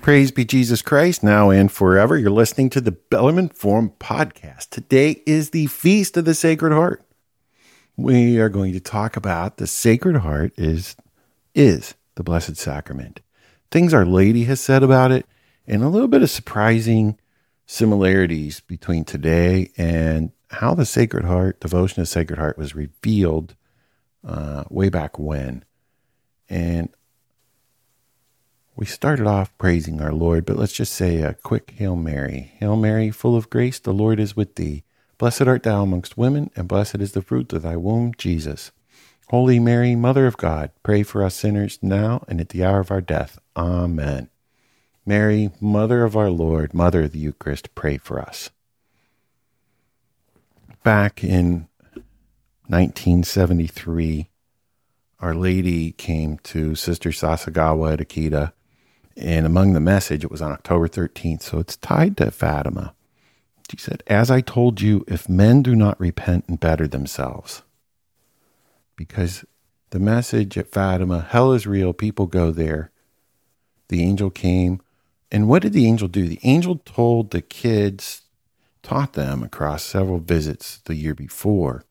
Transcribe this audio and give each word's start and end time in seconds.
Praise 0.00 0.30
be 0.30 0.44
Jesus 0.44 0.80
Christ, 0.80 1.22
now 1.22 1.50
and 1.50 1.70
forever. 1.70 2.16
You're 2.16 2.30
listening 2.30 2.70
to 2.70 2.80
the 2.80 2.92
Bellarmine 2.92 3.50
Forum 3.50 3.92
podcast. 3.98 4.70
Today 4.70 5.22
is 5.26 5.50
the 5.50 5.66
Feast 5.66 6.16
of 6.16 6.24
the 6.24 6.34
Sacred 6.34 6.72
Heart. 6.72 7.04
We 7.96 8.38
are 8.38 8.48
going 8.48 8.72
to 8.72 8.80
talk 8.80 9.16
about 9.16 9.56
the 9.56 9.66
Sacred 9.66 10.16
Heart 10.16 10.52
is 10.56 10.96
is 11.54 11.94
the 12.14 12.22
Blessed 12.22 12.56
Sacrament. 12.56 13.20
Things 13.70 13.92
Our 13.92 14.06
Lady 14.06 14.44
has 14.44 14.60
said 14.60 14.82
about 14.82 15.10
it, 15.10 15.26
and 15.66 15.82
a 15.82 15.88
little 15.88 16.08
bit 16.08 16.22
of 16.22 16.30
surprising 16.30 17.18
similarities 17.66 18.60
between 18.60 19.04
today 19.04 19.72
and 19.76 20.32
how 20.50 20.74
the 20.74 20.86
Sacred 20.86 21.24
Heart, 21.24 21.60
devotion 21.60 22.02
the 22.02 22.06
Sacred 22.06 22.38
Heart, 22.38 22.56
was 22.56 22.74
revealed 22.74 23.56
uh, 24.26 24.64
way 24.70 24.88
back 24.88 25.18
when. 25.18 25.64
And 26.48 26.88
we 28.78 28.86
started 28.86 29.26
off 29.26 29.58
praising 29.58 30.00
our 30.00 30.12
Lord, 30.12 30.46
but 30.46 30.56
let's 30.56 30.72
just 30.72 30.92
say 30.92 31.20
a 31.20 31.34
quick 31.34 31.74
Hail 31.78 31.96
Mary. 31.96 32.52
Hail 32.60 32.76
Mary, 32.76 33.10
full 33.10 33.34
of 33.34 33.50
grace, 33.50 33.80
the 33.80 33.92
Lord 33.92 34.20
is 34.20 34.36
with 34.36 34.54
thee. 34.54 34.84
Blessed 35.18 35.48
art 35.48 35.64
thou 35.64 35.82
amongst 35.82 36.16
women, 36.16 36.52
and 36.54 36.68
blessed 36.68 37.00
is 37.00 37.10
the 37.10 37.20
fruit 37.20 37.52
of 37.52 37.62
thy 37.62 37.74
womb, 37.74 38.14
Jesus. 38.16 38.70
Holy 39.30 39.58
Mary, 39.58 39.96
Mother 39.96 40.28
of 40.28 40.36
God, 40.36 40.70
pray 40.84 41.02
for 41.02 41.24
us 41.24 41.34
sinners 41.34 41.80
now 41.82 42.24
and 42.28 42.40
at 42.40 42.50
the 42.50 42.64
hour 42.64 42.78
of 42.78 42.92
our 42.92 43.00
death. 43.00 43.40
Amen. 43.56 44.30
Mary, 45.04 45.50
Mother 45.60 46.04
of 46.04 46.16
our 46.16 46.30
Lord, 46.30 46.72
Mother 46.72 47.02
of 47.02 47.10
the 47.10 47.18
Eucharist, 47.18 47.74
pray 47.74 47.98
for 47.98 48.20
us. 48.20 48.50
Back 50.84 51.24
in 51.24 51.66
1973, 52.68 54.30
Our 55.18 55.34
Lady 55.34 55.90
came 55.90 56.38
to 56.44 56.76
Sister 56.76 57.10
Sasagawa 57.10 57.94
at 57.94 57.98
Akita 57.98 58.52
and 59.18 59.46
among 59.46 59.72
the 59.72 59.80
message, 59.80 60.22
it 60.22 60.30
was 60.30 60.40
on 60.40 60.52
October 60.52 60.88
13th, 60.88 61.42
so 61.42 61.58
it's 61.58 61.76
tied 61.76 62.16
to 62.18 62.30
Fatima. 62.30 62.94
She 63.68 63.76
said, 63.76 64.04
As 64.06 64.30
I 64.30 64.40
told 64.40 64.80
you, 64.80 65.04
if 65.08 65.28
men 65.28 65.62
do 65.62 65.74
not 65.74 65.98
repent 65.98 66.44
and 66.46 66.60
better 66.60 66.86
themselves, 66.86 67.62
because 68.94 69.44
the 69.90 69.98
message 69.98 70.56
at 70.56 70.70
Fatima, 70.70 71.26
hell 71.28 71.52
is 71.52 71.66
real, 71.66 71.92
people 71.92 72.26
go 72.26 72.52
there. 72.52 72.92
The 73.88 74.04
angel 74.04 74.30
came. 74.30 74.80
And 75.32 75.48
what 75.48 75.62
did 75.62 75.72
the 75.72 75.86
angel 75.86 76.08
do? 76.08 76.28
The 76.28 76.40
angel 76.44 76.80
told 76.84 77.30
the 77.30 77.42
kids, 77.42 78.22
taught 78.82 79.14
them 79.14 79.42
across 79.42 79.82
several 79.82 80.20
visits 80.20 80.78
the 80.84 80.94
year 80.94 81.14
before, 81.14 81.84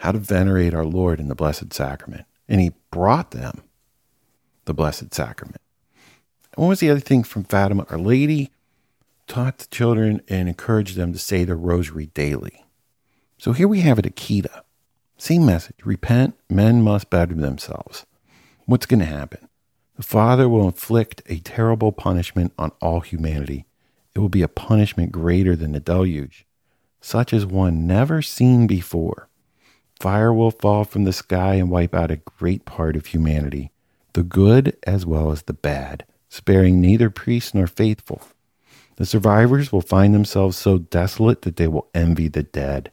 how 0.00 0.12
to 0.12 0.18
venerate 0.18 0.74
our 0.74 0.84
Lord 0.84 1.20
in 1.20 1.28
the 1.28 1.34
Blessed 1.36 1.72
Sacrament. 1.72 2.26
And 2.48 2.60
he 2.60 2.72
brought 2.90 3.30
them 3.30 3.62
the 4.64 4.74
Blessed 4.74 5.14
Sacrament. 5.14 5.61
What 6.54 6.68
was 6.68 6.80
the 6.80 6.90
other 6.90 7.00
thing 7.00 7.24
from 7.24 7.44
Fatima? 7.44 7.86
Our 7.88 7.98
Lady 7.98 8.50
taught 9.26 9.58
the 9.58 9.66
children 9.68 10.20
and 10.28 10.48
encouraged 10.48 10.96
them 10.96 11.12
to 11.14 11.18
say 11.18 11.44
the 11.44 11.56
rosary 11.56 12.06
daily. 12.12 12.66
So 13.38 13.52
here 13.52 13.68
we 13.68 13.80
have 13.80 13.98
it 13.98 14.04
Akita. 14.04 14.62
Same 15.16 15.46
message. 15.46 15.76
Repent, 15.84 16.36
men 16.50 16.82
must 16.82 17.08
better 17.08 17.34
themselves. 17.34 18.04
What's 18.66 18.84
going 18.84 19.00
to 19.00 19.06
happen? 19.06 19.48
The 19.96 20.02
Father 20.02 20.46
will 20.48 20.66
inflict 20.66 21.22
a 21.26 21.38
terrible 21.38 21.90
punishment 21.90 22.52
on 22.58 22.72
all 22.82 23.00
humanity. 23.00 23.64
It 24.14 24.18
will 24.18 24.28
be 24.28 24.42
a 24.42 24.48
punishment 24.48 25.10
greater 25.10 25.56
than 25.56 25.72
the 25.72 25.80
deluge, 25.80 26.44
such 27.00 27.32
as 27.32 27.46
one 27.46 27.86
never 27.86 28.20
seen 28.20 28.66
before. 28.66 29.28
Fire 29.98 30.32
will 30.32 30.50
fall 30.50 30.84
from 30.84 31.04
the 31.04 31.12
sky 31.12 31.54
and 31.54 31.70
wipe 31.70 31.94
out 31.94 32.10
a 32.10 32.16
great 32.16 32.66
part 32.66 32.94
of 32.94 33.06
humanity, 33.06 33.70
the 34.12 34.22
good 34.22 34.76
as 34.86 35.06
well 35.06 35.32
as 35.32 35.42
the 35.42 35.54
bad 35.54 36.04
sparing 36.32 36.80
neither 36.80 37.10
priest 37.10 37.54
nor 37.54 37.66
faithful. 37.66 38.22
The 38.96 39.04
survivors 39.04 39.70
will 39.70 39.82
find 39.82 40.14
themselves 40.14 40.56
so 40.56 40.78
desolate 40.78 41.42
that 41.42 41.56
they 41.56 41.68
will 41.68 41.88
envy 41.94 42.26
the 42.28 42.42
dead. 42.42 42.90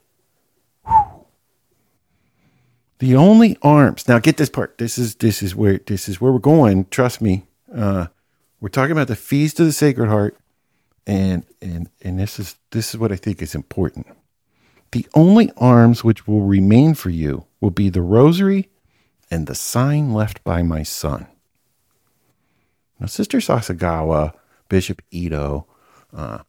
The 2.99 3.15
only 3.15 3.57
arms. 3.61 4.09
Now 4.09 4.19
get 4.19 4.35
this 4.35 4.49
part. 4.49 4.77
This 4.77 4.97
is 4.97 5.15
this 5.15 5.41
is 5.41 5.55
where 5.55 5.77
this 5.77 6.09
is 6.09 6.19
where 6.19 6.33
we're 6.33 6.39
going. 6.39 6.85
Trust 6.91 7.21
me. 7.21 7.45
Uh, 7.73 8.07
we're 8.59 8.67
talking 8.67 8.91
about 8.91 9.07
the 9.07 9.15
feast 9.15 9.57
of 9.61 9.65
the 9.65 9.71
Sacred 9.71 10.09
Heart, 10.09 10.35
and 11.07 11.45
and 11.61 11.89
and 12.01 12.19
this 12.19 12.39
is 12.39 12.57
this 12.71 12.89
is 12.89 12.99
what 12.99 13.13
I 13.13 13.15
think 13.15 13.41
is 13.41 13.55
important. 13.55 14.07
The 14.91 15.07
only 15.13 15.49
arms 15.55 16.03
which 16.03 16.27
will 16.27 16.41
remain 16.41 16.93
for 16.93 17.09
you 17.09 17.45
will 17.61 17.71
be 17.71 17.87
the 17.87 18.01
rosary 18.01 18.67
and 19.31 19.47
the 19.47 19.55
sign 19.55 20.11
left 20.11 20.43
by 20.43 20.61
my 20.61 20.83
son. 20.83 21.27
Now, 22.99 23.07
Sister 23.07 23.37
Sasagawa, 23.37 24.33
Bishop 24.67 25.01
Ito, 25.11 25.65
uh, 26.15 26.39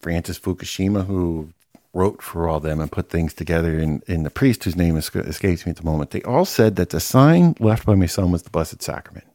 Francis 0.00 0.38
Fukushima, 0.38 1.06
who 1.06 1.50
wrote 1.92 2.22
for 2.22 2.48
all 2.48 2.60
them 2.60 2.80
and 2.80 2.92
put 2.92 3.08
things 3.08 3.32
together, 3.34 3.78
and, 3.78 4.02
and 4.06 4.24
the 4.24 4.30
priest 4.30 4.64
whose 4.64 4.76
name 4.76 4.96
escapes 4.96 5.66
me 5.66 5.70
at 5.70 5.76
the 5.76 5.82
moment, 5.82 6.10
they 6.10 6.22
all 6.22 6.44
said 6.44 6.76
that 6.76 6.90
the 6.90 7.00
sign 7.00 7.54
left 7.58 7.86
by 7.86 7.94
my 7.94 8.06
son 8.06 8.30
was 8.30 8.42
the 8.42 8.50
Blessed 8.50 8.82
Sacrament. 8.82 9.26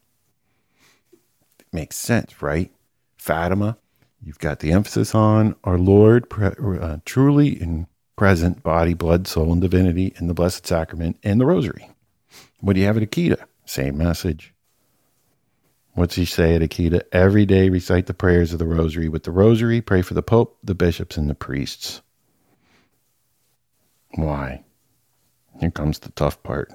It 1.58 1.66
makes 1.72 1.96
sense, 1.96 2.40
right? 2.40 2.70
Fatima, 3.16 3.76
you've 4.22 4.38
got 4.38 4.60
the 4.60 4.72
emphasis 4.72 5.14
on 5.14 5.56
our 5.64 5.78
Lord 5.78 6.26
uh, 6.40 6.98
truly 7.04 7.48
in 7.48 7.86
present 8.16 8.62
body, 8.62 8.94
blood, 8.94 9.26
soul, 9.26 9.52
and 9.52 9.60
divinity 9.60 10.14
in 10.20 10.28
the 10.28 10.34
Blessed 10.34 10.66
Sacrament 10.66 11.18
and 11.24 11.40
the 11.40 11.46
Rosary. 11.46 11.90
What 12.60 12.74
do 12.74 12.80
you 12.80 12.86
have 12.86 12.96
at 12.96 13.02
Akita? 13.02 13.44
Same 13.64 13.98
message. 13.98 14.54
What's 15.94 16.14
he 16.14 16.24
say 16.24 16.54
at 16.54 16.62
Akita? 16.62 17.02
Every 17.12 17.44
day 17.44 17.68
recite 17.68 18.06
the 18.06 18.14
prayers 18.14 18.52
of 18.52 18.58
the 18.58 18.66
rosary. 18.66 19.08
With 19.08 19.24
the 19.24 19.30
rosary, 19.30 19.82
pray 19.82 20.00
for 20.00 20.14
the 20.14 20.22
Pope, 20.22 20.56
the 20.64 20.74
bishops, 20.74 21.18
and 21.18 21.28
the 21.28 21.34
priests. 21.34 22.00
Why? 24.14 24.64
Here 25.60 25.70
comes 25.70 25.98
the 25.98 26.10
tough 26.12 26.42
part. 26.42 26.72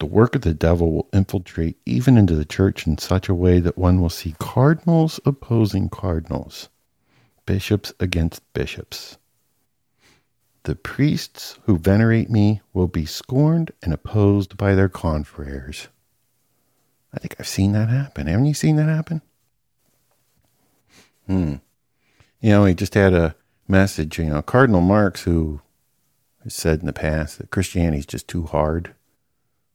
The 0.00 0.06
work 0.06 0.34
of 0.34 0.42
the 0.42 0.54
devil 0.54 0.92
will 0.92 1.08
infiltrate 1.12 1.78
even 1.84 2.16
into 2.16 2.34
the 2.34 2.44
church 2.44 2.86
in 2.86 2.98
such 2.98 3.28
a 3.28 3.34
way 3.34 3.58
that 3.60 3.78
one 3.78 4.00
will 4.00 4.10
see 4.10 4.34
cardinals 4.38 5.18
opposing 5.24 5.88
cardinals, 5.88 6.68
bishops 7.46 7.92
against 8.00 8.42
bishops. 8.52 9.18
The 10.64 10.74
priests 10.74 11.58
who 11.64 11.78
venerate 11.78 12.30
me 12.30 12.60
will 12.74 12.86
be 12.86 13.06
scorned 13.06 13.72
and 13.82 13.94
opposed 13.94 14.56
by 14.56 14.74
their 14.74 14.90
confreres. 14.90 15.88
I 17.12 17.18
think 17.18 17.36
I've 17.38 17.48
seen 17.48 17.72
that 17.72 17.88
happen. 17.88 18.26
Haven't 18.26 18.46
you 18.46 18.54
seen 18.54 18.76
that 18.76 18.88
happen? 18.88 19.22
Hmm. 21.26 21.54
You 22.40 22.50
know, 22.50 22.64
he 22.64 22.74
just 22.74 22.94
had 22.94 23.12
a 23.12 23.34
message, 23.68 24.18
you 24.18 24.26
know, 24.26 24.42
Cardinal 24.42 24.80
Marx, 24.80 25.22
who 25.22 25.60
has 26.44 26.54
said 26.54 26.80
in 26.80 26.86
the 26.86 26.92
past 26.92 27.38
that 27.38 27.50
Christianity 27.50 27.98
is 27.98 28.06
just 28.06 28.28
too 28.28 28.44
hard. 28.44 28.94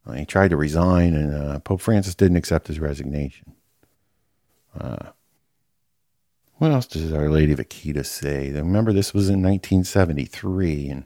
Uh, 0.05 0.13
he 0.13 0.25
tried 0.25 0.49
to 0.49 0.57
resign, 0.57 1.15
and 1.15 1.33
uh, 1.33 1.59
Pope 1.59 1.81
Francis 1.81 2.15
didn't 2.15 2.37
accept 2.37 2.67
his 2.67 2.79
resignation. 2.79 3.53
Uh, 4.79 5.11
what 6.57 6.71
else 6.71 6.85
does 6.85 7.11
Our 7.11 7.29
Lady 7.29 7.53
of 7.53 7.59
Akita 7.59 8.05
say? 8.05 8.51
Remember, 8.51 8.93
this 8.93 9.13
was 9.13 9.29
in 9.29 9.41
1973, 9.41 10.89
and 10.89 11.03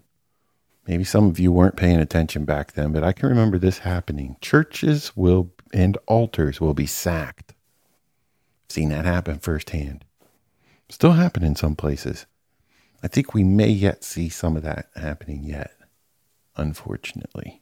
maybe 0.88 1.04
some 1.04 1.28
of 1.28 1.40
you 1.40 1.52
weren't 1.52 1.78
paying 1.78 2.00
attention 2.00 2.46
back 2.46 2.74
then, 2.74 2.92
but 2.92 3.04
I 3.04 3.14
can 3.14 3.30
remember 3.30 3.58
this 3.58 3.80
happening. 3.80 4.36
Churches 4.42 5.16
will 5.16 5.52
and 5.74 5.98
altars 6.08 6.60
will 6.60 6.74
be 6.74 6.86
sacked. 6.86 7.52
I've 7.52 8.74
Seen 8.74 8.90
that 8.90 9.06
happen 9.06 9.40
firsthand. 9.40 10.06
Still 10.90 11.14
happen 11.14 11.44
in 11.44 11.56
some 11.56 11.76
places. 11.76 12.26
I 13.02 13.08
think 13.08 13.34
we 13.34 13.44
may 13.44 13.70
yet 13.70 14.04
see 14.04 14.30
some 14.30 14.58
of 14.58 14.64
that 14.64 14.90
happening 14.96 15.44
yet, 15.44 15.72
unfortunately. 16.56 17.62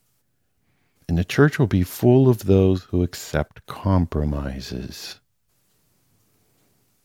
And 1.08 1.18
the 1.18 1.24
church 1.24 1.60
will 1.60 1.68
be 1.68 1.84
full 1.84 2.28
of 2.28 2.46
those 2.46 2.84
who 2.84 3.04
accept 3.04 3.66
compromises. 3.68 5.20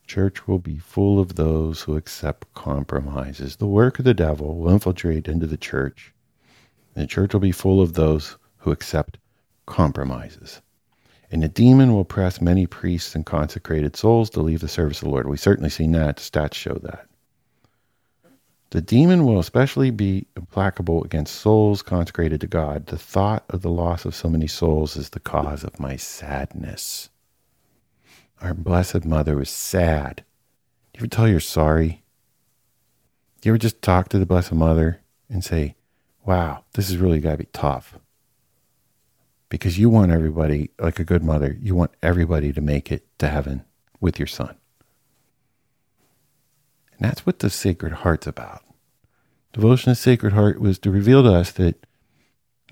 Church 0.06 0.48
will 0.48 0.59
be 0.59 0.78
full 0.78 1.21
of 1.21 1.36
those 1.36 1.82
who 1.82 1.97
accept 1.97 2.53
compromises. 2.54 3.56
The 3.56 3.66
work 3.66 3.98
of 3.98 4.04
the 4.04 4.15
devil 4.15 4.56
will 4.59 4.72
infiltrate 4.72 5.28
into 5.28 5.47
the 5.47 5.56
church. 5.56 6.12
And 6.94 7.04
the 7.04 7.06
church 7.06 7.32
will 7.32 7.41
be 7.41 7.53
full 7.53 7.80
of 7.80 7.94
those 7.94 8.36
who 8.59 8.71
accept 8.72 9.18
compromises. 9.66 10.60
And 11.32 11.42
the 11.42 11.48
demon 11.48 11.94
will 11.94 12.04
press 12.04 12.42
many 12.42 12.66
priests 12.66 13.14
and 13.14 13.24
consecrated 13.24 13.96
souls 13.96 14.28
to 14.30 14.40
leave 14.42 14.60
the 14.60 14.68
service 14.68 14.98
of 14.98 15.04
the 15.04 15.10
Lord. 15.10 15.26
We've 15.26 15.40
certainly 15.40 15.70
seen 15.70 15.92
that. 15.92 16.18
Stats 16.18 16.54
show 16.54 16.74
that. 16.82 17.08
The 18.68 18.82
demon 18.82 19.24
will 19.24 19.38
especially 19.38 19.90
be 19.90 20.26
implacable 20.36 21.02
against 21.04 21.36
souls 21.36 21.82
consecrated 21.82 22.40
to 22.42 22.46
God. 22.46 22.86
The 22.86 22.98
thought 22.98 23.44
of 23.48 23.62
the 23.62 23.70
loss 23.70 24.04
of 24.04 24.14
so 24.14 24.28
many 24.28 24.46
souls 24.46 24.96
is 24.96 25.10
the 25.10 25.20
cause 25.20 25.64
of 25.64 25.80
my 25.80 25.96
sadness. 25.96 27.08
Our 28.42 28.54
Blessed 28.54 29.04
Mother 29.06 29.36
was 29.36 29.50
sad. 29.50 30.24
Do 30.92 30.98
you 30.98 31.00
ever 31.00 31.06
tell 31.06 31.28
you're 31.28 31.40
sorry? 31.40 32.02
Do 33.40 33.48
you 33.48 33.52
ever 33.52 33.58
just 33.58 33.80
talk 33.80 34.08
to 34.10 34.18
the 34.18 34.26
Blessed 34.26 34.52
Mother 34.52 35.00
and 35.30 35.42
say, 35.42 35.76
wow, 36.26 36.64
this 36.74 36.90
is 36.90 36.98
really 36.98 37.20
got 37.20 37.32
to 37.32 37.38
be 37.38 37.48
tough? 37.52 37.98
Because 39.53 39.78
you 39.78 39.91
want 39.91 40.10
everybody, 40.10 40.71
like 40.78 40.99
a 40.99 41.04
good 41.04 41.22
mother, 41.22 41.59
you 41.60 41.75
want 41.75 41.91
everybody 42.03 42.54
to 42.54 42.63
make 42.63 42.91
it 42.91 43.07
to 43.19 43.28
heaven 43.28 43.63
with 44.01 44.19
your 44.19 44.27
son. 44.27 44.57
And 46.93 47.01
that's 47.01 47.27
what 47.27 47.41
the 47.41 47.51
Sacred 47.51 47.93
Heart's 47.93 48.27
about. 48.27 48.63
Devotion 49.53 49.84
to 49.84 49.91
the 49.91 49.97
Sacred 49.97 50.33
Heart 50.33 50.59
was 50.59 50.78
to 50.78 50.91
reveal 50.91 51.22
to 51.22 51.34
us 51.34 51.53
that 51.53 51.84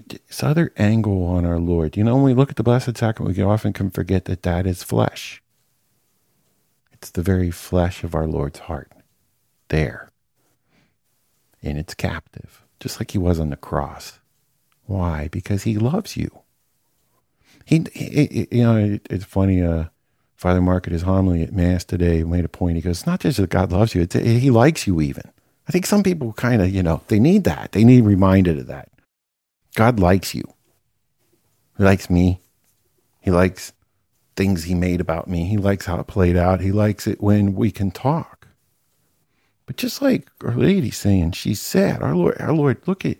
this 0.08 0.42
other 0.42 0.72
angle 0.78 1.26
on 1.26 1.44
our 1.44 1.58
Lord. 1.58 1.98
You 1.98 2.04
know, 2.04 2.14
when 2.14 2.24
we 2.24 2.32
look 2.32 2.48
at 2.48 2.56
the 2.56 2.62
Blessed 2.62 2.96
Sacrament, 2.96 3.36
we 3.36 3.42
often 3.42 3.74
can 3.74 3.90
forget 3.90 4.24
that 4.24 4.42
that 4.44 4.66
is 4.66 4.82
flesh. 4.82 5.42
It's 6.92 7.10
the 7.10 7.20
very 7.20 7.50
flesh 7.50 8.04
of 8.04 8.14
our 8.14 8.26
Lord's 8.26 8.60
heart. 8.60 8.90
There. 9.68 10.08
And 11.62 11.76
it's 11.76 11.92
captive, 11.92 12.64
just 12.80 12.98
like 12.98 13.10
he 13.10 13.18
was 13.18 13.38
on 13.38 13.50
the 13.50 13.56
cross. 13.56 14.18
Why? 14.86 15.28
Because 15.28 15.64
he 15.64 15.76
loves 15.76 16.16
you. 16.16 16.40
He, 17.70 17.86
he 17.94 18.48
you 18.50 18.64
know, 18.64 18.76
it, 18.76 19.06
it's 19.08 19.24
funny. 19.24 19.62
Uh, 19.62 19.84
Father 20.36 20.60
Mark 20.60 20.88
at 20.88 20.92
his 20.92 21.02
homily 21.02 21.44
at 21.44 21.52
Mass 21.52 21.84
today 21.84 22.24
made 22.24 22.44
a 22.44 22.48
point. 22.48 22.74
He 22.74 22.82
goes, 22.82 22.98
"It's 22.98 23.06
not 23.06 23.20
just 23.20 23.36
that 23.38 23.48
God 23.48 23.70
loves 23.70 23.94
you; 23.94 24.02
it's, 24.02 24.14
He 24.16 24.50
likes 24.50 24.88
you 24.88 25.00
even." 25.00 25.30
I 25.68 25.70
think 25.70 25.86
some 25.86 26.02
people 26.02 26.32
kind 26.32 26.60
of, 26.60 26.68
you 26.70 26.82
know, 26.82 27.02
they 27.06 27.20
need 27.20 27.44
that. 27.44 27.70
They 27.70 27.84
need 27.84 28.04
reminded 28.04 28.58
of 28.58 28.66
that. 28.66 28.88
God 29.76 30.00
likes 30.00 30.34
you. 30.34 30.42
He 31.78 31.84
likes 31.84 32.10
me. 32.10 32.40
He 33.20 33.30
likes 33.30 33.72
things 34.34 34.64
He 34.64 34.74
made 34.74 35.00
about 35.00 35.28
me. 35.28 35.44
He 35.44 35.56
likes 35.56 35.86
how 35.86 36.00
it 36.00 36.08
played 36.08 36.36
out. 36.36 36.60
He 36.60 36.72
likes 36.72 37.06
it 37.06 37.20
when 37.20 37.54
we 37.54 37.70
can 37.70 37.92
talk. 37.92 38.48
But 39.66 39.76
just 39.76 40.02
like 40.02 40.28
Our 40.44 40.56
Lady 40.56 40.90
saying, 40.90 41.32
she 41.32 41.54
said, 41.54 42.02
"Our 42.02 42.16
Lord, 42.16 42.36
our 42.40 42.52
Lord, 42.52 42.82
look 42.86 43.04
at." 43.04 43.18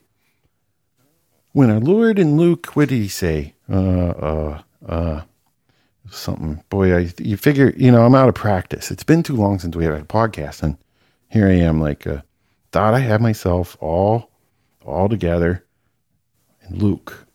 When 1.52 1.70
our 1.70 1.80
Lord 1.80 2.18
and 2.18 2.36
Luke, 2.36 2.76
what 2.76 2.88
did 2.88 2.96
he 2.96 3.08
say? 3.08 3.54
Uh, 3.68 3.74
uh, 3.74 4.62
uh, 4.86 5.22
something. 6.10 6.62
Boy, 6.70 6.96
I 6.96 7.12
you 7.18 7.36
figure, 7.36 7.72
you 7.76 7.90
know, 7.90 8.04
I'm 8.04 8.14
out 8.14 8.28
of 8.28 8.34
practice. 8.36 8.90
It's 8.90 9.02
been 9.02 9.22
too 9.22 9.36
long 9.36 9.58
since 9.58 9.74
we 9.74 9.84
had 9.84 9.94
a 9.94 10.02
podcast, 10.02 10.62
and 10.62 10.76
here 11.28 11.48
I 11.48 11.54
am, 11.54 11.80
like, 11.80 12.06
uh, 12.06 12.22
thought 12.70 12.94
I 12.94 13.00
had 13.00 13.20
myself 13.20 13.76
all, 13.80 14.30
all 14.84 15.08
together. 15.08 15.64
And 16.62 16.80
Luke, 16.80 17.26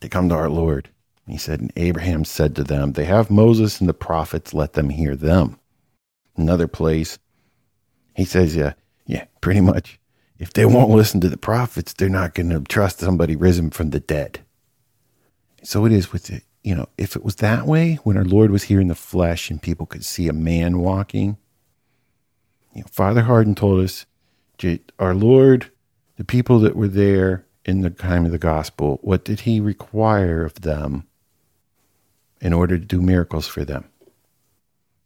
they 0.00 0.08
come 0.08 0.28
to 0.28 0.36
our 0.36 0.48
Lord. 0.48 0.88
He 1.26 1.38
said, 1.38 1.60
and 1.60 1.72
Abraham 1.76 2.24
said 2.24 2.56
to 2.56 2.64
them, 2.64 2.92
They 2.92 3.04
have 3.04 3.30
Moses 3.30 3.80
and 3.80 3.88
the 3.88 3.94
prophets, 3.94 4.54
let 4.54 4.72
them 4.72 4.90
hear 4.90 5.14
them. 5.14 5.58
Another 6.36 6.66
place, 6.66 7.18
he 8.14 8.24
says, 8.24 8.56
Yeah, 8.56 8.74
yeah, 9.06 9.24
pretty 9.40 9.60
much. 9.60 9.98
If 10.40 10.54
they 10.54 10.64
won't 10.64 10.90
listen 10.90 11.20
to 11.20 11.28
the 11.28 11.36
prophets, 11.36 11.92
they're 11.92 12.08
not 12.08 12.32
going 12.32 12.48
to 12.48 12.60
trust 12.60 12.98
somebody 12.98 13.36
risen 13.36 13.70
from 13.70 13.90
the 13.90 14.00
dead. 14.00 14.40
So 15.62 15.84
it 15.84 15.92
is 15.92 16.12
with 16.12 16.30
it. 16.30 16.44
You 16.64 16.74
know, 16.74 16.88
if 16.96 17.14
it 17.14 17.22
was 17.22 17.36
that 17.36 17.66
way 17.66 17.96
when 18.04 18.16
our 18.16 18.24
Lord 18.24 18.50
was 18.50 18.64
here 18.64 18.80
in 18.80 18.88
the 18.88 18.94
flesh 18.94 19.50
and 19.50 19.60
people 19.60 19.84
could 19.84 20.02
see 20.02 20.28
a 20.28 20.32
man 20.32 20.78
walking, 20.78 21.36
you 22.74 22.80
know, 22.80 22.86
Father 22.90 23.20
Hardon 23.22 23.54
told 23.54 23.84
us, 23.84 24.06
our 24.98 25.14
Lord, 25.14 25.70
the 26.16 26.24
people 26.24 26.58
that 26.60 26.76
were 26.76 26.88
there 26.88 27.46
in 27.66 27.82
the 27.82 27.90
time 27.90 28.24
of 28.24 28.32
the 28.32 28.38
gospel, 28.38 28.98
what 29.02 29.26
did 29.26 29.40
he 29.40 29.60
require 29.60 30.44
of 30.44 30.62
them 30.62 31.06
in 32.40 32.54
order 32.54 32.78
to 32.78 32.84
do 32.84 33.02
miracles 33.02 33.46
for 33.46 33.64
them? 33.64 33.84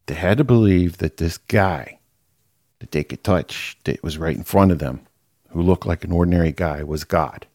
They 0.06 0.14
had 0.14 0.38
to 0.38 0.44
believe 0.44 0.98
that 0.98 1.16
this 1.16 1.38
guy 1.38 1.98
that 2.78 2.92
they 2.92 3.02
could 3.02 3.24
touch, 3.24 3.76
that 3.84 4.02
was 4.02 4.18
right 4.18 4.36
in 4.36 4.44
front 4.44 4.70
of 4.70 4.78
them, 4.78 5.00
who 5.54 5.62
looked 5.62 5.86
like 5.86 6.04
an 6.04 6.12
ordinary 6.12 6.52
guy, 6.52 6.82
was 6.82 7.04
God. 7.04 7.46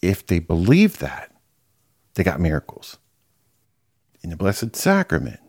If 0.00 0.24
they 0.26 0.38
believed 0.38 1.00
that, 1.00 1.32
they 2.14 2.22
got 2.22 2.40
miracles. 2.40 2.98
In 4.22 4.30
the 4.30 4.36
Blessed 4.36 4.74
Sacrament, 4.76 5.40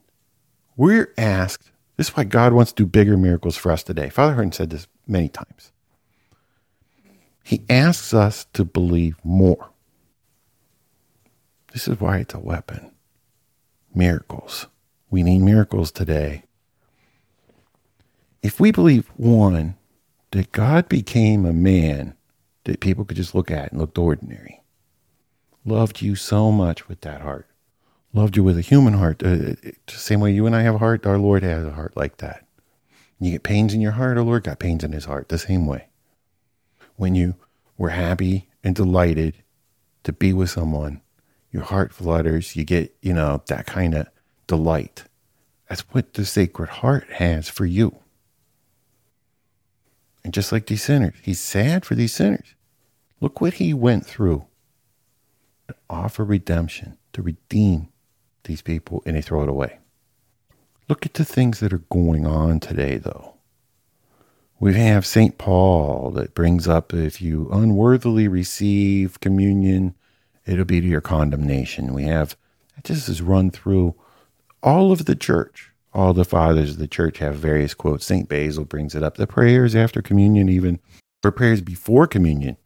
we're 0.75 1.13
asked 1.17 1.71
this 1.95 2.09
is 2.09 2.17
why 2.17 2.25
God 2.25 2.53
wants 2.53 2.73
to 2.73 2.83
do 2.83 2.87
bigger 2.87 3.15
miracles 3.15 3.55
for 3.55 3.71
us 3.71 3.83
today. 3.83 4.09
Father 4.09 4.33
Hardon 4.33 4.51
said 4.51 4.71
this 4.71 4.87
many 5.07 5.29
times. 5.29 5.71
He 7.43 7.63
asks 7.69 8.13
us 8.13 8.47
to 8.53 8.65
believe 8.65 9.15
more. 9.23 9.69
This 11.71 11.87
is 11.87 11.99
why 11.99 12.17
it's 12.17 12.33
a 12.33 12.39
weapon. 12.39 12.91
Miracles. 13.93 14.67
We 15.09 15.23
need 15.23 15.39
miracles 15.39 15.91
today. 15.91 16.43
If 18.41 18.59
we 18.59 18.71
believe, 18.71 19.07
one, 19.15 19.75
that 20.35 20.51
God 20.51 20.89
became 20.89 21.45
a 21.45 21.53
man 21.53 22.13
that 22.65 22.81
people 22.81 23.05
could 23.05 23.15
just 23.15 23.33
look 23.33 23.49
at 23.49 23.71
and 23.71 23.79
looked 23.79 23.97
ordinary, 23.97 24.61
loved 25.63 26.01
you 26.01 26.13
so 26.13 26.51
much 26.51 26.89
with 26.89 26.99
that 27.01 27.21
heart, 27.21 27.47
loved 28.11 28.35
you 28.35 28.43
with 28.43 28.57
a 28.57 28.61
human 28.61 28.95
heart, 28.95 29.23
uh, 29.23 29.35
the 29.35 29.75
same 29.87 30.19
way 30.19 30.33
you 30.33 30.45
and 30.45 30.53
I 30.53 30.63
have 30.63 30.75
a 30.75 30.79
heart, 30.79 31.05
our 31.05 31.17
Lord 31.17 31.41
has 31.43 31.63
a 31.63 31.71
heart 31.71 31.95
like 31.95 32.17
that. 32.17 32.45
You 33.17 33.31
get 33.31 33.43
pains 33.43 33.73
in 33.73 33.79
your 33.79 33.93
heart, 33.93 34.17
our 34.17 34.25
Lord 34.25 34.43
got 34.43 34.59
pains 34.59 34.83
in 34.83 34.91
his 34.91 35.05
heart 35.05 35.29
the 35.29 35.37
same 35.37 35.67
way. 35.67 35.87
When 36.97 37.15
you 37.15 37.35
were 37.77 37.91
happy 37.91 38.49
and 38.61 38.75
delighted 38.75 39.41
to 40.03 40.11
be 40.11 40.33
with 40.33 40.49
someone, 40.49 40.99
your 41.49 41.63
heart 41.63 41.93
flutters, 41.93 42.57
you 42.57 42.65
get, 42.65 42.93
you 43.01 43.13
know, 43.13 43.41
that 43.47 43.67
kind 43.67 43.93
of 43.93 44.07
delight. 44.47 45.05
That's 45.69 45.81
what 45.93 46.13
the 46.13 46.25
Sacred 46.25 46.67
Heart 46.67 47.09
has 47.13 47.47
for 47.47 47.65
you. 47.65 47.99
And 50.25 50.33
just 50.33 50.51
like 50.51 50.65
these 50.65 50.81
sinners, 50.81 51.13
he's 51.21 51.39
sad 51.39 51.85
for 51.85 51.93
these 51.93 52.11
sinners. 52.11 52.55
Look 53.21 53.41
what 53.41 53.53
he 53.53 53.75
went 53.75 54.07
through 54.07 54.47
to 55.67 55.75
offer 55.87 56.25
redemption, 56.25 56.97
to 57.13 57.21
redeem 57.21 57.89
these 58.45 58.63
people, 58.63 59.03
and 59.05 59.15
they 59.15 59.21
throw 59.21 59.43
it 59.43 59.49
away. 59.49 59.77
Look 60.89 61.05
at 61.05 61.13
the 61.13 61.25
things 61.25 61.59
that 61.59 61.71
are 61.71 61.83
going 61.91 62.25
on 62.25 62.59
today, 62.59 62.97
though. 62.97 63.35
We 64.59 64.73
have 64.73 65.05
St. 65.05 65.37
Paul 65.37 66.09
that 66.15 66.33
brings 66.33 66.67
up 66.67 66.91
if 66.91 67.21
you 67.21 67.47
unworthily 67.51 68.27
receive 68.27 69.19
communion, 69.19 69.93
it'll 70.47 70.65
be 70.65 70.81
to 70.81 70.87
your 70.87 71.01
condemnation. 71.01 71.93
We 71.93 72.05
have, 72.05 72.35
this 72.83 73.07
is 73.07 73.21
run 73.21 73.51
through 73.51 73.93
all 74.63 74.91
of 74.91 75.05
the 75.05 75.15
church. 75.15 75.71
All 75.95 76.13
the 76.13 76.25
fathers 76.25 76.71
of 76.71 76.77
the 76.77 76.89
church 76.89 77.19
have 77.19 77.37
various 77.37 77.73
quotes. 77.73 78.05
St. 78.05 78.27
Basil 78.27 78.65
brings 78.65 78.95
it 78.95 79.01
up. 79.01 79.15
The 79.15 79.25
prayers 79.25 79.75
after 79.75 80.01
communion, 80.01 80.49
even, 80.49 80.81
for 81.21 81.31
prayers 81.31 81.61
before 81.61 82.05
communion, 82.05 82.57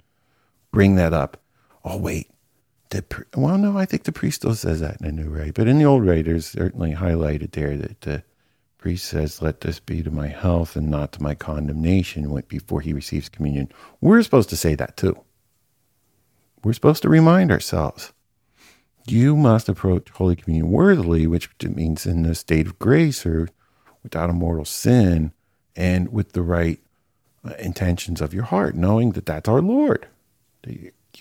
bring 0.71 0.95
that 0.95 1.13
up. 1.13 1.37
Oh, 1.85 1.97
wait, 1.97 2.31
the, 2.89 3.05
well, 3.35 3.59
no, 3.59 3.77
I 3.77 3.85
think 3.85 4.03
the 4.03 4.11
priest 4.11 4.37
still 4.37 4.55
says 4.55 4.79
that 4.79 4.99
in 4.99 5.05
the 5.05 5.23
new 5.23 5.29
rite, 5.29 5.53
but 5.53 5.67
in 5.67 5.77
the 5.77 5.85
old 5.85 6.07
rite, 6.07 6.25
there's 6.25 6.47
certainly 6.47 6.95
highlighted 6.95 7.51
there 7.51 7.77
that 7.77 8.01
the 8.01 8.23
priest 8.79 9.05
says, 9.05 9.43
"Let 9.43 9.61
this 9.61 9.79
be 9.79 10.01
to 10.01 10.09
my 10.09 10.27
health 10.27 10.75
and 10.75 10.89
not 10.89 11.11
to 11.13 11.21
my 11.21 11.35
condemnation." 11.35 12.41
Before 12.47 12.81
he 12.81 12.93
receives 12.93 13.29
communion, 13.29 13.69
we're 14.01 14.23
supposed 14.23 14.49
to 14.49 14.57
say 14.57 14.73
that 14.73 14.97
too. 14.97 15.15
We're 16.63 16.73
supposed 16.73 17.03
to 17.03 17.09
remind 17.09 17.51
ourselves, 17.51 18.11
you 19.11 19.35
must 19.35 19.69
approach 19.69 20.09
Holy 20.09 20.35
Communion 20.35 20.71
worthily, 20.71 21.27
which 21.27 21.49
means 21.63 22.05
in 22.05 22.23
the 22.23 22.35
state 22.35 22.67
of 22.67 22.79
grace 22.79 23.25
or 23.25 23.49
without 24.03 24.29
a 24.29 24.33
mortal 24.33 24.65
sin, 24.65 25.33
and 25.75 26.11
with 26.11 26.33
the 26.33 26.41
right 26.41 26.79
uh, 27.43 27.53
intentions 27.59 28.21
of 28.21 28.33
your 28.33 28.43
heart, 28.43 28.75
knowing 28.75 29.11
that 29.11 29.25
that's 29.25 29.49
our 29.49 29.61
Lord 29.61 30.07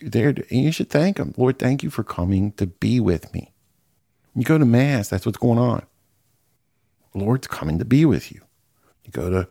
you 0.00 0.09
there 0.09 0.33
to, 0.33 0.42
and 0.50 0.64
you 0.64 0.73
should 0.73 0.90
thank 0.90 1.18
him. 1.18 1.35
Lord, 1.37 1.59
thank 1.59 1.83
you 1.83 1.90
for 1.90 2.04
coming 2.04 2.52
to 2.52 2.66
be 2.66 3.00
with 3.00 3.33
me. 3.33 3.52
You 4.35 4.45
go 4.45 4.59
to 4.59 4.64
Mass, 4.64 5.09
that's 5.09 5.26
what's 5.26 5.38
going 5.38 5.59
on. 5.59 5.85
Lord's 7.14 7.47
coming 7.47 7.78
to 7.78 7.85
be 7.85 8.04
with 8.04 8.30
you. 8.30 8.42
You 9.04 9.11
go 9.11 9.30
to 9.30 9.49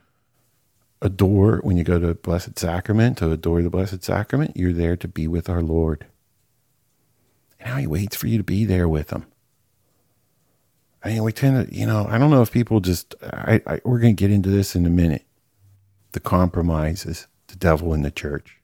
adore, 1.02 1.58
when 1.58 1.78
you 1.78 1.84
go 1.84 2.00
to 2.00 2.14
Blessed 2.14 2.58
Sacrament, 2.58 3.18
to 3.18 3.32
adore 3.32 3.62
the 3.62 3.70
Blessed 3.70 4.04
Sacrament, 4.04 4.56
you're 4.56 4.74
there 4.74 4.96
to 4.96 5.08
be 5.08 5.28
with 5.28 5.50
our 5.50 5.62
Lord. 5.62 6.06
Now 7.68 7.76
He 7.78 7.88
waits 7.88 8.16
for 8.16 8.28
you 8.28 8.38
to 8.38 8.44
be 8.44 8.64
there 8.66 8.88
with 8.88 9.10
Him. 9.10 9.26
I 11.04 11.10
mean, 11.10 11.24
we 11.24 11.32
tend 11.32 11.68
to, 11.68 11.76
you 11.76 11.86
know, 11.86 12.08
I 12.10 12.18
don't 12.18 12.32
know 12.32 12.42
if 12.42 12.52
people 12.52 12.80
just, 12.80 13.14
I, 13.22 13.62
I 13.68 13.82
we're 13.84 14.00
going 14.00 14.16
to 14.16 14.20
get 14.20 14.34
into 14.34 14.50
this 14.50 14.76
in 14.76 14.86
a 14.86 14.90
minute. 14.90 15.26
The 16.14 16.20
compromises, 16.20 17.28
the 17.48 17.56
devil 17.56 17.94
in 17.94 18.02
the 18.02 18.12
church 18.12 18.58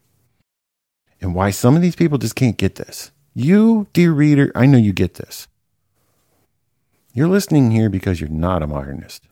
and 1.23 1.33
why 1.33 1.51
some 1.51 1.75
of 1.75 1.81
these 1.81 1.95
people 1.95 2.17
just 2.17 2.35
can't 2.35 2.57
get 2.57 2.75
this. 2.75 3.11
You, 3.33 3.87
dear 3.93 4.11
reader, 4.11 4.51
I 4.55 4.65
know 4.65 4.77
you 4.77 4.93
get 4.93 5.15
this. 5.15 5.47
You're 7.13 7.29
listening 7.29 7.71
here 7.71 7.89
because 7.89 8.19
you're 8.19 8.29
not 8.29 8.61
a 8.61 8.67
modernist. 8.67 9.27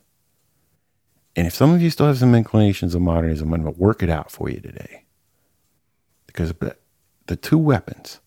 And 1.36 1.46
if 1.46 1.54
some 1.54 1.72
of 1.72 1.82
you 1.82 1.90
still 1.90 2.06
have 2.06 2.18
some 2.18 2.34
inclinations 2.34 2.94
of 2.94 3.02
modernism, 3.02 3.52
I'm 3.52 3.62
going 3.62 3.74
to 3.74 3.80
work 3.80 4.02
it 4.02 4.10
out 4.10 4.30
for 4.30 4.48
you 4.48 4.60
today. 4.60 5.04
Because 6.26 6.54
the 7.26 7.36
two 7.36 7.58
weapons 7.58 8.20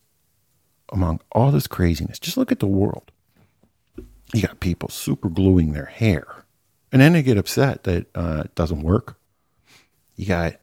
among 0.90 1.20
all 1.32 1.50
this 1.50 1.66
craziness, 1.66 2.18
just 2.18 2.36
look 2.36 2.52
at 2.52 2.60
the 2.60 2.66
world. 2.66 3.10
You 4.32 4.42
got 4.42 4.60
people 4.60 4.88
super 4.88 5.28
gluing 5.28 5.72
their 5.72 5.86
hair, 5.86 6.26
and 6.92 7.00
then 7.00 7.12
they 7.12 7.22
get 7.22 7.38
upset 7.38 7.84
that 7.84 8.06
uh, 8.14 8.42
it 8.44 8.54
doesn't 8.54 8.82
work. 8.82 9.18
You 10.16 10.26
got, 10.26 10.54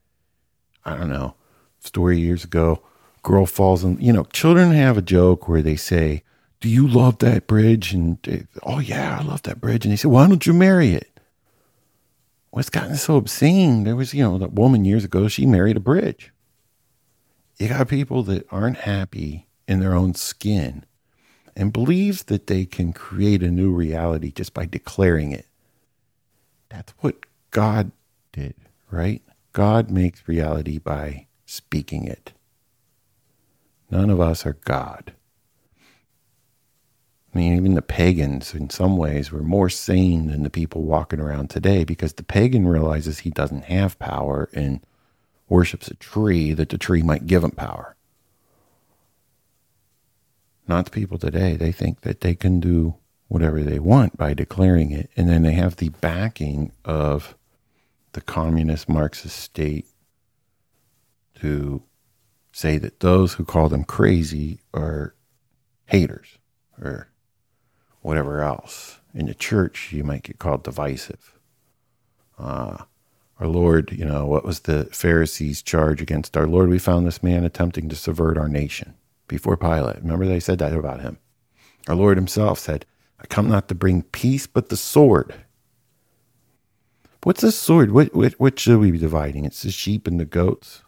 I 0.84 0.96
don't 0.96 1.10
know, 1.10 1.36
story 1.80 2.20
years 2.20 2.44
ago 2.44 2.84
girl 3.22 3.46
falls 3.46 3.86
in, 3.86 3.98
you 4.02 4.12
know, 4.12 4.26
children 4.26 4.72
have 4.72 4.98
a 4.98 5.02
joke 5.02 5.48
where 5.48 5.62
they 5.62 5.78
say, 5.78 6.24
Do 6.60 6.68
you 6.68 6.86
love 6.86 7.20
that 7.20 7.48
bridge? 7.48 7.94
And 7.94 8.48
oh, 8.64 8.80
yeah, 8.80 9.18
I 9.20 9.24
love 9.24 9.44
that 9.44 9.62
bridge. 9.62 9.86
And 9.86 9.94
they 9.94 9.96
say, 9.96 10.10
Why 10.10 10.28
don't 10.28 10.46
you 10.46 10.54
marry 10.54 10.90
it? 10.90 11.14
what's 12.54 12.70
gotten 12.70 12.96
so 12.96 13.16
obscene? 13.16 13.84
There 13.84 13.96
was, 13.96 14.14
you 14.14 14.24
know, 14.24 14.38
that 14.38 14.54
woman 14.54 14.86
years 14.86 15.04
ago, 15.04 15.28
she 15.28 15.48
married 15.48 15.76
a 15.76 15.80
bridge. 15.80 16.32
You 17.58 17.68
got 17.68 17.88
people 17.88 18.22
that 18.24 18.46
aren't 18.52 18.78
happy 18.78 19.48
in 19.68 19.80
their 19.80 19.94
own 19.94 20.14
skin 20.14 20.86
and 21.56 21.74
believe 21.74 22.26
that 22.28 22.48
they 22.48 22.66
can 22.66 22.94
create 22.94 23.44
a 23.44 23.52
new 23.52 23.72
reality 23.72 24.32
just 24.32 24.54
by 24.54 24.66
declaring 24.66 25.32
it. 25.32 25.46
That's 26.70 26.94
what 27.00 27.26
God 27.52 27.92
did, 28.32 28.56
right? 28.90 29.22
God 29.52 29.92
makes 29.92 30.28
reality 30.28 30.80
by 30.80 31.28
speaking 31.46 32.06
it. 32.06 32.34
None 33.92 34.10
of 34.10 34.20
us 34.20 34.46
are 34.46 34.58
God. 34.66 35.14
I 37.34 37.38
mean, 37.38 37.56
even 37.56 37.74
the 37.74 37.82
pagans, 37.82 38.54
in 38.54 38.70
some 38.70 38.96
ways, 38.98 39.32
were 39.32 39.42
more 39.42 39.70
sane 39.70 40.28
than 40.28 40.44
the 40.44 40.50
people 40.50 40.84
walking 40.84 41.20
around 41.20 41.50
today 41.50 41.84
because 41.84 42.14
the 42.14 42.24
pagan 42.24 42.68
realizes 42.68 43.20
he 43.20 43.32
doesn't 43.32 43.66
have 43.66 43.98
power 43.98 44.50
and 44.54 44.82
worships 45.50 45.88
a 45.88 45.96
tree 45.96 46.54
that 46.54 46.70
the 46.70 46.78
tree 46.78 47.02
might 47.02 47.28
give 47.28 47.44
him 47.44 47.52
power. 47.52 47.93
Not 50.68 50.86
the 50.86 50.92
people 50.92 51.18
today. 51.18 51.56
They 51.56 51.72
think 51.72 52.02
that 52.02 52.22
they 52.22 52.36
can 52.36 52.60
do 52.60 52.96
whatever 53.28 53.62
they 53.62 53.80
want 53.80 54.18
by 54.18 54.34
declaring 54.34 54.92
it. 54.92 55.10
And 55.16 55.28
then 55.28 55.44
they 55.44 55.54
have 55.54 55.78
the 55.78 55.90
backing 55.90 56.72
of 56.86 57.36
the 58.14 58.22
communist 58.22 58.88
Marxist 58.88 59.38
state 59.38 59.88
to 61.40 61.84
say 62.52 62.78
that 62.78 63.00
those 63.00 63.34
who 63.34 63.44
call 63.44 63.68
them 63.70 63.84
crazy 63.84 64.60
are 64.74 65.16
haters 65.86 66.38
or 66.82 67.10
whatever 68.02 68.42
else. 68.42 69.00
In 69.14 69.26
the 69.26 69.34
church, 69.34 69.92
you 69.92 70.04
might 70.04 70.24
get 70.24 70.40
called 70.40 70.64
divisive. 70.64 71.38
Uh, 72.38 72.78
our 73.40 73.48
Lord, 73.48 73.92
you 73.92 74.06
know, 74.06 74.26
what 74.26 74.46
was 74.46 74.62
the 74.62 74.86
Pharisees' 74.86 75.62
charge 75.62 76.02
against 76.02 76.38
our 76.38 76.48
Lord? 76.48 76.70
We 76.70 76.80
found 76.80 77.06
this 77.06 77.22
man 77.22 77.44
attempting 77.44 77.90
to 77.90 77.96
subvert 77.96 78.38
our 78.38 78.48
nation 78.48 78.96
before 79.28 79.58
Pilate. 79.58 80.02
Remember, 80.02 80.26
they 80.26 80.40
said 80.40 80.60
that 80.60 80.74
about 80.74 81.02
him. 81.02 81.18
Our 81.88 81.96
Lord 81.96 82.18
himself 82.18 82.60
said, 82.60 82.86
I 83.20 83.26
come 83.28 83.50
not 83.50 83.68
to 83.70 83.76
bring 83.76 84.04
peace, 84.04 84.48
but 84.48 84.70
the 84.70 84.78
sword. 84.78 85.34
What's 87.24 87.42
the 87.42 87.52
sword? 87.52 87.92
What, 87.92 88.14
what, 88.14 88.34
what 88.34 88.60
should 88.60 88.80
we 88.80 88.92
be 88.92 88.98
dividing? 88.98 89.46
It's 89.46 89.64
the 89.64 89.72
sheep 89.72 90.08
and 90.08 90.20
the 90.20 90.26
goats. 90.26 90.84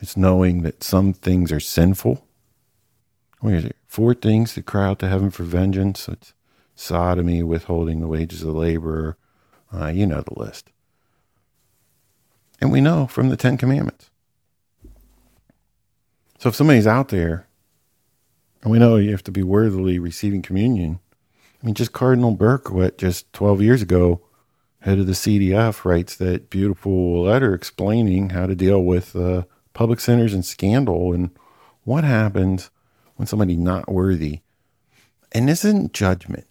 It's 0.00 0.16
knowing 0.16 0.62
that 0.62 0.82
some 0.82 1.12
things 1.12 1.52
are 1.52 1.60
sinful. 1.60 2.24
What 3.40 3.54
is 3.54 3.64
it? 3.64 3.76
Four 3.86 4.14
things 4.14 4.54
that 4.54 4.66
cry 4.66 4.86
out 4.86 4.98
to 5.00 5.08
heaven 5.08 5.30
for 5.30 5.44
vengeance. 5.44 6.08
It's 6.08 6.34
sodomy, 6.74 7.42
withholding 7.42 8.00
the 8.00 8.08
wages 8.08 8.42
of 8.42 8.48
the 8.48 8.58
laborer. 8.58 9.16
Uh, 9.72 9.86
you 9.86 10.06
know 10.06 10.22
the 10.22 10.38
list. 10.38 10.70
And 12.60 12.72
we 12.72 12.80
know 12.80 13.06
from 13.06 13.28
the 13.28 13.36
Ten 13.36 13.56
Commandments. 13.56 14.10
So 16.38 16.48
if 16.48 16.54
somebody's 16.54 16.86
out 16.86 17.08
there, 17.08 17.48
and 18.62 18.70
we 18.70 18.78
know 18.78 18.96
you 18.96 19.10
have 19.10 19.24
to 19.24 19.32
be 19.32 19.42
worthily 19.42 19.98
receiving 19.98 20.40
communion, 20.40 21.00
I 21.60 21.66
mean, 21.66 21.74
just 21.74 21.92
Cardinal 21.92 22.36
Berkowitz, 22.36 22.98
just 22.98 23.32
12 23.32 23.60
years 23.60 23.82
ago, 23.82 24.22
head 24.80 25.00
of 25.00 25.08
the 25.08 25.14
CDF, 25.14 25.84
writes 25.84 26.14
that 26.16 26.48
beautiful 26.48 27.22
letter 27.22 27.54
explaining 27.54 28.30
how 28.30 28.46
to 28.46 28.54
deal 28.54 28.84
with 28.84 29.16
uh, 29.16 29.42
public 29.72 29.98
centers 29.98 30.32
and 30.32 30.44
scandal 30.44 31.12
and 31.12 31.30
what 31.82 32.04
happens 32.04 32.70
when 33.16 33.26
somebody 33.26 33.56
not 33.56 33.90
worthy. 33.90 34.40
And 35.32 35.48
this 35.48 35.64
isn't 35.64 35.92
judgment. 35.92 36.46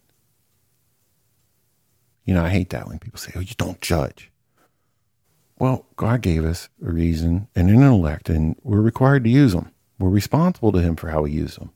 You 2.25 2.34
know, 2.34 2.44
I 2.44 2.50
hate 2.50 2.72
that 2.72 2.89
when 2.89 3.00
people 3.00 3.20
say, 3.20 3.32
oh, 3.38 3.39
you 3.39 3.56
don't 3.58 3.79
judge. 3.79 4.32
Well, 5.60 5.86
God 5.96 6.22
gave 6.22 6.44
us 6.44 6.67
a 6.86 6.91
reason 6.91 7.48
and 7.56 7.70
an 7.70 7.75
intellect, 7.75 8.27
and 8.27 8.58
we're 8.63 8.82
required 8.82 9.24
to 9.24 9.29
use 9.29 9.53
them. 9.53 9.72
We're 10.00 10.10
responsible 10.10 10.72
to 10.72 10.80
Him 10.80 10.96
for 10.96 11.10
how 11.10 11.24
we 11.24 11.32
use 11.32 11.56
them. 11.56 11.72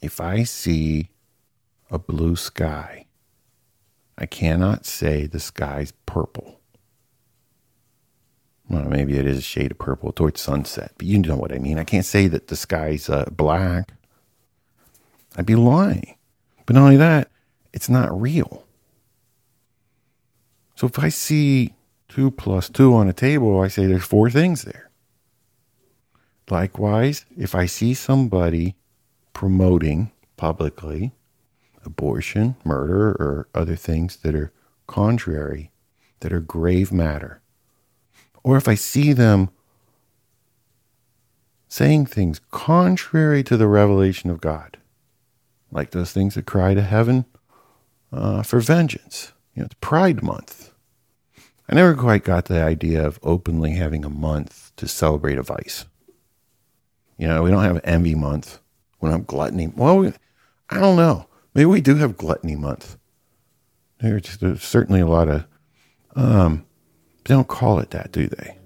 If 0.00 0.20
I 0.20 0.44
see 0.44 1.10
a 1.90 1.98
blue 1.98 2.36
sky, 2.36 3.06
I 4.16 4.26
cannot 4.26 4.86
say 4.86 5.26
the 5.26 5.40
sky's 5.40 5.92
purple. 6.06 6.60
Well, 8.68 8.84
maybe 8.84 9.18
it 9.18 9.26
is 9.26 9.38
a 9.38 9.42
shade 9.42 9.72
of 9.72 9.78
purple 9.78 10.12
towards 10.12 10.40
sunset, 10.40 10.92
but 10.96 11.06
you 11.06 11.18
know 11.18 11.36
what 11.36 11.52
I 11.52 11.58
mean. 11.58 11.78
I 11.78 11.84
can't 11.84 12.06
say 12.06 12.28
that 12.28 12.48
the 12.48 12.56
sky's 12.56 13.10
uh, 13.10 13.26
black. 13.30 13.92
I'd 15.36 15.46
be 15.46 15.56
lying. 15.56 16.16
But 16.64 16.76
not 16.76 16.84
only 16.84 16.96
that, 16.96 17.30
it's 17.72 17.88
not 17.88 18.18
real. 18.18 18.64
So 20.76 20.86
if 20.86 20.98
I 20.98 21.08
see 21.08 21.74
two 22.08 22.30
plus 22.30 22.68
two 22.68 22.94
on 22.94 23.08
a 23.08 23.12
table, 23.12 23.60
I 23.60 23.68
say 23.68 23.86
there's 23.86 24.04
four 24.04 24.30
things 24.30 24.62
there. 24.62 24.90
Likewise, 26.50 27.24
if 27.36 27.54
I 27.54 27.66
see 27.66 27.94
somebody 27.94 28.74
promoting 29.32 30.12
publicly 30.36 31.12
abortion, 31.84 32.56
murder, 32.64 33.10
or 33.10 33.48
other 33.54 33.76
things 33.76 34.16
that 34.16 34.34
are 34.34 34.52
contrary, 34.86 35.70
that 36.20 36.32
are 36.32 36.40
grave 36.40 36.92
matter, 36.92 37.40
or 38.42 38.56
if 38.56 38.68
I 38.68 38.74
see 38.74 39.12
them 39.12 39.50
saying 41.68 42.06
things 42.06 42.40
contrary 42.50 43.42
to 43.42 43.56
the 43.56 43.66
revelation 43.66 44.30
of 44.30 44.40
God, 44.40 44.76
like 45.70 45.90
those 45.90 46.12
things 46.12 46.34
that 46.34 46.46
cry 46.46 46.74
to 46.74 46.82
heaven 46.82 47.24
uh, 48.12 48.42
for 48.42 48.60
vengeance. 48.60 49.32
You 49.54 49.60
know, 49.60 49.66
it's 49.66 49.74
Pride 49.80 50.22
Month. 50.22 50.72
I 51.68 51.74
never 51.74 51.94
quite 51.94 52.24
got 52.24 52.44
the 52.44 52.62
idea 52.62 53.04
of 53.04 53.18
openly 53.22 53.72
having 53.72 54.04
a 54.04 54.10
month 54.10 54.72
to 54.76 54.86
celebrate 54.86 55.38
a 55.38 55.42
vice. 55.42 55.86
You 57.18 57.28
know, 57.28 57.42
we 57.42 57.50
don't 57.50 57.62
have 57.62 57.80
envy 57.84 58.14
month. 58.14 58.58
We 59.00 59.08
don't 59.08 59.20
have 59.20 59.26
gluttony. 59.26 59.68
Well, 59.68 59.98
we, 59.98 60.12
I 60.70 60.80
don't 60.80 60.96
know. 60.96 61.26
Maybe 61.54 61.66
we 61.66 61.80
do 61.80 61.96
have 61.96 62.16
gluttony 62.16 62.56
month. 62.56 62.96
There's, 64.00 64.36
there's 64.38 64.62
certainly 64.62 65.00
a 65.00 65.06
lot 65.06 65.28
of, 65.28 65.46
um, 66.16 66.66
they 67.24 67.34
don't 67.34 67.48
call 67.48 67.78
it 67.78 67.90
that, 67.90 68.12
do 68.12 68.26
they? 68.26 68.58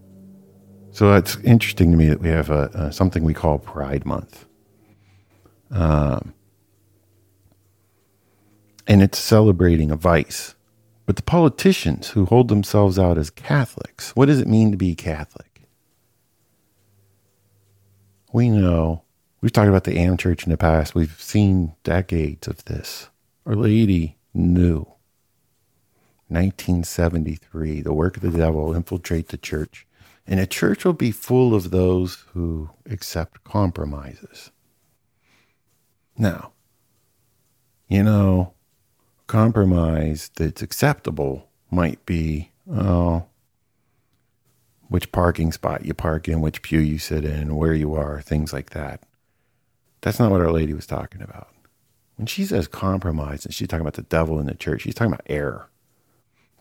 So 0.91 1.15
it's 1.15 1.37
interesting 1.45 1.91
to 1.93 1.97
me 1.97 2.09
that 2.09 2.21
we 2.21 2.29
have 2.29 2.51
a, 2.51 2.71
a 2.75 2.93
something 2.93 3.23
we 3.23 3.35
call 3.35 3.59
Pride 3.59 4.05
Month. 4.05 4.47
Um, 5.71 6.35
and 8.87 9.03
it's 9.03 9.19
celebrating 9.19 9.91
a 9.91 9.97
vice. 9.97 10.55
But 11.07 11.17
the 11.17 11.23
politicians 11.23 12.11
who 12.11 12.25
hold 12.25 12.49
themselves 12.49 12.99
out 12.99 13.17
as 13.17 13.31
Catholics, 13.31 14.17
what 14.17 14.27
does 14.27 14.41
it 14.41 14.49
mean 14.49 14.73
to 14.73 14.77
be 14.77 14.95
Catholic? 14.95 15.48
We 18.39 18.51
know, 18.51 19.03
we've 19.41 19.51
talked 19.51 19.69
about 19.69 19.83
the 19.83 19.99
Am 19.99 20.17
Church 20.17 20.45
in 20.45 20.53
the 20.53 20.57
past, 20.57 20.95
we've 20.95 21.21
seen 21.21 21.75
decades 21.83 22.47
of 22.47 22.65
this. 22.67 23.09
Our 23.45 23.57
Lady 23.57 24.17
knew 24.33 24.87
1973, 26.29 27.81
the 27.81 27.93
work 27.93 28.17
of 28.17 28.23
the 28.23 28.31
devil 28.31 28.77
infiltrate 28.77 29.31
the 29.31 29.39
church, 29.39 29.89
and 30.25 30.39
a 30.39 30.47
church 30.47 30.85
will 30.85 30.93
be 30.93 31.11
full 31.11 31.53
of 31.53 31.73
those 31.73 32.27
who 32.33 32.71
accept 32.89 33.43
compromises. 33.43 34.53
Now, 36.17 36.53
you 37.89 38.05
know, 38.05 38.55
compromise 39.27 40.31
that's 40.37 40.63
acceptable 40.63 41.49
might 41.73 42.07
be, 42.07 42.53
oh, 42.71 43.25
which 44.89 45.13
parking 45.13 45.53
spot 45.53 45.85
you 45.85 45.95
park 45.95 46.29
in, 46.29 46.41
which 46.41 46.63
pew 46.63 46.81
you 46.81 46.99
sit 46.99 47.25
in, 47.25 47.57
where 47.57 47.75
you 47.75 47.95
are, 47.95 48.21
things 48.21 48.53
like 48.53 48.71
that. 48.71 49.03
That's 50.01 50.19
not 50.19 50.31
what 50.31 50.41
Our 50.41 50.53
Lady 50.53 50.73
was 50.73 50.87
talking 50.87 51.23
about. 51.23 51.49
When 52.17 52.27
she 52.27 52.45
says 52.45 52.67
compromise 52.69 53.45
and 53.45 53.55
she's 53.55 53.69
talking 53.69 53.83
about 53.83 53.95
the 53.95 54.03
devil 54.03 54.41
in 54.41 54.47
the 54.47 54.55
church, 54.55 54.83
she's 54.83 54.95
talking 54.95 55.13
about 55.13 55.27
error 55.27 55.69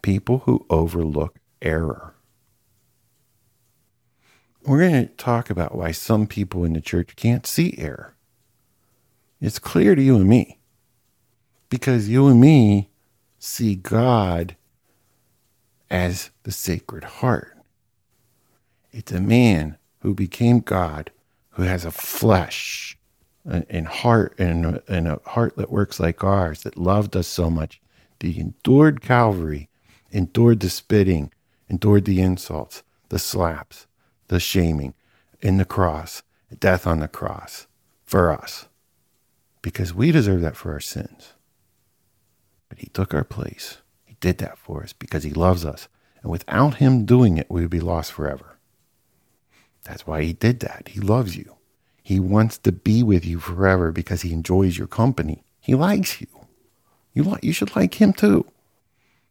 people 0.07 0.39
who 0.46 0.65
overlook 0.69 1.38
error. 1.62 2.13
We're 4.65 4.79
going 4.79 5.05
to 5.05 5.13
talk 5.15 5.50
about 5.50 5.75
why 5.75 5.91
some 5.91 6.27
people 6.27 6.63
in 6.63 6.72
the 6.72 6.79
church 6.79 7.17
can't 7.17 7.46
see 7.46 7.75
error. 7.77 8.15
It's 9.41 9.60
clear 9.60 9.96
to 9.96 10.01
you 10.01 10.15
and 10.15 10.29
me 10.29 10.60
because 11.67 12.07
you 12.07 12.27
and 12.27 12.39
me 12.39 12.89
see 13.38 13.75
God 13.75 14.55
as 15.89 16.31
the 16.43 16.53
Sacred 16.53 17.03
Heart. 17.03 17.57
It's 18.91 19.12
a 19.12 19.22
man 19.22 19.77
who 20.00 20.13
became 20.13 20.60
God 20.60 21.12
who 21.51 21.63
has 21.63 21.86
a 21.86 21.91
flesh 21.91 22.98
and 23.46 23.88
heart 23.88 24.36
and, 24.38 24.82
and 24.88 25.08
a 25.08 25.20
heart 25.25 25.56
that 25.58 25.72
works 25.72 26.00
like 26.00 26.24
ours 26.24 26.63
that 26.63 26.77
loved 26.77 27.15
us 27.15 27.27
so 27.27 27.50
much 27.50 27.82
that 28.20 28.27
he 28.27 28.39
endured 28.39 29.01
Calvary 29.01 29.70
endured 30.12 30.60
the 30.60 30.70
spitting, 30.70 31.32
endured 31.70 32.06
the 32.06 32.22
insults, 32.22 32.84
the 33.10 33.20
slaps, 33.20 33.88
the 34.27 34.39
shaming 34.39 34.94
in 35.41 35.58
the 35.58 35.65
cross, 35.65 36.24
death 36.60 36.88
on 36.88 37.00
the 37.00 37.08
cross 37.08 37.67
for 38.06 38.32
us. 38.32 38.67
Because 39.62 39.94
we 39.94 40.12
deserve 40.12 40.41
that 40.41 40.56
for 40.56 40.72
our 40.72 40.79
sins. 40.79 41.34
But 42.70 42.79
he 42.79 42.88
took 42.88 43.13
our 43.13 43.24
place. 43.24 43.77
He 44.06 44.15
did 44.20 44.38
that 44.39 44.58
for 44.58 44.84
us 44.84 44.94
because 44.94 45.24
he 45.24 45.32
loves 45.32 45.65
us. 45.65 45.88
And 46.22 46.32
without 46.32 46.75
him 46.75 47.06
doing 47.06 47.38
it, 47.38 47.48
we 47.50 47.62
would 47.62 47.70
be 47.70 47.79
lost 47.79 48.12
forever. 48.12 48.57
That's 49.88 50.06
why 50.06 50.22
he 50.22 50.34
did 50.34 50.60
that. 50.60 50.89
He 50.89 51.00
loves 51.00 51.38
you. 51.38 51.56
He 52.03 52.20
wants 52.20 52.58
to 52.60 52.72
be 52.72 53.03
with 53.03 53.25
you 53.25 53.39
forever 53.39 53.91
because 53.91 54.22
he 54.22 54.34
enjoys 54.34 54.77
your 54.77 54.88
company. 54.88 55.44
He 55.60 55.75
likes 55.75 56.20
you. 56.20 56.27
You 57.13 57.24
like 57.24 57.44
you 57.44 57.53
should 57.53 57.75
like 57.75 58.01
him 58.01 58.13
too. 58.13 58.46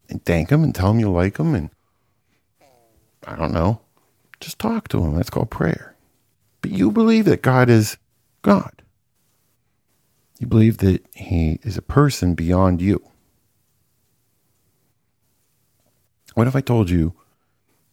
And 0.08 0.24
thank 0.24 0.50
him 0.50 0.64
and 0.64 0.74
tell 0.74 0.90
him 0.90 1.00
you 1.00 1.10
like 1.10 1.38
him 1.38 1.54
and 1.54 1.70
I 3.26 3.36
don't 3.36 3.52
know. 3.52 3.80
Just 4.40 4.58
talk 4.58 4.88
to 4.88 5.02
him. 5.02 5.14
That's 5.14 5.30
called 5.30 5.50
prayer. 5.50 5.94
But 6.62 6.70
you 6.70 6.90
believe 6.90 7.26
that 7.26 7.42
God 7.42 7.68
is 7.68 7.96
God. 8.42 8.82
You 10.38 10.46
believe 10.46 10.78
that 10.78 11.04
he 11.14 11.58
is 11.62 11.76
a 11.76 11.82
person 11.82 12.34
beyond 12.34 12.80
you. 12.80 13.02
What 16.34 16.46
if 16.46 16.54
I 16.54 16.60
told 16.60 16.90
you 16.90 17.14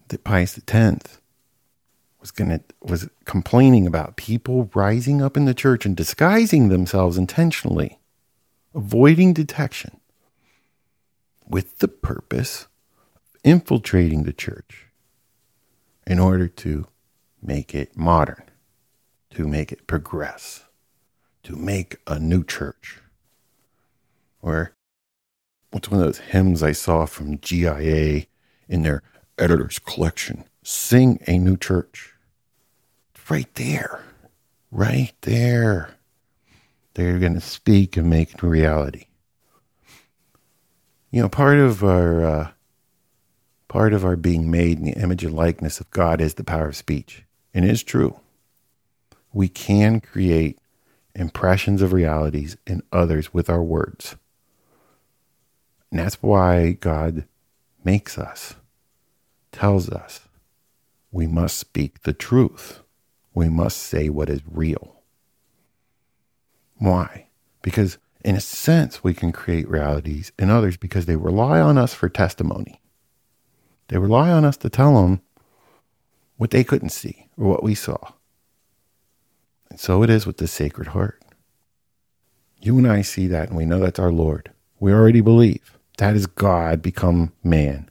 that 0.10 0.24
Pius 0.24 0.60
X 0.67 1.20
was 2.24 2.32
gonna 2.32 2.62
was 2.82 3.10
complaining 3.25 3.86
about 3.86 4.15
people 4.15 4.70
rising 4.74 5.22
up 5.22 5.36
in 5.36 5.44
the 5.44 5.53
church 5.53 5.86
and 5.86 5.94
disguising 5.94 6.70
themselves 6.70 7.18
intentionally, 7.18 8.00
avoiding 8.74 9.34
detection, 9.34 10.00
with 11.46 11.80
the 11.80 11.89
purpose 11.89 12.68
of 13.25 13.36
infiltrating 13.44 14.24
the 14.24 14.32
church 14.32 14.88
in 16.08 16.18
order 16.18 16.48
to 16.48 16.88
make 17.42 17.75
it 17.75 17.98
modern, 17.98 18.44
to 19.32 19.46
make 19.46 19.74
it 19.74 19.86
progress, 19.86 20.63
to 21.44 21.58
make 21.58 21.98
a 22.08 22.20
new 22.20 22.46
church. 22.46 23.01
Or 24.42 24.72
what's 25.72 25.92
one 25.92 26.00
of 26.00 26.06
those 26.06 26.20
hymns 26.20 26.63
I 26.63 26.72
saw 26.72 27.06
from 27.06 27.39
GIA 27.39 28.27
in 28.70 28.84
their 28.84 29.03
editor's 29.38 29.77
collection? 29.77 30.46
Sing 30.63 31.20
a 31.27 31.38
new 31.38 31.58
church. 31.58 32.12
Right 33.30 33.53
there. 33.56 34.03
Right 34.72 35.13
there. 35.22 35.96
They're 36.94 37.20
going 37.20 37.36
to 37.36 37.42
speak 37.42 37.98
and 37.98 38.10
make 38.10 38.34
it 38.34 38.44
reality. 38.44 39.06
You 41.12 41.22
know, 41.22 41.30
part 41.30 41.58
of 41.58 41.84
our 41.84 42.25
uh, 42.25 42.51
Part 43.74 43.96
of 43.96 44.06
our 44.06 44.15
being 44.15 44.51
made 44.51 44.77
in 44.77 44.86
the 44.86 44.92
image 44.92 45.24
and 45.24 45.34
likeness 45.34 45.80
of 45.80 45.89
God 45.89 46.22
is 46.22 46.36
the 46.36 46.44
power 46.44 46.68
of 46.68 46.75
speech. 46.75 47.24
And 47.56 47.65
it 47.65 47.72
is 47.72 47.82
true. 47.82 48.20
We 49.34 49.48
can 49.48 50.00
create 50.00 50.60
impressions 51.15 51.82
of 51.82 51.92
realities 51.92 52.56
in 52.68 52.84
others 52.92 53.34
with 53.34 53.50
our 53.50 53.63
words. 53.63 54.15
And 55.89 56.00
that's 56.00 56.22
why 56.22 56.74
God 56.74 57.25
makes 57.84 58.20
us, 58.20 58.53
tells 59.51 59.89
us 59.89 60.20
we 61.12 61.25
must 61.25 61.58
speak 61.58 62.03
the 62.03 62.13
truth. 62.13 62.83
We 63.34 63.50
must 63.50 63.78
say 63.78 64.10
what 64.10 64.30
is 64.30 64.42
real. 64.50 65.02
Why? 66.78 67.28
Because, 67.62 67.98
in 68.24 68.36
a 68.36 68.42
sense, 68.42 69.04
we 69.04 69.13
can 69.13 69.32
create 69.32 69.70
realities 69.70 70.32
in 70.38 70.50
others 70.50 70.78
because 70.78 71.06
they 71.06 71.16
rely 71.16 71.60
on 71.60 71.78
us 71.78 71.94
for 71.94 72.10
testimony. 72.10 72.82
They 73.88 73.98
rely 73.98 74.32
on 74.32 74.46
us 74.46 74.58
to 74.58 74.70
tell 74.70 75.02
them 75.02 75.22
what 76.38 76.52
they 76.52 76.63
couldn't 76.63 76.90
see 76.90 77.28
or 77.38 77.48
what 77.48 77.63
we 77.63 77.75
saw. 77.75 78.13
And 79.70 79.80
so 79.80 80.04
it 80.04 80.10
is 80.10 80.25
with 80.25 80.38
the 80.38 80.48
Sacred 80.48 80.90
Heart. 80.90 81.24
You 82.62 82.78
and 82.78 82.88
I 82.88 83.02
see 83.02 83.28
that, 83.28 83.50
and 83.50 83.58
we 83.58 83.66
know 83.66 83.80
that's 83.80 84.00
our 84.00 84.12
Lord. 84.12 84.52
We 84.80 84.94
already 84.94 85.22
believe 85.22 85.78
that 85.98 86.16
is 86.16 86.28
God 86.28 86.82
become 86.82 87.34
man 87.44 87.90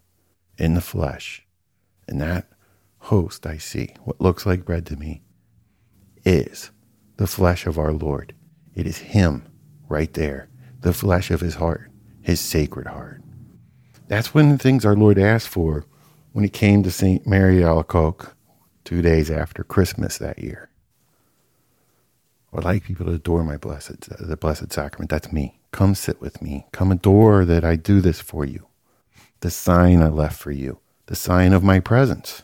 in 0.59 0.75
the 0.75 0.81
flesh. 0.81 1.47
And 2.09 2.21
that 2.21 2.47
host 2.99 3.47
I 3.47 3.59
see, 3.59 3.95
what 4.05 4.21
looks 4.21 4.45
like 4.47 4.65
bread 4.65 4.87
to 4.87 4.97
me, 4.97 5.23
is 6.25 6.71
the 7.17 7.27
flesh 7.27 7.67
of 7.67 7.79
our 7.79 7.93
Lord. 7.93 8.35
It 8.75 8.87
is 8.87 8.99
Him 8.99 9.47
right 9.89 10.13
there, 10.15 10.49
the 10.81 10.93
flesh 10.93 11.31
of 11.31 11.41
His 11.41 11.57
heart, 11.57 11.91
His 12.21 12.41
sacred 12.41 12.87
heart. 12.87 13.23
That's 14.09 14.35
one 14.35 14.51
of 14.51 14.59
the 14.59 14.63
things 14.63 14.85
our 14.85 14.97
Lord 14.97 15.19
asked 15.19 15.49
for 15.49 15.87
when 16.33 16.45
he 16.45 16.51
came 16.51 16.83
to 16.83 16.91
St. 16.91 17.27
Mary 17.27 17.61
Alacoque 17.61 18.33
two 18.85 19.01
days 19.03 19.31
after 19.31 19.65
Christmas 19.65 20.19
that 20.19 20.39
year. 20.39 20.69
I 22.53 22.57
would 22.57 22.65
like 22.65 22.85
people 22.85 23.07
to 23.07 23.13
adore 23.13 23.45
my 23.45 23.57
blessed, 23.57 24.11
the 24.19 24.37
Blessed 24.37 24.73
Sacrament. 24.73 25.11
That's 25.11 25.33
me. 25.33 25.61
Come 25.71 25.95
sit 25.95 26.21
with 26.21 26.43
me. 26.43 26.67
Come 26.73 26.93
adore 26.93 27.47
that 27.47 27.65
I 27.65 27.77
do 27.77 28.03
this 28.03 28.21
for 28.21 28.45
you. 28.45 28.67
The 29.41 29.51
sign 29.51 30.03
I 30.03 30.09
left 30.09 30.39
for 30.39 30.51
you. 30.51 30.81
The 31.07 31.17
sign 31.17 31.55
of 31.55 31.65
my 31.65 31.81
presence. 31.81 32.43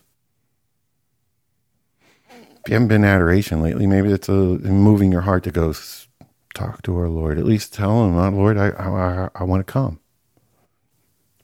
If 2.64 2.71
you 2.71 2.75
haven't 2.75 2.88
been 2.88 3.05
in 3.05 3.11
adoration 3.11 3.62
lately, 3.62 3.87
maybe 3.87 4.12
it's 4.12 4.29
a, 4.29 4.33
moving 4.33 5.12
your 5.12 5.23
heart 5.23 5.44
to 5.44 5.51
go 5.51 5.75
talk 6.55 6.83
to 6.83 6.97
our 6.97 7.09
Lord. 7.09 7.38
At 7.38 7.47
least 7.47 7.73
tell 7.73 8.05
him, 8.05 8.16
oh, 8.16 8.29
Lord, 8.31 8.59
I, 8.59 8.68
I, 8.71 9.29
I 9.35 9.44
want 9.44 9.66
to 9.66 9.73
come. 9.73 10.01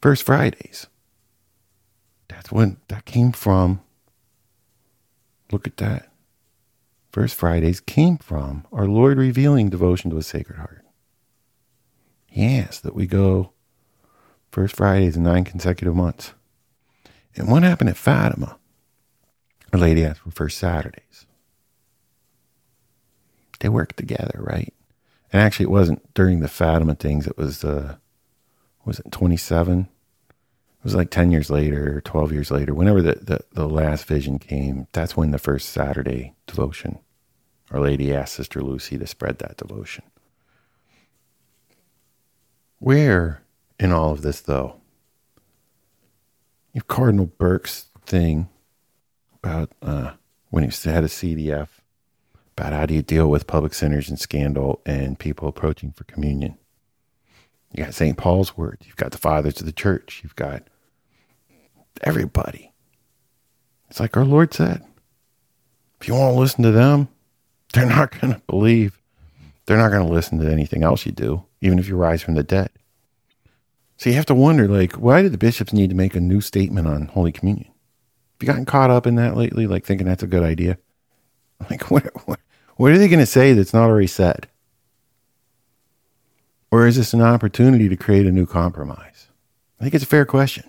First 0.02 0.24
Fridays. 0.24 0.86
That's 2.28 2.52
when 2.52 2.78
that 2.88 3.04
came 3.04 3.32
from. 3.32 3.80
Look 5.52 5.66
at 5.66 5.76
that. 5.78 6.10
First 7.12 7.36
Fridays 7.36 7.80
came 7.80 8.18
from 8.18 8.66
our 8.72 8.86
Lord 8.86 9.18
revealing 9.18 9.70
devotion 9.70 10.10
to 10.10 10.16
His 10.16 10.26
Sacred 10.26 10.56
Heart. 10.56 10.84
He 12.28 12.58
asked 12.58 12.82
that 12.82 12.96
we 12.96 13.06
go 13.06 13.52
First 14.50 14.74
Fridays 14.76 15.16
in 15.16 15.22
nine 15.22 15.44
consecutive 15.44 15.94
months. 15.94 16.34
And 17.36 17.48
what 17.48 17.62
happened 17.62 17.90
at 17.90 17.96
Fatima? 17.96 18.58
Our 19.74 19.80
Lady 19.80 20.04
asked 20.04 20.20
for 20.20 20.30
First 20.30 20.58
Saturdays. 20.58 21.26
They 23.58 23.68
worked 23.68 23.96
together, 23.96 24.38
right? 24.38 24.72
And 25.32 25.42
actually, 25.42 25.64
it 25.64 25.70
wasn't 25.70 26.14
during 26.14 26.38
the 26.38 26.46
Fatima 26.46 26.94
things. 26.94 27.26
It 27.26 27.36
was, 27.36 27.64
uh, 27.64 27.96
was 28.84 29.00
it 29.00 29.10
27? 29.10 29.80
it 29.80 30.84
was 30.84 30.94
like 30.94 31.10
10 31.10 31.32
years 31.32 31.50
later, 31.50 32.00
12 32.02 32.30
years 32.30 32.52
later, 32.52 32.72
whenever 32.72 33.02
the, 33.02 33.14
the, 33.20 33.40
the 33.52 33.66
last 33.66 34.04
vision 34.06 34.38
came, 34.38 34.86
that's 34.92 35.16
when 35.16 35.32
the 35.32 35.38
first 35.38 35.70
Saturday 35.70 36.34
devotion, 36.46 37.00
Our 37.72 37.80
Lady 37.80 38.14
asked 38.14 38.34
Sister 38.34 38.62
Lucy 38.62 38.96
to 38.96 39.08
spread 39.08 39.40
that 39.40 39.56
devotion. 39.56 40.04
Where 42.78 43.42
in 43.80 43.90
all 43.90 44.12
of 44.12 44.22
this, 44.22 44.40
though, 44.40 44.76
have 46.74 46.86
Cardinal 46.86 47.26
Burke's 47.26 47.86
thing 48.06 48.48
about 49.44 49.70
uh, 49.82 50.12
when 50.50 50.64
he 50.64 50.90
had 50.90 51.04
a 51.04 51.08
CDF 51.08 51.68
about 52.56 52.72
how 52.72 52.86
do 52.86 52.94
you 52.94 53.02
deal 53.02 53.28
with 53.28 53.46
public 53.46 53.74
sinners 53.74 54.08
and 54.08 54.18
scandal 54.18 54.80
and 54.86 55.18
people 55.18 55.48
approaching 55.48 55.92
for 55.92 56.04
communion. 56.04 56.56
You 57.72 57.84
got 57.84 57.94
St. 57.94 58.16
Paul's 58.16 58.56
words. 58.56 58.86
You've 58.86 58.96
got 58.96 59.10
the 59.10 59.18
fathers 59.18 59.60
of 59.60 59.66
the 59.66 59.72
church. 59.72 60.20
You've 60.22 60.36
got 60.36 60.62
everybody. 62.02 62.72
It's 63.90 64.00
like 64.00 64.16
our 64.16 64.24
Lord 64.24 64.54
said. 64.54 64.84
If 66.00 66.08
you 66.08 66.14
want 66.14 66.34
to 66.34 66.40
listen 66.40 66.62
to 66.62 66.70
them, 66.70 67.08
they're 67.72 67.86
not 67.86 68.18
going 68.20 68.34
to 68.34 68.42
believe. 68.46 69.00
They're 69.66 69.78
not 69.78 69.90
going 69.90 70.06
to 70.06 70.12
listen 70.12 70.38
to 70.38 70.50
anything 70.50 70.84
else 70.84 71.04
you 71.04 71.12
do, 71.12 71.44
even 71.60 71.78
if 71.78 71.88
you 71.88 71.96
rise 71.96 72.22
from 72.22 72.34
the 72.34 72.42
dead. 72.42 72.70
So 73.96 74.10
you 74.10 74.16
have 74.16 74.26
to 74.26 74.34
wonder, 74.34 74.68
like, 74.68 74.92
why 74.92 75.22
did 75.22 75.32
the 75.32 75.38
bishops 75.38 75.72
need 75.72 75.90
to 75.90 75.96
make 75.96 76.14
a 76.14 76.20
new 76.20 76.40
statement 76.40 76.86
on 76.86 77.06
Holy 77.08 77.32
Communion? 77.32 77.73
You 78.44 78.52
gotten 78.52 78.66
caught 78.66 78.90
up 78.90 79.06
in 79.06 79.14
that 79.14 79.38
lately, 79.38 79.66
like 79.66 79.86
thinking 79.86 80.06
that's 80.06 80.22
a 80.22 80.26
good 80.26 80.42
idea? 80.42 80.76
Like, 81.70 81.90
what, 81.90 82.04
what, 82.28 82.40
what 82.76 82.92
are 82.92 82.98
they 82.98 83.08
going 83.08 83.20
to 83.20 83.26
say 83.26 83.54
that's 83.54 83.72
not 83.72 83.88
already 83.88 84.06
said? 84.06 84.48
Or 86.70 86.86
is 86.86 86.96
this 86.96 87.14
an 87.14 87.22
opportunity 87.22 87.88
to 87.88 87.96
create 87.96 88.26
a 88.26 88.32
new 88.32 88.44
compromise? 88.44 89.28
I 89.80 89.84
think 89.84 89.94
it's 89.94 90.04
a 90.04 90.08
fair 90.08 90.26
question. 90.26 90.68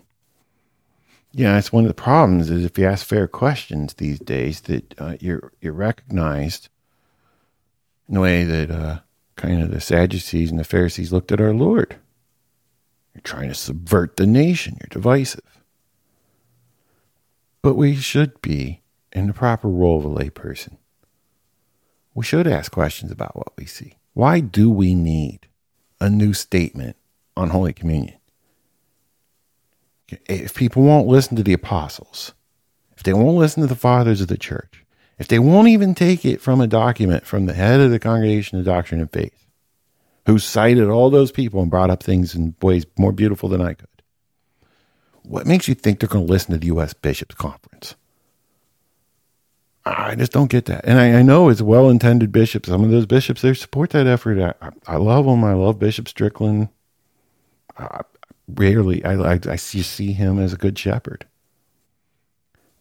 Yeah, 1.34 1.58
it's 1.58 1.74
one 1.74 1.84
of 1.84 1.90
the 1.90 2.02
problems 2.02 2.50
is 2.50 2.64
if 2.64 2.78
you 2.78 2.86
ask 2.86 3.06
fair 3.06 3.28
questions 3.28 3.96
these 3.96 4.20
days 4.20 4.62
that 4.62 4.96
uh, 4.98 5.18
you're 5.20 5.52
you're 5.60 5.74
recognized 5.74 6.70
in 8.08 8.14
the 8.14 8.22
way 8.22 8.46
that 8.46 8.72
uh, 8.72 9.00
kind 9.36 9.62
of 9.62 9.70
the 9.70 9.82
Sadducees 9.82 10.50
and 10.50 10.58
the 10.58 10.64
Pharisees 10.64 11.12
looked 11.12 11.34
at 11.34 11.42
our 11.42 11.54
Lord. 11.54 11.98
You're 13.14 13.22
trying 13.22 13.50
to 13.50 13.56
subvert 13.56 14.16
the 14.16 14.26
nation. 14.26 14.78
You're 14.80 14.88
divisive. 14.92 15.56
But 17.66 17.78
we 17.78 17.96
should 17.96 18.40
be 18.44 18.84
in 19.12 19.26
the 19.26 19.34
proper 19.34 19.68
role 19.68 19.98
of 19.98 20.06
a 20.06 20.24
layperson. 20.24 20.78
We 22.14 22.24
should 22.24 22.46
ask 22.46 22.72
questions 22.72 23.12
about 23.12 23.36
what 23.36 23.58
we 23.58 23.66
see. 23.66 23.98
Why 24.14 24.40
do 24.40 24.70
we 24.70 24.94
need 24.94 25.48
a 26.00 26.08
new 26.08 26.34
statement 26.34 26.96
on 27.36 27.50
Holy 27.50 27.74
Communion? 27.74 28.20
if 30.28 30.54
people 30.54 30.84
won't 30.84 31.08
listen 31.08 31.36
to 31.38 31.42
the 31.42 31.54
apostles, 31.54 32.36
if 32.96 33.02
they 33.02 33.14
won't 33.14 33.38
listen 33.38 33.62
to 33.62 33.68
the 33.68 33.74
fathers 33.74 34.22
of 34.22 34.28
the 34.28 34.38
church, 34.38 34.86
if 35.18 35.28
they 35.28 35.40
won't 35.40 35.68
even 35.68 35.96
take 35.96 36.24
it 36.24 36.42
from 36.42 36.62
a 36.62 36.68
document 36.68 37.26
from 37.26 37.48
the 37.48 37.56
head 37.56 37.80
of 37.80 37.90
the 37.90 37.98
Congregation 37.98 38.60
of 38.60 38.66
Doctrine 38.66 39.02
and 39.02 39.12
Faith, 39.12 39.48
who 40.28 40.38
cited 40.38 40.88
all 40.88 41.10
those 41.10 41.32
people 41.32 41.62
and 41.64 41.72
brought 41.72 41.90
up 41.90 42.04
things 42.04 42.36
in 42.36 42.54
ways 42.62 42.86
more 43.00 43.12
beautiful 43.12 43.50
than 43.50 43.62
I 43.62 43.74
could, 43.74 43.88
What 45.28 45.48
makes 45.48 45.68
you 45.68 45.76
think 45.76 46.00
they're 46.00 46.10
going 46.10 46.26
to 46.26 46.32
listen 46.32 46.52
to 46.52 46.58
the 46.58 46.68
U.S. 46.68 46.94
Bishops 46.94 47.36
Conference? 47.36 47.96
I 49.86 50.16
just 50.16 50.32
don't 50.32 50.50
get 50.50 50.66
that. 50.66 50.84
And 50.86 51.00
I, 51.00 51.20
I 51.20 51.22
know 51.22 51.50
it's 51.50 51.62
well 51.62 51.90
intended 51.90 52.32
bishops. 52.32 52.70
Some 52.70 52.84
of 52.84 52.90
those 52.90 53.06
bishops, 53.06 53.42
they 53.42 53.54
support 53.54 53.92
that 53.92 54.08
effort. 54.08 54.56
I, 54.62 54.72
I, 54.88 54.98
love 54.98 55.26
them. 55.26 55.44
I 55.44 55.54
love 55.54 55.78
Bishop 55.78 56.08
Strickland. 56.08 56.70
I, 57.78 58.02
rarely, 58.48 59.06
I, 59.06 59.34
I, 59.34 59.40
I 59.48 59.56
see, 59.58 59.84
see 59.84 60.12
him 60.12 60.40
as 60.40 60.54
a 60.54 60.58
good 60.58 60.78
shepherd. 60.78 61.26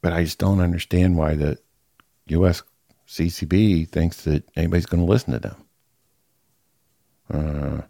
But 0.01 0.15
I 0.15 0.25
just 0.25 0.39
don't 0.39 0.61
understand 0.61 1.17
why 1.17 1.35
the 1.35 1.59
U.S. 2.29 2.63
CCB 3.07 3.89
thinks 3.89 4.25
that 4.25 4.45
anybody's 4.57 4.87
going 4.87 5.05
to 5.05 5.11
listen 5.11 5.35
to 5.35 5.39
them. 5.39 5.57
Uh, 7.31 7.83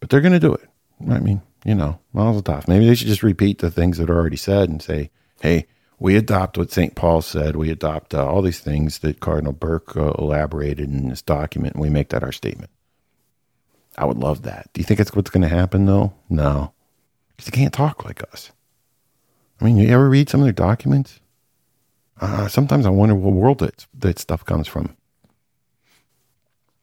but 0.00 0.08
they're 0.08 0.20
going 0.20 0.32
to 0.32 0.40
do 0.40 0.54
it. 0.54 0.68
I 1.10 1.18
mean, 1.20 1.42
you 1.64 1.74
know, 1.74 1.98
mazel 2.12 2.42
tov. 2.42 2.68
Maybe 2.68 2.86
they 2.86 2.94
should 2.94 3.08
just 3.08 3.22
repeat 3.22 3.58
the 3.58 3.70
things 3.70 3.98
that 3.98 4.10
are 4.10 4.16
already 4.16 4.36
said 4.36 4.68
and 4.68 4.82
say, 4.82 5.10
hey, 5.40 5.66
we 5.98 6.16
adopt 6.16 6.58
what 6.58 6.70
St. 6.70 6.94
Paul 6.94 7.22
said. 7.22 7.56
We 7.56 7.70
adopt 7.70 8.14
uh, 8.14 8.26
all 8.26 8.42
these 8.42 8.60
things 8.60 8.98
that 8.98 9.20
Cardinal 9.20 9.52
Burke 9.52 9.96
uh, 9.96 10.12
elaborated 10.18 10.90
in 10.90 11.08
this 11.08 11.22
document, 11.22 11.74
and 11.74 11.82
we 11.82 11.88
make 11.88 12.10
that 12.10 12.22
our 12.22 12.32
statement. 12.32 12.70
I 13.96 14.04
would 14.04 14.18
love 14.18 14.42
that. 14.42 14.68
Do 14.72 14.80
you 14.80 14.84
think 14.84 15.00
it's 15.00 15.14
what's 15.14 15.30
going 15.30 15.48
to 15.48 15.48
happen, 15.48 15.86
though? 15.86 16.12
No, 16.28 16.72
because 17.30 17.50
they 17.50 17.56
can't 17.56 17.72
talk 17.72 18.04
like 18.04 18.22
us. 18.32 18.50
I 19.60 19.64
mean, 19.64 19.76
you 19.76 19.88
ever 19.88 20.08
read 20.08 20.28
some 20.28 20.40
of 20.40 20.46
their 20.46 20.52
documents? 20.52 21.20
Uh, 22.20 22.48
sometimes 22.48 22.86
I 22.86 22.90
wonder 22.90 23.14
what 23.14 23.32
world 23.32 23.60
that, 23.60 23.86
that 23.98 24.18
stuff 24.18 24.44
comes 24.44 24.66
from. 24.66 24.96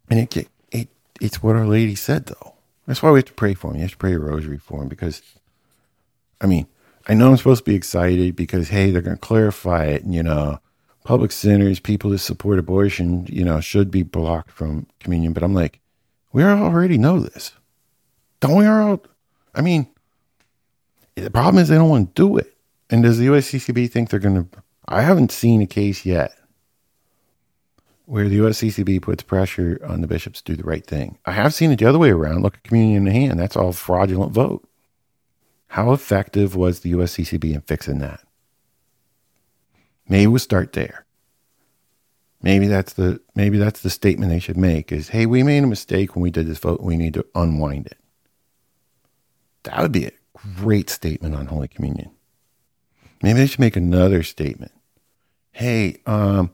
And 0.09 0.19
it, 0.19 0.49
it, 0.71 0.89
it's 1.19 1.43
what 1.43 1.55
Our 1.55 1.67
Lady 1.67 1.95
said, 1.95 2.25
though. 2.27 2.50
That's 2.87 3.01
why 3.03 3.11
we 3.11 3.19
have 3.19 3.25
to 3.25 3.33
pray 3.33 3.53
for 3.53 3.71
him. 3.71 3.75
You 3.75 3.81
have 3.83 3.91
to 3.91 3.97
pray 3.97 4.13
a 4.13 4.19
rosary 4.19 4.57
for 4.57 4.81
him 4.81 4.89
because, 4.89 5.21
I 6.39 6.47
mean, 6.47 6.67
I 7.07 7.13
know 7.13 7.29
I'm 7.29 7.37
supposed 7.37 7.63
to 7.65 7.71
be 7.71 7.75
excited 7.75 8.35
because, 8.35 8.69
hey, 8.69 8.91
they're 8.91 9.01
going 9.01 9.17
to 9.17 9.21
clarify 9.21 9.85
it. 9.85 10.03
And, 10.03 10.13
you 10.13 10.23
know, 10.23 10.59
public 11.03 11.31
centers, 11.31 11.79
people 11.79 12.09
who 12.09 12.17
support 12.17 12.59
abortion, 12.59 13.25
you 13.27 13.43
know, 13.43 13.59
should 13.59 13.91
be 13.91 14.03
blocked 14.03 14.51
from 14.51 14.87
communion. 14.99 15.33
But 15.33 15.43
I'm 15.43 15.53
like, 15.53 15.79
we 16.31 16.43
already 16.43 16.97
know 16.97 17.19
this. 17.19 17.53
Don't 18.39 18.55
we 18.55 18.65
all? 18.65 19.03
I 19.53 19.61
mean, 19.61 19.87
the 21.15 21.29
problem 21.29 21.61
is 21.61 21.69
they 21.69 21.75
don't 21.75 21.89
want 21.89 22.15
to 22.15 22.21
do 22.21 22.37
it. 22.37 22.55
And 22.89 23.03
does 23.03 23.17
the 23.17 23.27
USCCB 23.27 23.89
think 23.91 24.09
they're 24.09 24.19
going 24.19 24.43
to? 24.43 24.63
I 24.87 25.01
haven't 25.01 25.31
seen 25.31 25.61
a 25.61 25.67
case 25.67 26.05
yet 26.05 26.33
where 28.05 28.27
the 28.27 28.39
USCCB 28.39 29.01
puts 29.01 29.23
pressure 29.23 29.79
on 29.87 30.01
the 30.01 30.07
bishops 30.07 30.41
to 30.41 30.53
do 30.53 30.61
the 30.61 30.67
right 30.67 30.85
thing. 30.85 31.17
I 31.25 31.31
have 31.31 31.53
seen 31.53 31.71
it 31.71 31.79
the 31.79 31.85
other 31.85 31.99
way 31.99 32.11
around. 32.11 32.41
Look 32.41 32.55
at 32.55 32.63
communion 32.63 32.97
in 32.97 33.03
the 33.05 33.11
hand. 33.11 33.39
That's 33.39 33.55
all 33.55 33.71
fraudulent 33.71 34.33
vote. 34.33 34.67
How 35.67 35.93
effective 35.93 36.55
was 36.55 36.81
the 36.81 36.91
USCCB 36.91 37.53
in 37.53 37.61
fixing 37.61 37.99
that? 37.99 38.21
Maybe 40.09 40.27
we'll 40.27 40.39
start 40.39 40.73
there. 40.73 41.05
Maybe 42.41 42.67
that's 42.67 42.93
the 42.93 43.21
maybe 43.35 43.57
that's 43.57 43.81
the 43.81 43.89
statement 43.89 44.31
they 44.31 44.39
should 44.39 44.57
make 44.57 44.91
is, 44.91 45.09
hey, 45.09 45.25
we 45.25 45.43
made 45.43 45.63
a 45.63 45.67
mistake 45.67 46.15
when 46.15 46.23
we 46.23 46.31
did 46.31 46.47
this 46.47 46.57
vote. 46.57 46.81
We 46.81 46.97
need 46.97 47.13
to 47.13 47.25
unwind 47.35 47.85
it. 47.85 47.97
That 49.63 49.81
would 49.81 49.91
be 49.91 50.07
a 50.07 50.11
great 50.57 50.89
statement 50.89 51.35
on 51.35 51.45
Holy 51.45 51.67
Communion. 51.67 52.11
Maybe 53.21 53.39
they 53.39 53.45
should 53.45 53.59
make 53.59 53.75
another 53.75 54.23
statement. 54.23 54.71
Hey, 55.51 56.01
um, 56.05 56.51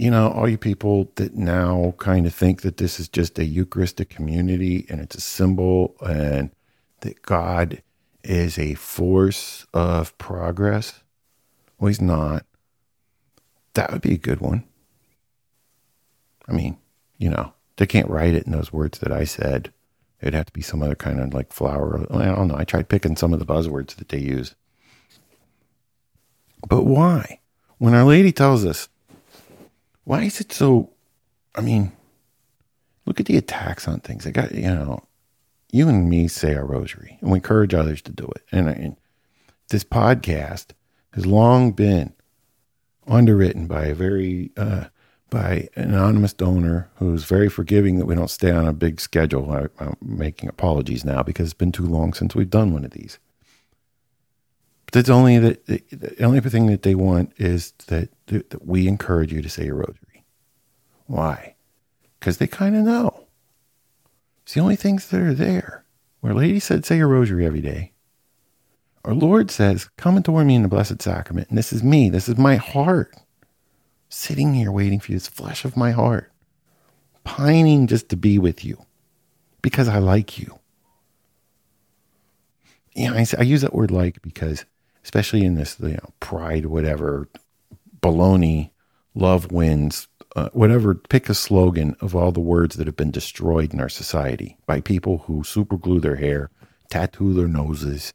you 0.00 0.10
know, 0.10 0.30
all 0.30 0.48
you 0.48 0.56
people 0.56 1.12
that 1.16 1.34
now 1.34 1.92
kind 1.98 2.26
of 2.26 2.34
think 2.34 2.62
that 2.62 2.78
this 2.78 2.98
is 2.98 3.06
just 3.06 3.38
a 3.38 3.44
Eucharistic 3.44 4.08
community 4.08 4.86
and 4.88 4.98
it's 4.98 5.14
a 5.14 5.20
symbol 5.20 5.94
and 6.00 6.50
that 7.00 7.20
God 7.20 7.82
is 8.24 8.58
a 8.58 8.72
force 8.76 9.66
of 9.74 10.16
progress. 10.16 11.02
Well, 11.78 11.88
he's 11.88 12.00
not. 12.00 12.46
That 13.74 13.92
would 13.92 14.00
be 14.00 14.14
a 14.14 14.18
good 14.18 14.40
one. 14.40 14.64
I 16.48 16.52
mean, 16.52 16.78
you 17.18 17.28
know, 17.28 17.52
they 17.76 17.84
can't 17.84 18.08
write 18.08 18.32
it 18.32 18.46
in 18.46 18.52
those 18.52 18.72
words 18.72 19.00
that 19.00 19.12
I 19.12 19.24
said. 19.24 19.70
It'd 20.22 20.32
have 20.32 20.46
to 20.46 20.52
be 20.54 20.62
some 20.62 20.82
other 20.82 20.94
kind 20.94 21.20
of 21.20 21.34
like 21.34 21.52
flower. 21.52 22.06
I 22.10 22.24
don't 22.24 22.48
know. 22.48 22.56
I 22.56 22.64
tried 22.64 22.88
picking 22.88 23.16
some 23.16 23.34
of 23.34 23.38
the 23.38 23.44
buzzwords 23.44 23.96
that 23.96 24.08
they 24.08 24.20
use. 24.20 24.54
But 26.66 26.84
why? 26.84 27.40
When 27.76 27.92
Our 27.92 28.04
Lady 28.04 28.32
tells 28.32 28.64
us, 28.64 28.88
why 30.04 30.22
is 30.22 30.40
it 30.40 30.52
so? 30.52 30.90
I 31.54 31.60
mean, 31.60 31.92
look 33.06 33.20
at 33.20 33.26
the 33.26 33.36
attacks 33.36 33.88
on 33.88 34.00
things. 34.00 34.26
I 34.26 34.30
got, 34.30 34.52
you 34.54 34.62
know, 34.62 35.02
you 35.72 35.88
and 35.88 36.08
me 36.08 36.28
say 36.28 36.54
our 36.54 36.64
rosary 36.64 37.18
and 37.20 37.30
we 37.30 37.36
encourage 37.36 37.74
others 37.74 38.02
to 38.02 38.12
do 38.12 38.24
it. 38.36 38.44
And, 38.52 38.68
and 38.68 38.96
this 39.68 39.84
podcast 39.84 40.66
has 41.14 41.26
long 41.26 41.72
been 41.72 42.12
underwritten 43.06 43.66
by 43.66 43.86
a 43.86 43.94
very, 43.94 44.50
uh, 44.56 44.84
by 45.28 45.68
an 45.76 45.94
anonymous 45.94 46.32
donor 46.32 46.90
who's 46.96 47.24
very 47.24 47.48
forgiving 47.48 47.98
that 47.98 48.06
we 48.06 48.14
don't 48.14 48.30
stay 48.30 48.50
on 48.50 48.66
a 48.66 48.72
big 48.72 49.00
schedule. 49.00 49.50
I, 49.50 49.68
am 49.82 49.96
making 50.02 50.48
apologies 50.48 51.04
now 51.04 51.22
because 51.22 51.46
it's 51.46 51.54
been 51.54 51.72
too 51.72 51.86
long 51.86 52.12
since 52.12 52.34
we've 52.34 52.50
done 52.50 52.72
one 52.72 52.84
of 52.84 52.90
these. 52.90 53.18
That's 54.92 55.10
only 55.10 55.38
that 55.38 55.66
the, 55.66 55.82
the 55.90 56.24
only 56.24 56.40
thing 56.40 56.66
that 56.66 56.82
they 56.82 56.94
want 56.94 57.32
is 57.36 57.72
that, 57.86 58.08
that 58.26 58.66
we 58.66 58.88
encourage 58.88 59.32
you 59.32 59.42
to 59.42 59.48
say 59.48 59.68
a 59.68 59.74
rosary. 59.74 60.24
Why? 61.06 61.54
Because 62.18 62.38
they 62.38 62.46
kind 62.46 62.76
of 62.76 62.84
know. 62.84 63.26
It's 64.42 64.54
the 64.54 64.60
only 64.60 64.76
things 64.76 65.08
that 65.08 65.20
are 65.20 65.34
there. 65.34 65.84
Where 66.20 66.34
Lady 66.34 66.60
said, 66.60 66.84
say 66.84 66.98
your 66.98 67.08
rosary 67.08 67.46
every 67.46 67.60
day. 67.60 67.92
Our 69.04 69.14
Lord 69.14 69.50
says, 69.50 69.88
come 69.96 70.16
and 70.16 70.24
adore 70.24 70.44
me 70.44 70.54
in 70.54 70.62
the 70.62 70.68
Blessed 70.68 71.00
Sacrament. 71.00 71.48
And 71.48 71.56
this 71.56 71.72
is 71.72 71.82
me. 71.82 72.10
This 72.10 72.28
is 72.28 72.36
my 72.36 72.56
heart. 72.56 73.14
Sitting 74.08 74.54
here 74.54 74.70
waiting 74.70 75.00
for 75.00 75.12
you. 75.12 75.16
This 75.16 75.28
flesh 75.28 75.64
of 75.64 75.76
my 75.76 75.92
heart. 75.92 76.30
Pining 77.24 77.86
just 77.86 78.08
to 78.10 78.16
be 78.16 78.38
with 78.38 78.64
you. 78.64 78.84
Because 79.62 79.88
I 79.88 79.98
like 79.98 80.38
you. 80.38 80.58
Yeah, 82.94 83.24
I 83.38 83.42
use 83.42 83.62
that 83.62 83.74
word 83.74 83.90
like 83.90 84.20
because, 84.20 84.64
especially 85.04 85.44
in 85.44 85.54
this, 85.54 85.76
you 85.80 85.88
know, 85.88 86.12
pride, 86.20 86.66
whatever, 86.66 87.28
baloney, 88.02 88.70
love 89.14 89.50
wins 89.50 90.08
uh, 90.36 90.48
whatever, 90.52 90.94
pick 90.94 91.28
a 91.28 91.34
slogan 91.34 91.96
of 92.00 92.14
all 92.14 92.32
the 92.32 92.40
words 92.40 92.76
that 92.76 92.86
have 92.86 92.96
been 92.96 93.10
destroyed 93.10 93.72
in 93.72 93.80
our 93.80 93.88
society 93.88 94.56
by 94.66 94.80
people 94.80 95.18
who 95.18 95.42
superglue 95.42 96.00
their 96.00 96.16
hair, 96.16 96.50
tattoo 96.88 97.34
their 97.34 97.48
noses, 97.48 98.12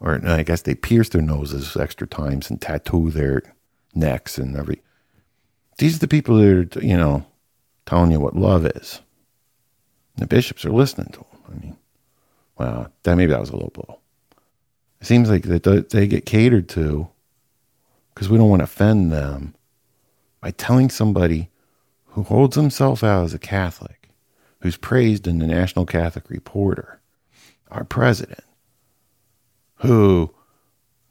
or 0.00 0.20
I 0.26 0.42
guess 0.42 0.62
they 0.62 0.74
pierce 0.74 1.08
their 1.08 1.22
noses 1.22 1.76
extra 1.76 2.06
times 2.06 2.50
and 2.50 2.60
tattoo 2.60 3.10
their 3.10 3.42
necks 3.94 4.38
and 4.38 4.56
every. 4.56 4.82
These 5.78 5.96
are 5.96 6.00
the 6.00 6.08
people 6.08 6.36
that 6.36 6.76
are, 6.76 6.84
you 6.84 6.96
know, 6.96 7.26
telling 7.86 8.10
you 8.10 8.20
what 8.20 8.36
love 8.36 8.66
is. 8.66 9.00
The 10.16 10.26
bishops 10.26 10.64
are 10.64 10.72
listening 10.72 11.12
to 11.12 11.20
them. 11.20 11.26
I 11.48 11.64
mean, 11.64 11.76
wow, 12.58 12.88
that 13.04 13.16
maybe 13.16 13.32
that 13.32 13.40
was 13.40 13.50
a 13.50 13.56
low 13.56 13.70
blow. 13.72 14.00
It 15.00 15.06
seems 15.06 15.30
like 15.30 15.44
that 15.44 15.90
they 15.90 16.06
get 16.06 16.26
catered 16.26 16.68
to 16.70 17.08
because 18.14 18.28
we 18.28 18.36
don't 18.36 18.50
want 18.50 18.60
to 18.60 18.64
offend 18.64 19.12
them 19.12 19.54
by 20.40 20.50
telling 20.50 20.90
somebody 20.90 21.50
who 22.06 22.24
holds 22.24 22.56
himself 22.56 23.04
out 23.04 23.24
as 23.24 23.34
a 23.34 23.38
Catholic, 23.38 24.10
who's 24.60 24.76
praised 24.76 25.26
in 25.26 25.38
the 25.38 25.46
National 25.46 25.86
Catholic 25.86 26.28
Reporter, 26.30 27.00
our 27.70 27.84
president, 27.84 28.42
who, 29.76 30.34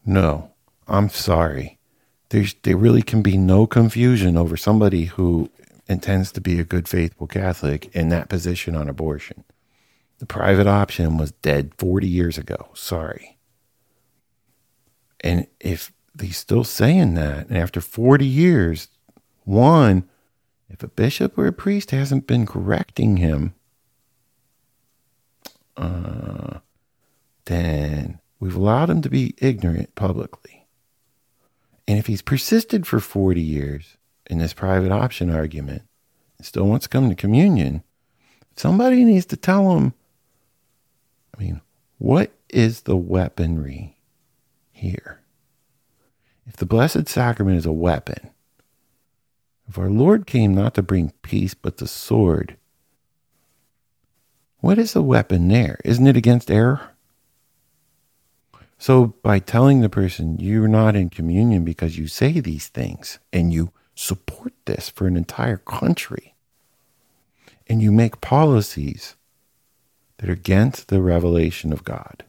no, 0.04 0.52
I'm 0.86 1.08
sorry, 1.08 1.78
there's, 2.28 2.54
there 2.62 2.76
really 2.76 3.02
can 3.02 3.22
be 3.22 3.38
no 3.38 3.66
confusion 3.66 4.36
over 4.36 4.56
somebody 4.56 5.06
who 5.06 5.50
intends 5.88 6.30
to 6.32 6.42
be 6.42 6.60
a 6.60 6.64
good, 6.64 6.86
faithful 6.86 7.26
Catholic 7.26 7.94
in 7.94 8.10
that 8.10 8.28
position 8.28 8.76
on 8.76 8.88
abortion. 8.88 9.44
The 10.18 10.26
private 10.26 10.66
option 10.66 11.16
was 11.16 11.32
dead 11.32 11.72
40 11.78 12.06
years 12.06 12.36
ago. 12.36 12.68
Sorry. 12.74 13.37
And 15.20 15.46
if 15.60 15.92
he's 16.20 16.36
still 16.36 16.64
saying 16.64 17.14
that, 17.14 17.48
and 17.48 17.56
after 17.56 17.80
40 17.80 18.24
years, 18.26 18.88
one, 19.44 20.08
if 20.68 20.82
a 20.82 20.88
bishop 20.88 21.38
or 21.38 21.46
a 21.46 21.52
priest 21.52 21.90
hasn't 21.90 22.26
been 22.26 22.46
correcting 22.46 23.16
him, 23.16 23.54
uh, 25.76 26.58
then 27.46 28.20
we've 28.40 28.56
allowed 28.56 28.90
him 28.90 29.00
to 29.02 29.10
be 29.10 29.34
ignorant 29.38 29.94
publicly. 29.94 30.66
And 31.86 31.98
if 31.98 32.06
he's 32.06 32.22
persisted 32.22 32.86
for 32.86 33.00
40 33.00 33.40
years 33.40 33.96
in 34.26 34.38
this 34.38 34.52
private 34.52 34.92
option 34.92 35.30
argument 35.30 35.82
and 36.36 36.46
still 36.46 36.64
wants 36.64 36.84
to 36.84 36.90
come 36.90 37.08
to 37.08 37.14
communion, 37.14 37.82
somebody 38.56 39.04
needs 39.04 39.26
to 39.26 39.36
tell 39.36 39.76
him 39.76 39.94
I 41.38 41.42
mean, 41.42 41.60
what 41.98 42.32
is 42.48 42.82
the 42.82 42.96
weaponry 42.96 43.96
here? 44.78 45.20
If 46.46 46.56
the 46.56 46.66
Blessed 46.66 47.08
Sacrament 47.08 47.58
is 47.58 47.66
a 47.66 47.72
weapon, 47.72 48.30
if 49.68 49.78
our 49.78 49.90
Lord 49.90 50.26
came 50.26 50.54
not 50.54 50.74
to 50.74 50.82
bring 50.82 51.12
peace 51.22 51.54
but 51.54 51.76
the 51.76 51.86
sword, 51.86 52.56
what 54.60 54.78
is 54.78 54.94
the 54.94 55.02
weapon 55.02 55.48
there? 55.48 55.78
Isn't 55.84 56.06
it 56.06 56.16
against 56.16 56.50
error? 56.50 56.90
So 58.78 59.08
by 59.22 59.40
telling 59.40 59.80
the 59.80 59.88
person 59.88 60.38
you're 60.38 60.68
not 60.68 60.96
in 60.96 61.10
communion 61.10 61.64
because 61.64 61.98
you 61.98 62.06
say 62.06 62.40
these 62.40 62.68
things 62.68 63.18
and 63.32 63.52
you 63.52 63.72
support 63.94 64.52
this 64.64 64.88
for 64.88 65.06
an 65.06 65.16
entire 65.16 65.58
country 65.58 66.34
and 67.66 67.82
you 67.82 67.92
make 67.92 68.20
policies 68.20 69.16
that 70.18 70.30
are 70.30 70.32
against 70.32 70.88
the 70.88 71.02
revelation 71.02 71.72
of 71.72 71.84
God. 71.84 72.24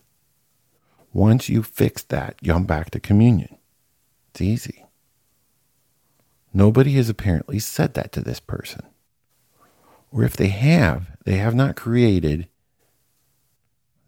Once 1.14 1.50
you 1.50 1.64
fix 1.64 2.04
that, 2.04 2.36
you're 2.42 2.60
back 2.60 2.92
to 2.92 3.00
communion. 3.00 3.58
It's 4.32 4.42
easy. 4.42 4.86
Nobody 6.54 6.94
has 6.94 7.10
apparently 7.10 7.60
said 7.60 7.94
that 7.94 8.12
to 8.14 8.22
this 8.22 8.40
person. 8.40 8.82
Or 10.12 10.24
if 10.24 10.36
they 10.36 10.48
have, 10.48 11.08
they 11.26 11.38
have 11.38 11.54
not 11.54 11.76
created, 11.76 12.48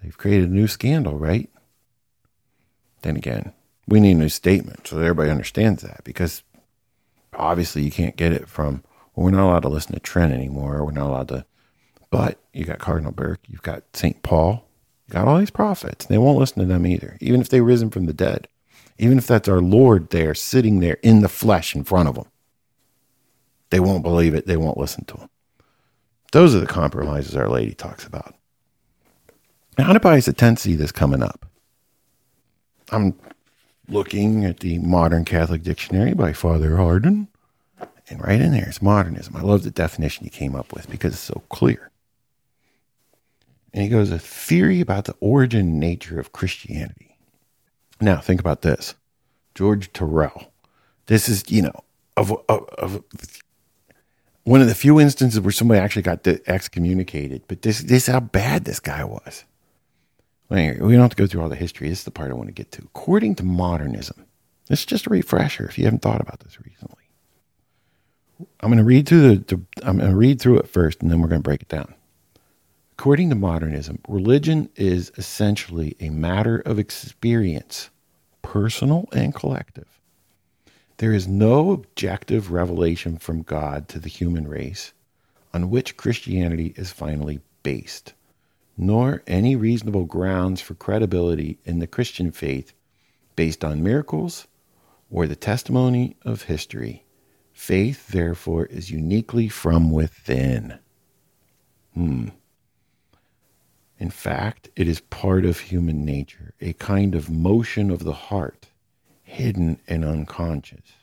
they've 0.02 0.18
created 0.18 0.50
a 0.50 0.54
new 0.54 0.68
scandal, 0.68 1.18
right? 1.18 1.50
Then 3.04 3.16
again, 3.16 3.54
we 3.88 4.00
need 4.00 4.16
a 4.16 4.20
new 4.20 4.30
statement 4.30 4.88
so 4.88 4.96
that 4.96 5.04
everybody 5.04 5.30
understands 5.30 5.84
that 5.84 6.04
because 6.04 6.44
obviously 7.34 7.84
you 7.84 7.92
can't 7.92 8.16
get 8.16 8.32
it 8.32 8.48
from, 8.48 8.84
well, 9.16 9.26
we're 9.26 9.32
not 9.32 9.48
allowed 9.48 9.62
to 9.62 9.70
listen 9.70 9.94
to 9.94 10.00
Trent 10.00 10.34
anymore. 10.34 10.84
We're 10.86 10.92
not 10.92 11.10
allowed 11.10 11.28
to, 11.30 11.46
but 12.10 12.40
you 12.54 12.66
got 12.66 12.80
Cardinal 12.80 13.12
Burke, 13.12 13.42
you've 13.48 13.62
got 13.62 13.84
St. 13.94 14.22
Paul, 14.24 14.68
got 15.12 15.28
all 15.28 15.38
these 15.38 15.52
prophets. 15.52 16.06
They 16.06 16.17
won't 16.17 16.39
listen 16.39 16.60
to 16.60 16.65
them 16.65 16.88
either, 16.88 17.17
even 17.21 17.41
if 17.41 17.50
they 17.50 17.62
risen 17.62 17.89
from 17.89 18.06
the 18.06 18.13
dead, 18.13 18.47
even 18.97 19.17
if 19.17 19.28
that's 19.28 19.50
our 19.50 19.62
Lord 19.62 20.10
there 20.10 20.34
sitting 20.34 20.80
there 20.80 20.97
in 21.04 21.21
the 21.21 21.30
flesh 21.30 21.76
in 21.76 21.84
front 21.84 22.10
of 22.10 22.15
them. 22.15 22.26
They 23.69 23.80
won't 23.80 24.04
believe 24.04 24.34
it. 24.34 24.47
They 24.47 24.58
won't 24.58 24.78
listen 24.78 25.06
to 25.06 25.17
him. 25.17 25.30
Those 26.32 26.56
are 26.56 26.60
the 26.60 26.65
compromises 26.65 27.36
Our 27.36 27.50
Lady 27.50 27.74
talks 27.74 28.06
about. 28.06 28.36
Now, 29.78 29.86
how 29.86 30.12
is 30.12 30.28
a 30.28 30.34
tendency 30.34 30.76
this 30.76 30.91
coming 30.91 31.24
up? 31.24 31.45
I'm 32.91 33.17
looking 33.88 34.45
at 34.45 34.60
the 34.60 34.80
Modern 34.80 35.26
Catholic 35.26 35.63
Dictionary 35.63 36.13
by 36.13 36.34
Father 36.34 36.78
Hardon, 36.78 37.28
and 38.10 38.21
right 38.21 38.39
in 38.39 38.52
there 38.52 38.69
is 38.69 38.82
modernism. 38.82 39.36
I 39.36 39.41
love 39.41 39.63
the 39.63 39.71
definition 39.71 40.26
he 40.26 40.30
came 40.30 40.56
up 40.56 40.74
with 40.74 40.89
because 40.89 41.13
it's 41.13 41.21
so 41.21 41.43
clear. 41.50 41.91
And 43.74 43.84
he 43.84 43.90
goes, 43.90 44.12
a 44.12 44.20
theory 44.20 44.82
about 44.82 45.06
the 45.06 45.16
origin 45.20 45.62
and 45.62 45.80
nature 45.80 46.20
of 46.20 46.34
Christianity. 46.34 47.18
Now, 48.02 48.20
think 48.20 48.40
about 48.40 48.64
this 48.64 48.96
George 49.56 49.94
Tyrrell. 49.94 50.52
This 51.06 51.30
is, 51.30 51.50
you 51.50 51.62
know, 51.62 51.84
of, 52.18 52.32
of, 52.50 52.68
of 52.78 53.04
one 54.44 54.62
of 54.62 54.68
the 54.68 54.76
few 54.76 55.00
instances 55.00 55.40
where 55.40 55.52
somebody 55.52 55.80
actually 55.80 56.02
got 56.02 56.26
excommunicated. 56.48 57.44
But 57.48 57.62
this, 57.62 57.82
this 57.82 58.08
is 58.08 58.14
how 58.14 58.20
bad 58.20 58.66
this 58.66 58.80
guy 58.80 59.04
was. 59.04 59.46
we 60.50 60.78
don't 60.78 61.00
have 61.00 61.12
to 61.12 61.16
go 61.16 61.28
through 61.28 61.42
all 61.42 61.50
the 61.50 61.56
history. 61.56 61.90
This 61.90 62.00
is 62.00 62.06
the 62.06 62.12
part 62.12 62.32
I 62.32 62.36
want 62.36 62.48
to 62.48 62.54
get 62.54 62.72
to. 62.74 62.82
According 62.84 63.36
to 63.36 63.44
modernism, 63.44 64.26
this 64.68 64.80
is 64.80 64.86
just 64.86 65.08
a 65.08 65.10
refresher 65.10 65.66
if 65.66 65.78
you 65.78 65.86
haven't 65.86 66.02
thought 66.02 66.22
about 66.22 66.40
this 66.42 66.58
recently. 66.62 66.98
I'm 68.60 68.70
going 68.70 68.78
to 68.78 68.84
read 68.84 69.08
through 69.08 69.36
the, 69.36 69.56
the 69.56 69.62
I'm 69.84 69.98
going 69.98 70.10
to 70.10 70.16
read 70.16 70.42
through 70.42 70.60
it 70.60 70.68
first, 70.68 71.02
and 71.02 71.12
then 71.12 71.22
we're 71.22 71.28
going 71.28 71.42
to 71.42 71.48
break 71.48 71.62
it 71.62 71.68
down. 71.68 71.94
According 73.02 73.30
to 73.30 73.36
modernism, 73.36 73.98
religion 74.08 74.70
is 74.76 75.12
essentially 75.18 75.96
a 76.00 76.12
matter 76.12 76.60
of 76.60 76.78
experience, 76.78 77.90
personal 78.44 79.10
and 79.12 79.34
collective. 79.34 80.00
There 80.98 81.12
is 81.12 81.28
no 81.28 81.72
objective 81.72 82.52
revelation 82.52 83.18
from 83.18 83.42
God 83.42 83.88
to 83.88 83.98
the 83.98 84.08
human 84.08 84.48
race 84.48 84.94
on 85.52 85.72
which 85.72 85.98
Christianity 85.98 86.76
is 86.78 86.92
finally 86.92 87.40
based, 87.64 88.14
nor 88.78 89.24
any 89.26 89.56
reasonable 89.56 90.06
grounds 90.06 90.62
for 90.62 90.76
credibility 90.76 91.58
in 91.66 91.80
the 91.80 91.88
Christian 91.88 92.32
faith 92.32 92.72
based 93.36 93.66
on 93.66 93.82
miracles 93.82 94.48
or 95.10 95.26
the 95.26 95.36
testimony 95.36 96.18
of 96.22 96.44
history. 96.44 97.04
Faith, 97.52 98.10
therefore, 98.10 98.68
is 98.68 98.92
uniquely 98.92 99.50
from 99.50 99.90
within. 99.90 100.78
Hmm. 101.96 102.28
In 104.02 104.10
fact, 104.10 104.68
it 104.76 104.88
is 104.88 105.00
part 105.00 105.46
of 105.46 105.60
human 105.60 106.04
nature, 106.04 106.56
a 106.60 106.74
kind 106.74 107.14
of 107.14 107.30
motion 107.30 107.92
of 107.92 108.04
the 108.04 108.14
heart 108.14 108.66
hidden 109.22 109.80
and 109.88 110.04
unconscious. 110.04 110.94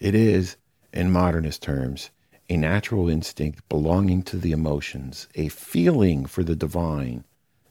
It 0.00 0.16
is, 0.16 0.56
in 0.92 1.12
modernist 1.12 1.62
terms, 1.62 2.10
a 2.48 2.56
natural 2.56 3.08
instinct 3.08 3.68
belonging 3.68 4.24
to 4.24 4.36
the 4.36 4.50
emotions, 4.50 5.28
a 5.36 5.46
feeling 5.48 6.26
for 6.26 6.42
the 6.42 6.56
divine 6.56 7.22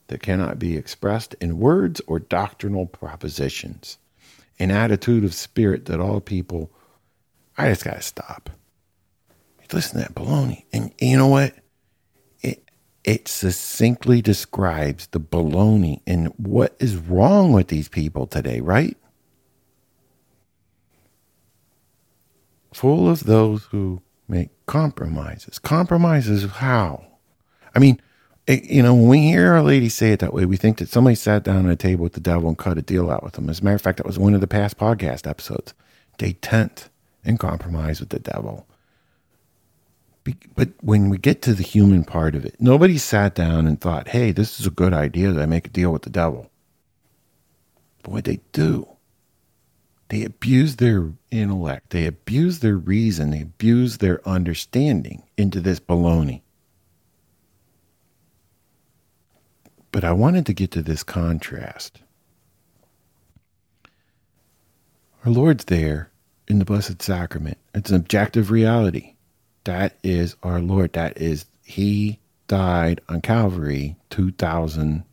that 0.07 0.23
cannot 0.23 0.59
be 0.59 0.77
expressed 0.77 1.35
in 1.41 1.59
words 1.59 1.99
or 2.07 2.17
doctrinal 2.17 2.85
propositions, 2.85 3.97
an 4.59 4.71
attitude 4.71 5.25
of 5.25 5.33
spirit 5.33 5.87
that 5.87 5.99
all 5.99 6.21
people, 6.21 6.71
I 7.57 7.67
just 7.67 7.83
got 7.83 7.95
to 7.95 8.01
stop. 8.01 8.49
Listen 9.73 9.99
to 9.99 10.07
that 10.07 10.15
baloney. 10.15 10.63
And 10.71 10.93
you 11.01 11.17
know 11.17 11.27
what? 11.27 11.53
It, 13.07 13.27
succinctly 13.27 14.21
describes 14.21 15.07
the 15.07 15.19
baloney 15.19 16.01
and 16.05 16.27
what 16.37 16.75
is 16.79 16.95
wrong 16.97 17.53
with 17.53 17.69
these 17.69 17.89
people 17.89 18.27
today, 18.27 18.59
right? 18.59 18.95
full 22.77 23.09
of 23.09 23.23
those 23.23 23.65
who 23.65 24.01
make 24.27 24.49
compromises. 24.67 25.57
Compromises 25.57 26.43
how? 26.43 27.03
I 27.75 27.79
mean, 27.79 27.99
it, 28.45 28.65
you 28.65 28.83
know, 28.83 28.93
when 28.93 29.07
we 29.07 29.19
hear 29.21 29.53
Our 29.53 29.63
Lady 29.63 29.89
say 29.89 30.11
it 30.11 30.19
that 30.19 30.33
way, 30.33 30.45
we 30.45 30.57
think 30.57 30.77
that 30.77 30.89
somebody 30.89 31.15
sat 31.15 31.43
down 31.43 31.65
at 31.65 31.71
a 31.71 31.75
table 31.75 32.03
with 32.03 32.13
the 32.13 32.19
devil 32.19 32.47
and 32.47 32.57
cut 32.57 32.77
a 32.77 32.83
deal 32.83 33.09
out 33.09 33.23
with 33.23 33.37
him. 33.37 33.49
As 33.49 33.59
a 33.59 33.63
matter 33.63 33.75
of 33.75 33.81
fact, 33.81 33.97
that 33.97 34.05
was 34.05 34.19
one 34.19 34.35
of 34.35 34.41
the 34.41 34.47
past 34.47 34.77
podcast 34.77 35.27
episodes. 35.27 35.73
They 36.19 36.33
tent 36.33 36.89
and 37.25 37.39
compromise 37.39 37.99
with 37.99 38.09
the 38.09 38.19
devil. 38.19 38.67
But 40.55 40.69
when 40.81 41.09
we 41.09 41.17
get 41.17 41.41
to 41.43 41.53
the 41.53 41.63
human 41.63 42.03
part 42.03 42.35
of 42.35 42.45
it, 42.45 42.55
nobody 42.59 42.97
sat 42.97 43.35
down 43.35 43.67
and 43.67 43.79
thought, 43.79 44.09
hey, 44.09 44.31
this 44.31 44.59
is 44.59 44.65
a 44.65 44.71
good 44.71 44.93
idea 44.93 45.31
that 45.31 45.41
I 45.41 45.45
make 45.45 45.67
a 45.67 45.71
deal 45.71 45.91
with 45.91 46.01
the 46.01 46.09
devil. 46.09 46.49
But 48.03 48.11
what 48.11 48.23
they 48.25 48.39
do 48.51 48.87
they 50.09 50.23
abuse 50.23 50.77
their 50.77 51.11
intellect, 51.31 51.89
they 51.89 52.05
abuse 52.05 52.59
their 52.59 52.77
reason, 52.77 53.31
they 53.31 53.41
abuse 53.41 53.97
their 53.97 54.25
understanding 54.27 55.23
into 55.35 55.59
this 55.59 55.81
baloney. 55.81 56.41
But 59.91 60.05
I 60.05 60.13
wanted 60.13 60.45
to 60.45 60.53
get 60.53 60.71
to 60.71 60.81
this 60.81 61.03
contrast. 61.03 62.01
Our 65.25 65.31
Lord's 65.31 65.65
there 65.65 66.09
in 66.47 66.59
the 66.59 66.65
Blessed 66.65 67.01
Sacrament. 67.01 67.57
It's 67.73 67.89
an 67.89 67.97
objective 67.97 68.49
reality. 68.49 69.15
That 69.67 69.97
is 70.03 70.35
our 70.43 70.61
Lord. 70.61 70.93
That 70.93 71.17
is, 71.17 71.45
He 71.63 72.19
died 72.47 73.01
on 73.09 73.21
Calvary 73.21 73.97
2,000, 74.09 75.03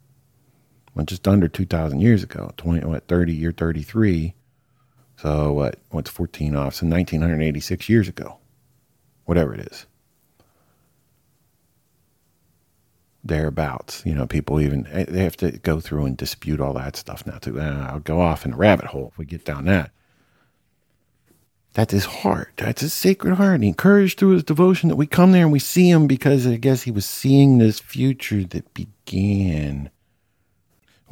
well, 0.95 1.05
just 1.07 1.29
under 1.29 1.49
2,000 1.49 2.01
years 2.01 2.23
ago, 2.23 2.53
20, 2.57 2.87
what, 2.87 3.09
30, 3.09 3.35
year 3.35 3.53
33 3.53 4.35
so 5.17 5.53
what? 5.53 5.79
What's 5.91 6.11
14 6.11 6.55
off? 6.55 6.75
So 6.75 6.87
1986 6.87 7.89
years 7.89 8.09
ago, 8.09 8.39
whatever 9.25 9.55
it 9.55 9.61
is. 9.61 9.87
Thereabouts. 13.25 14.03
You 14.05 14.15
know, 14.15 14.27
people 14.27 14.61
even, 14.61 14.87
eh, 14.89 15.07
they 15.09 15.23
have 15.25 15.37
to 15.39 15.53
go 15.53 15.81
through 15.81 16.05
and 16.05 16.17
dispute 16.17 16.61
all 16.61 16.75
that 16.75 16.97
stuff 16.97 17.27
now 17.27 17.39
too. 17.39 17.59
Uh, 17.61 17.89
I'll 17.91 18.01
go 18.01 18.21
off 18.21 18.45
in 18.45 18.53
a 18.53 18.57
rabbit 18.57 18.87
hole 18.87 19.09
if 19.13 19.19
we 19.19 19.25
get 19.25 19.45
down 19.45 19.65
that. 19.67 19.93
That's 21.75 21.93
his 21.93 22.05
heart. 22.05 22.53
That's 22.57 22.81
his 22.81 22.93
sacred 22.93 23.35
heart. 23.35 23.61
He 23.61 23.69
encouraged 23.69 24.19
through 24.19 24.31
his 24.31 24.45
devotion 24.45 24.89
that 24.89 24.97
we 24.97 25.07
come 25.07 25.33
there 25.33 25.43
and 25.43 25.53
we 25.53 25.59
see 25.59 25.91
him 25.91 26.07
because 26.07 26.47
I 26.47 26.57
guess 26.57 26.83
he 26.83 26.91
was 26.91 27.05
seeing 27.05 27.59
this 27.59 27.81
future 27.81 28.45
that 28.45 28.73
began 28.75 29.91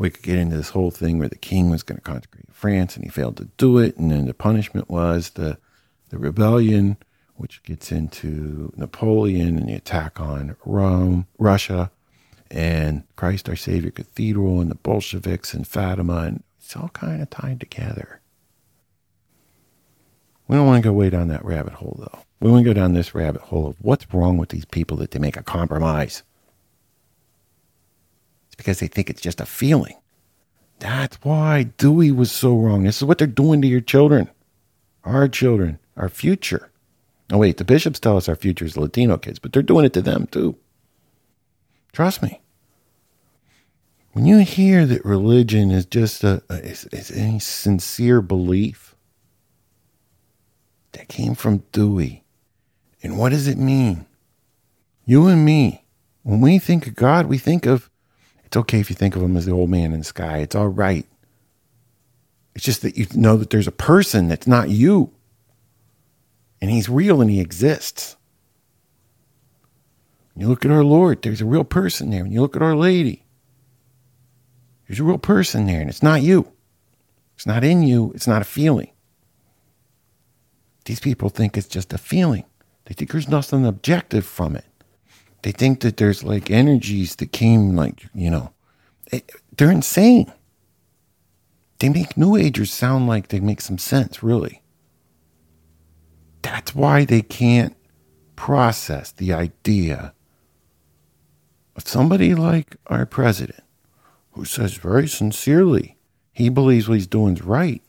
we 0.03 0.11
could 0.11 0.23
get 0.25 0.39
into 0.39 0.57
this 0.57 0.71
whole 0.71 0.91
thing 0.91 1.19
where 1.19 1.29
the 1.29 1.37
king 1.37 1.71
was 1.71 1.83
going 1.83 1.97
to 1.97 2.03
consecrate 2.03 2.53
France 2.53 2.97
and 2.97 3.05
he 3.05 3.11
failed 3.11 3.37
to 3.37 3.49
do 3.57 3.79
it. 3.79 3.97
And 3.97 4.11
then 4.11 4.27
the 4.27 4.35
punishment 4.35 4.91
was 4.91 5.31
the, 5.31 5.59
the 6.09 6.19
rebellion, 6.19 6.97
which 7.37 7.63
gets 7.63 7.93
into 7.93 8.73
Napoleon 8.77 9.57
and 9.59 9.69
the 9.69 9.75
attack 9.75 10.21
on 10.21 10.57
Rome, 10.65 11.27
Russia, 11.39 11.91
and 12.51 13.05
Christ 13.17 13.49
our 13.49 13.57
Savior 13.57 13.91
Cathedral 13.91 14.61
and 14.61 14.71
the 14.71 14.77
Bolsheviks 14.77 15.55
and 15.55 15.67
Fatima. 15.67 16.23
And 16.23 16.43
it's 16.59 16.77
all 16.77 16.89
kind 16.89 17.23
of 17.23 17.31
tied 17.31 17.61
together. 17.61 18.22
We 20.53 20.59
don't 20.59 20.67
want 20.67 20.83
to 20.83 20.87
go 20.87 20.93
way 20.93 21.09
down 21.09 21.29
that 21.29 21.47
rabbit 21.47 21.73
hole, 21.73 21.97
though. 21.99 22.19
We 22.41 22.51
want 22.51 22.67
to 22.67 22.69
go 22.69 22.79
down 22.79 22.93
this 22.93 23.15
rabbit 23.15 23.41
hole 23.41 23.69
of 23.69 23.77
what's 23.81 24.13
wrong 24.13 24.37
with 24.37 24.51
these 24.51 24.67
people 24.67 24.99
that 24.99 25.13
they 25.13 25.19
make 25.19 25.39
a 25.39 25.43
compromise. 25.43 26.23
It's 28.49 28.57
because 28.57 28.79
they 28.79 28.87
think 28.87 29.09
it's 29.09 29.23
just 29.23 29.41
a 29.41 29.47
feeling. 29.47 29.97
That's 30.79 31.17
why 31.23 31.63
Dewey 31.79 32.13
was 32.13 32.31
so 32.31 32.55
wrong. 32.55 32.83
This 32.83 32.99
is 32.99 33.05
what 33.05 33.17
they're 33.17 33.27
doing 33.27 33.63
to 33.63 33.67
your 33.67 33.81
children, 33.81 34.29
our 35.05 35.27
children, 35.27 35.79
our 35.97 36.11
future. 36.11 36.71
Oh, 37.31 37.39
wait, 37.39 37.57
the 37.57 37.65
bishops 37.65 37.99
tell 37.99 38.19
us 38.19 38.29
our 38.29 38.37
future 38.37 38.67
is 38.67 38.77
Latino 38.77 39.17
kids, 39.17 39.39
but 39.39 39.55
they're 39.55 39.63
doing 39.63 39.87
it 39.87 39.95
to 39.95 40.03
them 40.03 40.27
too. 40.27 40.55
Trust 41.95 42.23
me. 42.23 42.43
When 44.13 44.27
you 44.27 44.41
hear 44.41 44.85
that 44.85 45.03
religion 45.03 45.71
is 45.71 45.87
just 45.87 46.23
a, 46.23 46.43
a 46.51 46.57
is 46.63 47.11
any 47.11 47.39
sincere 47.39 48.21
belief 48.21 48.92
that 50.93 51.09
came 51.09 51.35
from 51.35 51.65
Dewey, 51.73 52.25
and 53.03 53.19
what 53.19 53.31
does 53.31 53.49
it 53.49 53.59
mean? 53.59 54.07
You 55.05 55.27
and 55.27 55.45
me, 55.45 55.85
when 56.23 56.41
we 56.41 56.59
think 56.59 56.87
of 56.87 56.95
God, 56.95 57.27
we 57.27 57.39
think 57.39 57.67
of 57.67 57.91
it's 58.45 58.57
okay 58.57 58.81
if 58.81 58.91
you 58.91 58.97
think 58.97 59.17
of 59.17 59.23
him 59.23 59.37
as 59.37 59.47
the 59.47 59.53
old 59.53 59.71
man 59.71 59.93
in 59.93 60.01
the 60.01 60.05
sky. 60.05 60.39
It's 60.39 60.55
all 60.55 60.69
right. 60.69 61.07
It's 62.55 62.65
just 62.65 62.83
that 62.83 62.99
you 62.99 63.07
know 63.15 63.37
that 63.39 63.49
there's 63.51 63.67
a 63.67 63.73
person 63.73 64.29
that's 64.29 64.47
not 64.47 64.69
you. 64.69 65.11
And 66.61 66.71
he's 66.71 66.89
real 66.89 67.23
and 67.23 67.31
he 67.31 67.41
exists. 67.41 68.17
When 70.35 70.43
you 70.43 70.49
look 70.49 70.65
at 70.65 70.71
our 70.71 70.85
Lord, 70.85 71.23
there's 71.23 71.41
a 71.41 71.47
real 71.47 71.65
person 71.65 72.11
there. 72.11 72.23
When 72.23 72.33
you 72.33 72.41
look 72.41 72.55
at 72.55 72.63
Our 72.63 72.77
Lady, 72.77 73.25
there's 74.87 75.01
a 75.01 75.05
real 75.05 75.19
person 75.19 75.67
there, 75.67 75.81
and 75.81 75.91
it's 75.91 76.03
not 76.03 76.23
you. 76.23 76.53
It's 77.35 77.47
not 77.47 77.65
in 77.65 77.83
you, 77.83 78.13
it's 78.15 78.27
not 78.27 78.43
a 78.43 78.45
feeling. 78.45 78.92
These 80.85 81.01
people 81.01 81.29
think 81.29 81.57
it's 81.57 81.69
just 81.69 81.93
a 81.93 81.99
feeling. 81.99 82.45
They 82.85 82.95
think 82.95 83.13
there's 83.13 83.29
nothing 83.29 83.65
objective 83.67 84.27
from 84.27 84.57
it. 84.57 84.65
They 85.43 85.53
think 85.53 85.81
that 85.81 85.97
there's 85.97 86.25
like 86.25 86.51
energies 86.51 87.17
that 87.17 87.33
came, 87.33 87.75
like, 87.77 88.09
you 88.15 88.31
know, 88.31 88.53
it, 89.13 89.25
eh, 89.29 89.39
they're 89.57 89.71
insane. 89.71 90.33
They 91.79 91.89
make 91.89 92.17
New 92.17 92.37
Agers 92.37 92.73
sound 92.73 93.09
like 93.09 93.29
they 93.29 93.41
make 93.41 93.61
some 93.61 93.79
sense, 93.79 94.23
really. 94.23 94.63
That's 96.43 96.75
why 96.75 97.05
they 97.05 97.23
can't 97.23 97.77
process 98.37 99.13
the 99.13 99.33
idea 99.33 100.15
of 101.77 101.89
somebody 101.89 102.35
like 102.35 102.77
our 102.87 103.07
president 103.07 103.63
who 104.33 104.45
says 104.45 104.75
very 104.75 105.09
sincerely 105.09 105.97
he 106.33 106.49
believes 106.49 106.89
what 106.89 106.95
he's 106.95 107.07
doing 107.07 107.35
is 107.35 107.43
right. 107.43 107.83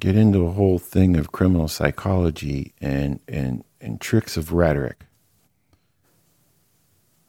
Get 0.00 0.16
into 0.16 0.46
a 0.46 0.52
whole 0.52 0.78
thing 0.78 1.16
of 1.16 1.32
criminal 1.32 1.68
psychology 1.68 2.74
and, 2.80 3.20
and, 3.28 3.64
and 3.80 4.00
tricks 4.00 4.36
of 4.36 4.52
rhetoric 4.52 5.04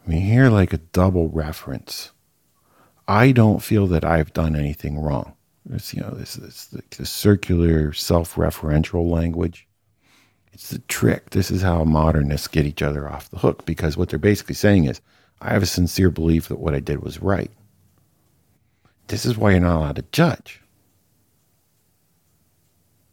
I 0.10 0.12
mean, 0.12 0.22
here, 0.22 0.50
like 0.50 0.74
a 0.74 0.80
double 0.80 1.30
reference. 1.30 2.12
I 3.08 3.32
don't 3.32 3.62
feel 3.62 3.86
that 3.88 4.04
I've 4.04 4.34
done 4.34 4.56
anything 4.56 4.98
wrong. 5.00 5.36
It's, 5.70 5.94
you 5.94 6.02
know, 6.02 6.10
this, 6.10 6.34
this, 6.34 6.66
this 6.98 7.12
circular 7.12 7.94
self 7.94 8.34
referential 8.34 9.08
language. 9.08 9.68
It's 10.52 10.70
the 10.70 10.80
trick. 10.80 11.30
This 11.30 11.52
is 11.52 11.62
how 11.62 11.84
modernists 11.84 12.48
get 12.48 12.66
each 12.66 12.82
other 12.82 13.08
off 13.08 13.30
the 13.30 13.38
hook 13.38 13.66
because 13.66 13.98
what 13.98 14.10
they're 14.10 14.18
basically 14.18 14.56
saying 14.56 14.86
is, 14.86 15.00
I 15.42 15.54
have 15.54 15.62
a 15.62 15.68
sincere 15.68 16.10
belief 16.10 16.48
that 16.48 16.60
what 16.60 16.74
I 16.74 16.80
did 16.80 17.04
was 17.04 17.22
right. 17.22 17.52
This 19.10 19.28
is 19.28 19.38
why 19.38 19.52
you're 19.52 19.60
not 19.60 19.78
allowed 19.78 19.98
to 19.98 20.06
judge. 20.12 20.62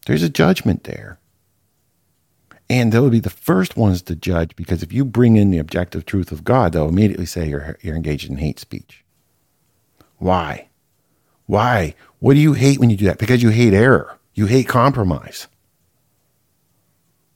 There's 0.06 0.22
a 0.22 0.28
judgment 0.28 0.84
there. 0.84 1.18
And 2.68 2.90
they'll 2.90 3.10
be 3.10 3.20
the 3.20 3.30
first 3.30 3.76
ones 3.76 4.02
to 4.02 4.16
judge 4.16 4.56
because 4.56 4.82
if 4.82 4.92
you 4.92 5.04
bring 5.04 5.36
in 5.36 5.50
the 5.50 5.58
objective 5.58 6.04
truth 6.04 6.32
of 6.32 6.42
God, 6.42 6.72
they'll 6.72 6.88
immediately 6.88 7.26
say 7.26 7.48
you're, 7.48 7.76
you're 7.80 7.94
engaged 7.94 8.28
in 8.28 8.38
hate 8.38 8.58
speech. 8.58 9.04
Why? 10.16 10.68
Why? 11.46 11.94
What 12.18 12.34
do 12.34 12.40
you 12.40 12.54
hate 12.54 12.80
when 12.80 12.90
you 12.90 12.96
do 12.96 13.04
that? 13.04 13.18
Because 13.18 13.42
you 13.42 13.50
hate 13.50 13.72
error. 13.72 14.18
You 14.34 14.46
hate 14.46 14.66
compromise. 14.66 15.46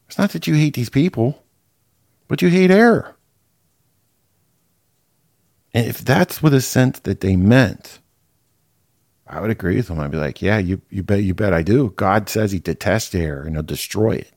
It's 0.09 0.19
not 0.19 0.31
that 0.31 0.49
you 0.49 0.55
hate 0.55 0.75
these 0.75 0.91
people, 0.91 1.45
but 2.27 2.43
you 2.43 2.49
hate 2.49 2.71
error. 2.71 3.15
And 5.73 5.87
if 5.87 5.99
that's 5.99 6.43
what 6.43 6.53
a 6.53 6.61
sense 6.61 6.99
that 7.01 7.21
they 7.21 7.37
meant, 7.37 8.00
I 9.31 9.41
would 9.41 9.51
agree 9.51 9.77
with 9.77 9.89
him. 9.89 10.01
I'd 10.01 10.11
be 10.11 10.17
like, 10.17 10.43
yeah, 10.43 10.59
you, 10.59 10.83
you 10.91 11.05
bet 11.05 11.23
you 11.23 11.35
bet 11.35 11.55
I 11.55 11.63
do. 11.63 11.91
God 11.91 12.29
says 12.29 12.51
he 12.51 12.59
detests 12.59 13.15
error 13.15 13.43
and 13.43 13.55
he'll 13.55 13.63
destroy 13.63 14.17
it. 14.17 14.33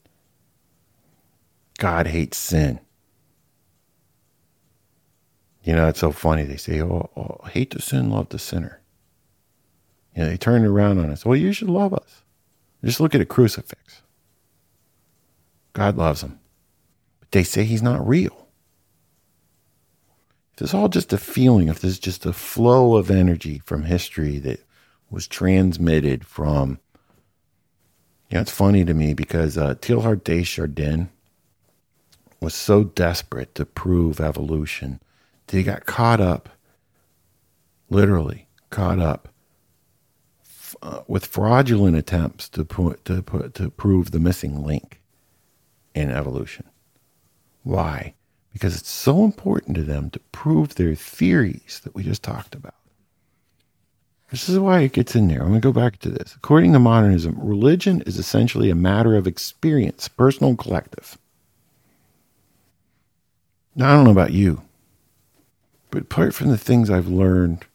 God 1.79 2.05
hates 2.05 2.37
sin. 2.37 2.79
You 5.63 5.75
know, 5.75 5.87
it's 5.87 5.99
so 5.99 6.11
funny. 6.11 6.43
They 6.43 6.57
say, 6.57 6.79
oh, 6.81 7.09
oh, 7.17 7.47
hate 7.47 7.71
the 7.71 7.81
sin, 7.81 8.11
love 8.11 8.29
the 8.29 8.37
sinner. 8.37 8.81
You 10.15 10.23
know, 10.23 10.29
they 10.29 10.37
turn 10.37 10.63
around 10.63 10.99
on 10.99 11.09
us. 11.09 11.25
Well, 11.25 11.37
you 11.37 11.53
should 11.53 11.71
love 11.71 11.93
us. 11.95 12.21
Just 12.85 12.99
look 12.99 13.15
at 13.15 13.21
a 13.21 13.25
crucifix. 13.25 14.03
God 15.71 15.97
loves 15.97 16.21
him. 16.21 16.39
But 17.19 17.31
they 17.31 17.43
say 17.43 17.63
he's 17.63 17.81
not 17.81 18.07
real. 18.07 18.47
If 20.53 20.61
it's 20.61 20.73
all 20.75 20.89
just 20.89 21.11
a 21.13 21.17
feeling, 21.17 21.67
if 21.67 21.79
there's 21.79 21.97
just 21.97 22.27
a 22.27 22.33
flow 22.33 22.95
of 22.95 23.09
energy 23.09 23.59
from 23.65 23.83
history 23.83 24.37
that 24.39 24.59
was 25.13 25.27
transmitted 25.27 26.25
from, 26.25 26.79
you 28.29 28.35
know, 28.35 28.41
it's 28.41 28.51
funny 28.51 28.83
to 28.83 28.93
me 28.93 29.13
because 29.13 29.57
uh, 29.57 29.75
Teilhard 29.75 30.23
de 30.23 30.43
Chardin, 30.43 31.09
was 32.43 32.53
so 32.53 32.83
desperate 32.83 33.55
to 33.55 33.65
prove 33.65 34.19
evolution 34.19 34.99
that 35.47 35.57
he 35.57 35.63
got 35.63 35.85
caught 35.85 36.19
up, 36.19 36.49
literally 37.89 38.47
caught 38.69 38.99
up, 38.99 39.29
uh, 40.81 41.01
with 41.07 41.25
fraudulent 41.25 41.95
attempts 41.95 42.49
to 42.49 42.65
put, 42.65 43.05
to 43.05 43.21
put 43.21 43.53
to 43.53 43.69
prove 43.69 44.11
the 44.11 44.19
missing 44.19 44.65
link 44.65 45.01
in 45.95 46.11
evolution. 46.11 46.65
Why? 47.63 48.13
Because 48.51 48.75
it's 48.75 48.89
so 48.89 49.23
important 49.23 49.75
to 49.77 49.83
them 49.83 50.09
to 50.09 50.19
prove 50.31 50.75
their 50.75 50.95
theories 50.95 51.79
that 51.83 51.95
we 51.95 52.03
just 52.03 52.23
talked 52.23 52.53
about. 52.53 52.75
This 54.33 54.49
is 54.49 54.57
why 54.57 54.79
it 54.79 54.93
gets 54.93 55.15
in 55.15 55.27
there. 55.27 55.41
I'm 55.41 55.49
going 55.49 55.61
to 55.61 55.71
go 55.71 55.71
back 55.71 55.99
to 55.99 56.09
this. 56.09 56.33
According 56.35 56.73
to 56.73 56.79
modernism, 56.79 57.37
religion 57.39 58.01
is 58.07 58.17
essentially 58.17 58.71
a 58.71 58.75
matter 58.75 59.15
of 59.15 59.27
experience, 59.27 60.07
personal 60.07 60.49
and 60.49 60.57
collective. 60.57 61.19
Now, 63.75 63.91
I 63.91 63.95
don't 63.95 64.05
know 64.05 64.09
about 64.09 64.33
you, 64.33 64.63
but 65.91 66.01
apart 66.01 66.33
from 66.33 66.47
the 66.47 66.57
things 66.57 66.89
I've 66.89 67.07
learned 67.07 67.65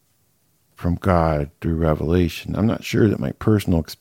from 0.75 0.97
God 0.97 1.53
through 1.61 1.77
revelation, 1.77 2.57
I'm 2.57 2.67
not 2.67 2.83
sure 2.83 3.07
that 3.07 3.21
my 3.21 3.31
personal 3.31 3.79
ex- 3.79 3.97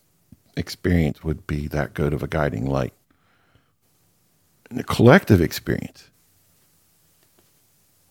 experience 0.55 1.23
would 1.23 1.45
be 1.45 1.67
that 1.67 1.93
good 1.93 2.11
of 2.11 2.23
a 2.23 2.27
guiding 2.27 2.65
light. 2.65 2.93
And 4.71 4.79
the 4.79 4.83
collective 4.83 5.41
experience, 5.41 6.09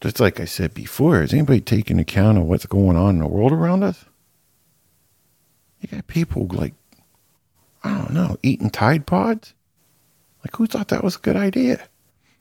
just 0.01 0.21
like 0.21 0.39
I 0.39 0.45
said 0.45 0.73
before, 0.73 1.21
is 1.21 1.33
anybody 1.33 1.61
taking 1.61 1.99
account 1.99 2.39
of 2.39 2.45
what's 2.45 2.67
going 2.67 2.97
on 2.97 3.17
in 3.17 3.21
the 3.23 3.27
world 3.27 3.51
around 3.51 3.83
us? 3.83 4.05
You 5.81 5.89
got 5.89 6.07
people 6.07 6.47
like, 6.49 6.75
I 7.85 7.97
don't 7.99 8.12
know, 8.12 8.37
eating 8.43 8.71
Tide 8.71 9.07
Pods? 9.07 9.55
Like, 10.45 10.57
who 10.57 10.67
thought 10.67 10.89
that 10.89 11.05
was 11.05 11.17
a 11.17 11.21
good 11.21 11.37
idea? 11.37 11.87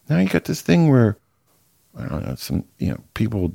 Now 0.10 0.20
you 0.20 0.30
got 0.30 0.46
this 0.46 0.62
thing 0.62 0.90
where 0.90 1.18
I 1.98 2.08
don't 2.08 2.28
know, 2.28 2.36
some, 2.36 2.66
you 2.78 2.90
know, 2.90 3.00
people 3.14 3.54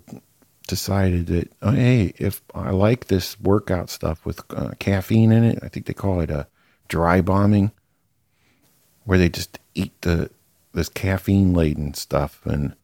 decided 0.66 1.26
that, 1.26 1.52
oh, 1.62 1.72
hey, 1.72 2.14
if 2.16 2.40
I 2.54 2.70
like 2.70 3.06
this 3.06 3.38
workout 3.40 3.90
stuff 3.90 4.24
with 4.24 4.40
uh, 4.50 4.70
caffeine 4.78 5.32
in 5.32 5.44
it, 5.44 5.58
I 5.62 5.68
think 5.68 5.86
they 5.86 5.92
call 5.92 6.20
it 6.20 6.30
a 6.30 6.46
dry 6.88 7.20
bombing, 7.20 7.72
where 9.04 9.18
they 9.18 9.28
just 9.28 9.58
eat 9.74 10.00
the 10.02 10.30
this 10.72 10.88
caffeine 10.88 11.52
laden 11.52 11.94
stuff 11.94 12.46
and 12.46 12.74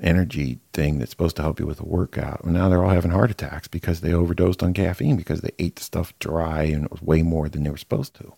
energy 0.00 0.58
thing 0.72 0.98
that's 0.98 1.10
supposed 1.10 1.36
to 1.36 1.42
help 1.42 1.60
you 1.60 1.66
with 1.66 1.80
a 1.80 1.86
workout. 1.86 2.42
And 2.44 2.54
now 2.54 2.68
they're 2.68 2.82
all 2.84 2.90
having 2.90 3.10
heart 3.10 3.30
attacks 3.30 3.68
because 3.68 4.00
they 4.00 4.12
overdosed 4.12 4.62
on 4.62 4.74
caffeine 4.74 5.16
because 5.16 5.40
they 5.40 5.50
ate 5.58 5.76
the 5.76 5.82
stuff 5.82 6.18
dry 6.18 6.62
and 6.62 6.86
it 6.86 6.90
was 6.90 7.02
way 7.02 7.22
more 7.22 7.48
than 7.48 7.62
they 7.62 7.70
were 7.70 7.76
supposed 7.76 8.14
to. 8.14 8.34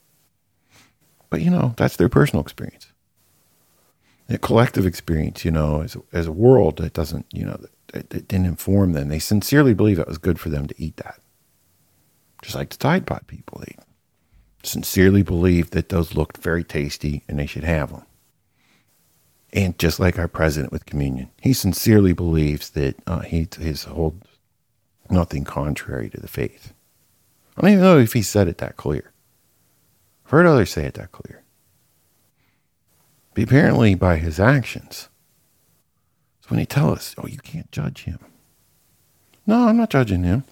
But 1.30 1.40
you 1.42 1.50
know, 1.50 1.74
that's 1.76 1.96
their 1.96 2.08
personal 2.08 2.42
experience 2.42 2.92
a 4.28 4.38
collective 4.38 4.86
experience, 4.86 5.44
you 5.44 5.50
know, 5.50 5.82
as 5.82 5.96
as 6.12 6.26
a 6.26 6.32
world 6.32 6.78
that 6.78 6.92
doesn't, 6.92 7.26
you 7.32 7.44
know, 7.44 7.58
that, 7.88 8.10
that 8.10 8.28
didn't 8.28 8.46
inform 8.46 8.92
them. 8.92 9.08
They 9.08 9.18
sincerely 9.18 9.74
believe 9.74 9.98
it 9.98 10.08
was 10.08 10.18
good 10.18 10.40
for 10.40 10.48
them 10.48 10.66
to 10.66 10.74
eat 10.82 10.96
that. 10.96 11.20
Just 12.42 12.54
like 12.54 12.70
the 12.70 12.76
Tide 12.76 13.06
Pod 13.06 13.26
people, 13.26 13.62
they 13.64 13.76
sincerely 14.62 15.22
believe 15.22 15.70
that 15.70 15.88
those 15.90 16.14
looked 16.14 16.38
very 16.38 16.64
tasty 16.64 17.24
and 17.28 17.38
they 17.38 17.46
should 17.46 17.64
have 17.64 17.90
them. 17.90 18.02
And 19.52 19.78
just 19.78 20.00
like 20.00 20.18
our 20.18 20.28
president 20.28 20.72
with 20.72 20.86
communion, 20.86 21.30
he 21.40 21.52
sincerely 21.52 22.12
believes 22.12 22.70
that 22.70 22.96
uh, 23.06 23.20
he 23.20 23.48
his 23.58 23.84
holds 23.84 24.26
nothing 25.10 25.44
contrary 25.44 26.08
to 26.10 26.20
the 26.20 26.28
faith. 26.28 26.72
I 27.56 27.60
don't 27.60 27.70
even 27.70 27.82
know 27.82 27.98
if 27.98 28.14
he 28.14 28.22
said 28.22 28.48
it 28.48 28.58
that 28.58 28.76
clear. 28.76 29.12
I've 30.24 30.30
heard 30.30 30.46
others 30.46 30.70
say 30.70 30.86
it 30.86 30.94
that 30.94 31.12
clear 31.12 31.42
But 33.34 33.44
apparently 33.44 33.94
by 33.94 34.16
his 34.16 34.40
actions. 34.40 35.10
So 36.40 36.48
when 36.48 36.60
he 36.60 36.66
tells 36.66 36.98
us, 36.98 37.14
oh, 37.18 37.26
you 37.26 37.38
can't 37.38 37.70
judge 37.70 38.04
him. 38.04 38.18
No, 39.46 39.68
I'm 39.68 39.76
not 39.76 39.90
judging 39.90 40.22
him. 40.22 40.44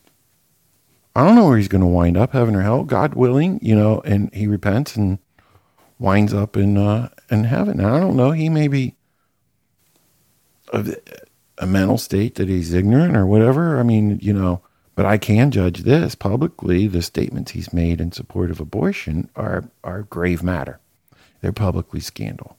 I 1.16 1.24
don't 1.24 1.36
know 1.36 1.46
where 1.48 1.57
he's 1.57 1.68
going 1.68 1.80
to 1.80 1.86
wind 1.86 2.16
up, 2.16 2.32
heaven 2.32 2.55
or 2.55 2.62
hell, 2.62 2.84
God 2.84 3.14
willing, 3.14 3.59
you 3.62 3.74
know, 3.74 4.01
and 4.05 4.32
he 4.32 4.46
repents 4.46 4.94
and 4.94 5.18
winds 5.98 6.32
up 6.32 6.57
in 6.57 6.76
uh, 6.76 7.09
in 7.31 7.45
heaven. 7.45 7.78
Now, 7.78 7.95
I 7.95 8.01
don't 8.01 8.16
know. 8.16 8.33
He 8.33 8.49
may 8.49 8.68
be 8.68 8.95
a, 10.72 10.97
a 11.59 11.66
mental 11.66 11.99
state 11.99 12.35
that 12.37 12.49
he's 12.49 12.72
ignorant 12.72 13.16
or 13.16 13.26
whatever. 13.26 13.78
I 13.78 13.83
mean, 13.83 14.18
you 14.20 14.33
know, 14.33 14.62
but 14.95 15.07
I 15.07 15.18
can 15.18 15.51
judge 15.51 15.81
this 15.81 16.14
publicly. 16.14 16.87
The 16.87 17.03
statements 17.03 17.53
he's 17.53 17.72
made 17.72 18.01
in 18.01 18.12
support 18.12 18.51
of 18.51 18.61
abortion 18.61 19.31
are, 19.37 19.64
are 19.85 20.03
grave 20.03 20.43
matter. 20.43 20.81
They're 21.41 21.53
publicly 21.53 22.01
scandal. 22.01 22.57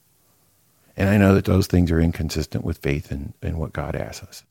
And 0.97 1.09
I 1.09 1.17
know 1.17 1.35
that 1.35 1.45
those 1.45 1.67
things 1.67 1.91
are 1.91 1.99
inconsistent 1.99 2.63
with 2.63 2.79
faith 2.79 3.11
and, 3.11 3.33
and 3.41 3.57
what 3.57 3.73
God 3.73 3.95
asks 3.95 4.25
us. 4.25 4.43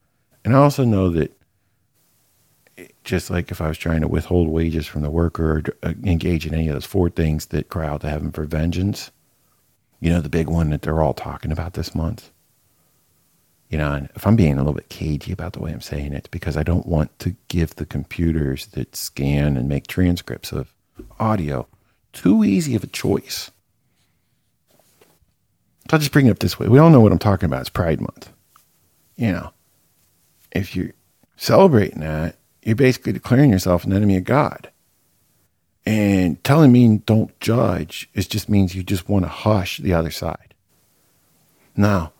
And 0.44 0.54
I 0.54 0.58
also 0.58 0.84
know 0.84 1.10
that 1.10 1.36
just 3.04 3.30
like 3.30 3.50
if 3.50 3.60
I 3.60 3.68
was 3.68 3.78
trying 3.78 4.00
to 4.00 4.08
withhold 4.08 4.48
wages 4.48 4.86
from 4.86 5.02
the 5.02 5.10
worker 5.10 5.58
or 5.58 5.62
uh, 5.82 5.94
engage 6.04 6.46
in 6.46 6.54
any 6.54 6.68
of 6.68 6.74
those 6.74 6.86
four 6.86 7.10
things 7.10 7.46
that 7.46 7.68
cry 7.68 7.86
out 7.86 8.00
to 8.02 8.08
heaven 8.08 8.30
for 8.32 8.44
vengeance, 8.44 9.10
you 10.00 10.10
know, 10.10 10.20
the 10.20 10.28
big 10.28 10.48
one 10.48 10.70
that 10.70 10.82
they're 10.82 11.02
all 11.02 11.14
talking 11.14 11.52
about 11.52 11.74
this 11.74 11.94
month. 11.94 12.30
You 13.68 13.78
know, 13.78 13.92
and 13.92 14.08
if 14.16 14.26
I'm 14.26 14.34
being 14.34 14.54
a 14.54 14.56
little 14.56 14.72
bit 14.72 14.88
cagey 14.88 15.30
about 15.30 15.52
the 15.52 15.60
way 15.60 15.70
I'm 15.70 15.80
saying 15.80 16.12
it, 16.12 16.28
because 16.32 16.56
I 16.56 16.64
don't 16.64 16.86
want 16.86 17.16
to 17.20 17.36
give 17.46 17.76
the 17.76 17.86
computers 17.86 18.66
that 18.68 18.96
scan 18.96 19.56
and 19.56 19.68
make 19.68 19.86
transcripts 19.86 20.50
of 20.50 20.74
audio 21.20 21.68
too 22.12 22.42
easy 22.42 22.74
of 22.74 22.82
a 22.82 22.88
choice. 22.88 23.52
So 25.88 25.94
I'll 25.94 26.00
just 26.00 26.12
bring 26.12 26.26
it 26.26 26.30
up 26.30 26.40
this 26.40 26.58
way. 26.58 26.66
We 26.66 26.78
all 26.78 26.90
know 26.90 27.00
what 27.00 27.12
I'm 27.12 27.18
talking 27.18 27.46
about. 27.46 27.60
It's 27.60 27.70
Pride 27.70 28.00
Month. 28.00 28.30
You 29.16 29.32
know, 29.32 29.50
if 30.50 30.74
you're 30.74 30.92
celebrating 31.36 32.00
that, 32.00 32.36
you're 32.62 32.74
basically 32.76 33.12
declaring 33.12 33.50
yourself 33.50 33.84
an 33.84 33.92
enemy 33.92 34.16
of 34.16 34.24
God. 34.24 34.70
And 35.86 36.42
telling 36.44 36.72
me 36.72 36.98
don't 36.98 37.38
judge 37.40 38.08
it 38.14 38.28
just 38.28 38.48
means 38.48 38.74
you 38.74 38.82
just 38.82 39.08
want 39.08 39.24
to 39.24 39.30
hush 39.30 39.78
the 39.78 39.94
other 39.94 40.10
side. 40.10 40.54
Now, 41.76 42.12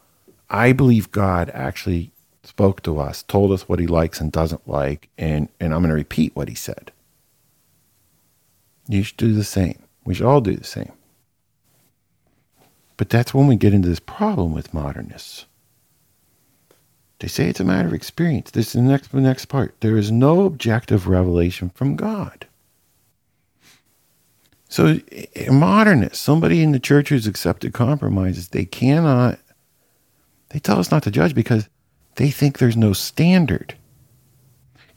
I 0.48 0.72
believe 0.72 1.12
God 1.12 1.50
actually 1.50 2.12
spoke 2.42 2.82
to 2.82 2.98
us, 2.98 3.22
told 3.22 3.52
us 3.52 3.68
what 3.68 3.78
he 3.78 3.86
likes 3.86 4.20
and 4.20 4.32
doesn't 4.32 4.68
like, 4.68 5.08
and, 5.18 5.48
and 5.60 5.72
I'm 5.72 5.80
going 5.80 5.90
to 5.90 5.94
repeat 5.94 6.34
what 6.34 6.48
he 6.48 6.54
said. 6.54 6.90
You 8.88 9.02
should 9.02 9.18
do 9.18 9.32
the 9.32 9.44
same. 9.44 9.82
We 10.04 10.14
should 10.14 10.26
all 10.26 10.40
do 10.40 10.56
the 10.56 10.64
same. 10.64 10.92
But 12.96 13.08
that's 13.08 13.32
when 13.32 13.46
we 13.46 13.56
get 13.56 13.72
into 13.72 13.88
this 13.88 14.00
problem 14.00 14.52
with 14.52 14.74
modernists. 14.74 15.46
They 17.20 17.28
say 17.28 17.48
it's 17.48 17.60
a 17.60 17.64
matter 17.64 17.88
of 17.88 17.94
experience. 17.94 18.50
This 18.50 18.68
is 18.68 18.72
the 18.72 18.82
next, 18.82 19.12
the 19.12 19.20
next 19.20 19.46
part. 19.46 19.74
There 19.80 19.96
is 19.96 20.10
no 20.10 20.44
objective 20.44 21.06
revelation 21.06 21.70
from 21.70 21.94
God. 21.94 22.46
So, 24.70 25.00
a 25.34 25.50
modernist, 25.50 26.22
somebody 26.22 26.62
in 26.62 26.70
the 26.70 26.78
church 26.78 27.08
who's 27.08 27.26
accepted 27.26 27.74
compromises, 27.74 28.48
they 28.48 28.64
cannot, 28.64 29.38
they 30.50 30.60
tell 30.60 30.78
us 30.78 30.92
not 30.92 31.02
to 31.02 31.10
judge 31.10 31.34
because 31.34 31.68
they 32.14 32.30
think 32.30 32.58
there's 32.58 32.76
no 32.76 32.92
standard. 32.92 33.74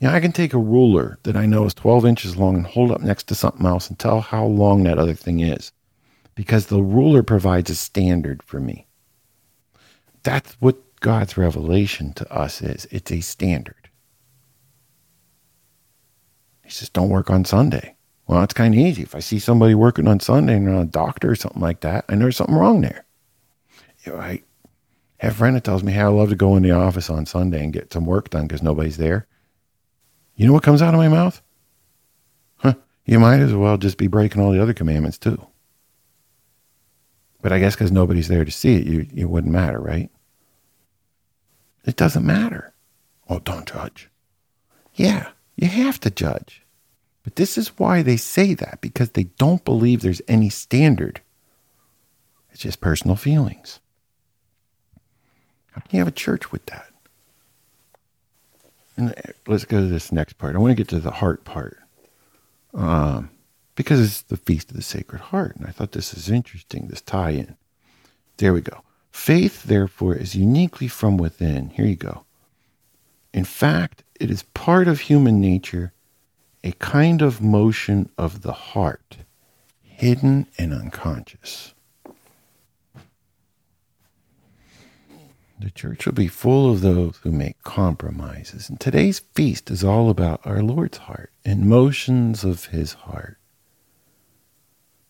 Know, 0.00 0.10
I 0.10 0.20
can 0.20 0.32
take 0.32 0.52
a 0.52 0.58
ruler 0.58 1.18
that 1.22 1.36
I 1.36 1.46
know 1.46 1.64
is 1.64 1.74
12 1.74 2.06
inches 2.06 2.36
long 2.36 2.56
and 2.56 2.66
hold 2.66 2.92
up 2.92 3.00
next 3.00 3.24
to 3.24 3.34
something 3.34 3.66
else 3.66 3.88
and 3.88 3.98
tell 3.98 4.20
how 4.20 4.44
long 4.44 4.84
that 4.84 4.98
other 4.98 5.14
thing 5.14 5.40
is 5.40 5.72
because 6.34 6.66
the 6.66 6.82
ruler 6.82 7.22
provides 7.22 7.70
a 7.70 7.74
standard 7.74 8.42
for 8.42 8.60
me. 8.60 8.86
That's 10.22 10.52
what 10.60 10.76
God's 11.00 11.36
revelation 11.36 12.12
to 12.14 12.32
us 12.32 12.62
is 12.62 12.86
it's 12.90 13.10
a 13.10 13.22
standard. 13.22 13.88
He 16.62 16.70
says, 16.70 16.90
don't 16.90 17.08
work 17.10 17.30
on 17.30 17.44
Sunday. 17.44 17.94
Well, 18.26 18.42
it's 18.42 18.54
kind 18.54 18.74
of 18.74 18.80
easy. 18.80 19.02
If 19.02 19.14
I 19.14 19.20
see 19.20 19.38
somebody 19.38 19.74
working 19.74 20.08
on 20.08 20.20
Sunday 20.20 20.56
and 20.56 20.66
they're 20.66 20.80
a 20.80 20.84
doctor 20.84 21.30
or 21.30 21.36
something 21.36 21.60
like 21.60 21.80
that, 21.80 22.06
I 22.08 22.14
know 22.14 22.22
there's 22.22 22.36
something 22.36 22.56
wrong 22.56 22.80
there. 22.80 23.04
You 24.04 24.12
know, 24.12 24.18
I 24.18 24.42
have 25.18 25.32
a 25.32 25.34
friend 25.34 25.56
that 25.56 25.64
tells 25.64 25.82
me, 25.82 25.92
hey, 25.92 26.00
I 26.00 26.06
love 26.06 26.30
to 26.30 26.36
go 26.36 26.56
in 26.56 26.62
the 26.62 26.70
office 26.70 27.10
on 27.10 27.26
Sunday 27.26 27.62
and 27.62 27.72
get 27.72 27.92
some 27.92 28.06
work 28.06 28.30
done 28.30 28.46
because 28.46 28.62
nobody's 28.62 28.96
there. 28.96 29.26
You 30.36 30.46
know 30.46 30.52
what 30.52 30.62
comes 30.62 30.82
out 30.82 30.94
of 30.94 30.98
my 31.00 31.08
mouth? 31.08 31.40
Huh, 32.56 32.74
you 33.04 33.20
might 33.20 33.40
as 33.40 33.54
well 33.54 33.76
just 33.76 33.98
be 33.98 34.06
breaking 34.06 34.42
all 34.42 34.52
the 34.52 34.62
other 34.62 34.74
commandments 34.74 35.18
too. 35.18 35.46
But 37.40 37.52
I 37.52 37.58
guess 37.58 37.74
because 37.74 37.92
nobody's 37.92 38.28
there 38.28 38.44
to 38.44 38.50
see 38.50 38.76
it, 38.76 38.86
you, 38.86 39.06
it 39.14 39.26
wouldn't 39.26 39.52
matter, 39.52 39.78
right? 39.78 40.10
It 41.84 41.96
doesn't 41.96 42.24
matter. 42.24 42.72
Oh, 43.28 43.38
don't 43.38 43.66
judge. 43.66 44.08
Yeah, 44.94 45.28
you 45.56 45.68
have 45.68 46.00
to 46.00 46.10
judge. 46.10 46.63
But 47.24 47.36
this 47.36 47.58
is 47.58 47.78
why 47.78 48.02
they 48.02 48.16
say 48.16 48.54
that, 48.54 48.80
because 48.80 49.10
they 49.10 49.24
don't 49.38 49.64
believe 49.64 50.02
there's 50.02 50.22
any 50.28 50.50
standard. 50.50 51.20
It's 52.52 52.60
just 52.62 52.80
personal 52.80 53.16
feelings. 53.16 53.80
How 55.72 55.80
can 55.80 55.90
you 55.92 55.98
have 55.98 56.08
a 56.08 56.12
church 56.12 56.52
with 56.52 56.66
that? 56.66 56.86
And 58.96 59.10
uh, 59.10 59.32
let's 59.46 59.64
go 59.64 59.80
to 59.80 59.86
this 59.86 60.12
next 60.12 60.34
part. 60.34 60.54
I 60.54 60.58
want 60.58 60.70
to 60.70 60.76
get 60.76 60.88
to 60.88 61.00
the 61.00 61.10
heart 61.10 61.44
part. 61.44 61.78
Um, 62.74 63.30
because 63.74 64.00
it's 64.00 64.22
the 64.22 64.36
Feast 64.36 64.70
of 64.70 64.76
the 64.76 64.82
Sacred 64.82 65.20
Heart. 65.20 65.56
And 65.56 65.66
I 65.66 65.70
thought 65.70 65.92
this 65.92 66.14
is 66.14 66.30
interesting, 66.30 66.86
this 66.86 67.00
tie 67.00 67.30
in. 67.30 67.56
There 68.36 68.52
we 68.52 68.60
go. 68.60 68.82
Faith, 69.10 69.64
therefore, 69.64 70.14
is 70.14 70.34
uniquely 70.34 70.88
from 70.88 71.16
within. 71.16 71.70
Here 71.70 71.86
you 71.86 71.96
go. 71.96 72.24
In 73.32 73.44
fact, 73.44 74.04
it 74.20 74.30
is 74.30 74.42
part 74.54 74.86
of 74.86 75.00
human 75.00 75.40
nature, 75.40 75.92
a 76.64 76.72
kind 76.72 77.20
of 77.20 77.42
motion 77.42 78.08
of 78.16 78.40
the 78.40 78.52
heart, 78.52 79.18
hidden 79.82 80.46
and 80.56 80.72
unconscious. 80.72 81.74
The 85.60 85.70
church 85.70 86.06
will 86.06 86.14
be 86.14 86.26
full 86.26 86.72
of 86.72 86.80
those 86.80 87.18
who 87.18 87.30
make 87.30 87.62
compromises. 87.62 88.70
And 88.70 88.80
today's 88.80 89.20
feast 89.34 89.70
is 89.70 89.84
all 89.84 90.08
about 90.08 90.40
our 90.44 90.62
Lord's 90.62 90.98
heart 90.98 91.30
and 91.44 91.68
motions 91.68 92.44
of 92.44 92.66
his 92.66 92.94
heart. 92.94 93.36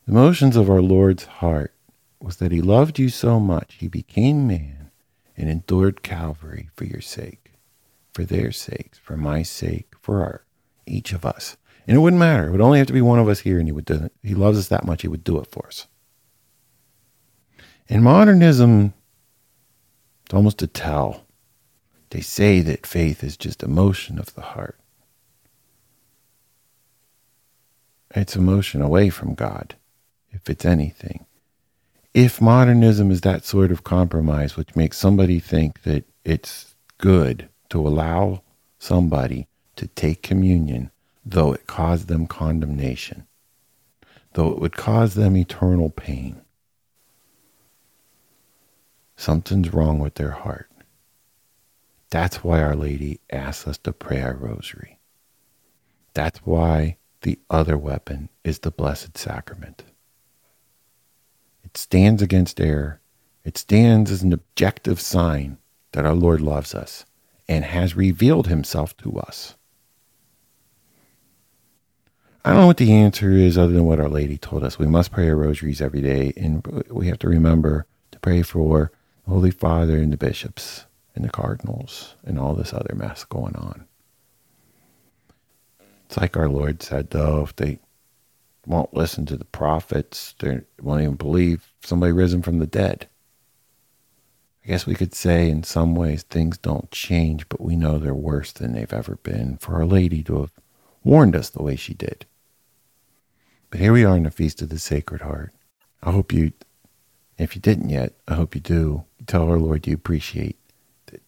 The 0.07 0.13
motions 0.13 0.57
of 0.57 0.69
our 0.69 0.83
Lord's 0.83 1.25
heart 1.25 1.73
was 2.21 2.37
that 2.39 2.53
he 2.53 2.61
loved 2.61 2.99
you 2.99 3.09
so 3.09 3.39
much, 3.39 3.77
he 3.79 3.87
became 3.87 4.47
man 4.47 4.91
and 5.37 5.49
endured 5.49 6.03
Calvary 6.03 6.69
for 6.75 6.85
your 6.85 7.01
sake, 7.01 7.53
for 8.13 8.25
their 8.25 8.51
sakes, 8.51 8.99
for 8.99 9.17
my 9.17 9.43
sake, 9.43 9.93
for 10.01 10.23
our, 10.23 10.44
each 10.87 11.13
of 11.13 11.25
us. 11.25 11.57
And 11.87 11.97
it 11.97 12.01
wouldn't 12.01 12.21
matter. 12.21 12.49
It 12.49 12.51
would 12.53 12.61
only 12.61 12.79
have 12.79 12.87
to 12.89 12.93
be 12.93 13.03
one 13.03 13.19
of 13.19 13.29
us 13.29 13.41
here, 13.41 13.59
and 13.59 13.69
he 13.69 13.73
would 13.73 13.85
do 13.85 13.95
it. 13.95 14.13
He 14.23 14.35
loves 14.35 14.59
us 14.59 14.69
that 14.69 14.87
much, 14.87 15.03
he 15.03 15.09
would 15.09 15.25
do 15.25 15.39
it 15.39 15.51
for 15.51 15.67
us. 15.67 15.87
In 17.89 18.03
modernism, 18.03 18.95
it's 20.25 20.35
almost 20.35 20.63
a 20.63 20.67
tell. 20.67 21.25
They 22.11 22.21
say 22.21 22.61
that 22.61 22.87
faith 22.87 23.23
is 23.23 23.37
just 23.37 23.63
emotion 23.63 24.19
of 24.19 24.35
the 24.35 24.41
heart. 24.41 24.79
It's 28.15 28.37
emotion 28.37 28.81
away 28.81 29.11
from 29.11 29.35
God, 29.35 29.75
if 30.31 30.49
it's 30.49 30.65
anything 30.65 31.27
if 32.15 32.41
modernism 32.41 33.11
is 33.11 33.23
that 33.23 33.45
sort 33.45 33.73
of 33.73 33.83
compromise, 33.83 34.57
which 34.57 34.77
makes 34.77 34.97
somebody 34.97 35.41
think 35.41 35.83
that 35.83 36.05
it's 36.25 36.77
good 36.99 37.49
to 37.71 37.87
allow 37.87 38.43
somebody 38.79 39.49
to 39.77 39.89
take 39.89 40.23
communion, 40.23 40.91
though 41.25 41.53
it 41.53 41.67
caused 41.67 42.09
them 42.09 42.27
condemnation, 42.27 43.27
though 44.35 44.51
it 44.53 44.61
would 44.61 44.77
cause 44.77 45.15
them 45.15 45.37
eternal 45.37 45.91
pain, 45.91 46.43
something's 49.17 49.73
wrong 49.75 49.99
with 50.01 50.17
their 50.17 50.33
heart. 50.33 50.71
That's 52.11 52.45
why 52.45 52.63
Our 52.63 52.77
Lady 52.77 53.21
asks 53.31 53.69
us 53.69 53.79
to 53.79 53.93
pray 53.93 54.23
our 54.23 54.35
rosary. 54.37 54.99
That's 56.15 56.41
why 56.41 56.99
the 57.23 57.39
other 57.51 57.79
weapon 57.79 58.31
is 58.45 58.61
the 58.61 58.71
Blessed 58.73 59.19
Sacrament 59.19 59.85
It 61.65 61.77
stands 61.77 62.23
against 62.23 62.61
error. 62.61 63.01
It 63.45 63.59
stands 63.59 64.11
as 64.11 64.23
an 64.23 64.33
objective 64.33 65.01
sign 65.01 65.59
that 65.93 66.07
our 66.07 66.15
Lord 66.15 66.41
loves 66.41 66.75
us 66.75 67.05
and 67.49 67.65
has 67.65 67.97
revealed 67.97 68.49
himself 68.49 68.97
to 68.99 69.19
us. 69.19 69.57
I 72.45 72.51
don't 72.51 72.61
know 72.61 72.67
what 72.67 72.77
the 72.77 72.93
answer 72.93 73.31
is 73.31 73.57
other 73.57 73.73
than 73.73 73.87
what 73.87 74.01
Our 74.01 74.09
Lady 74.09 74.37
told 74.37 74.65
us. 74.65 74.79
We 74.79 74.87
must 74.87 75.13
pray 75.13 75.29
our 75.31 75.37
rosaries 75.37 75.81
every 75.81 76.03
day, 76.03 76.35
and 76.37 76.65
we 76.91 77.07
have 77.09 77.19
to 77.21 77.29
remember 77.29 77.87
to 78.11 78.19
pray 78.19 78.43
for 78.43 78.93
the 79.25 79.31
Holy 79.31 79.51
Father 79.51 79.97
and 79.97 80.13
the 80.13 80.19
bishops 80.19 80.85
and 81.15 81.25
the 81.25 81.31
cardinals 81.31 82.17
and 82.25 82.39
all 82.39 82.55
this 82.55 82.75
other 82.75 82.95
mess 82.95 83.25
going 83.25 83.57
on. 83.57 83.87
It's 86.07 86.19
like 86.19 86.37
our 86.37 86.51
Lord 86.51 86.83
said, 86.83 87.11
though, 87.11 87.43
if 87.45 87.57
they 87.57 87.79
won't 88.67 88.95
listen 88.95 89.27
to 89.27 89.37
the 89.37 89.45
prophets. 89.45 90.35
They 90.39 90.61
won't 90.81 91.03
even 91.03 91.15
believe 91.15 91.73
somebody 91.83 92.13
risen 92.13 92.43
from 92.43 92.59
the 92.59 92.67
dead. 92.67 93.09
I 94.65 94.69
guess 94.69 94.87
we 94.87 94.95
could 94.95 95.15
say 95.15 95.51
in 95.51 95.63
some 95.63 95.95
ways 95.95 96.23
things 96.23 96.57
don't 96.57 96.91
change, 96.91 97.49
but 97.49 97.61
we 97.61 97.77
know 97.77 97.99
they're 97.99 98.15
worse 98.15 98.53
than 98.53 98.73
they've 98.73 98.93
ever 98.93 99.17
been 99.17 99.59
for 99.59 99.75
Our 99.75 99.85
Lady 99.85 100.23
to 100.25 100.41
have 100.41 100.53
warned 101.03 101.37
us 101.37 101.51
the 101.51 101.63
way 101.63 101.77
she 101.77 101.93
did. 101.95 102.27
But 103.75 103.81
here 103.81 103.93
we 103.93 104.05
are 104.05 104.17
in 104.17 104.23
the 104.23 104.31
Feast 104.31 104.63
of 104.63 104.69
the 104.69 104.79
Sacred 104.79 105.23
Heart. 105.23 105.53
I 106.01 106.13
hope 106.13 106.33
you, 106.33 106.53
if 107.39 107.57
you 107.57 107.61
didn't 107.61 107.89
yet, 107.89 108.13
I 108.29 108.35
hope 108.35 108.55
you 108.55 108.61
do. 108.61 109.03
Tell 109.27 109.51
our 109.51 109.59
Lord 109.59 109.89
you 109.89 109.95
appreciate, 109.95 110.57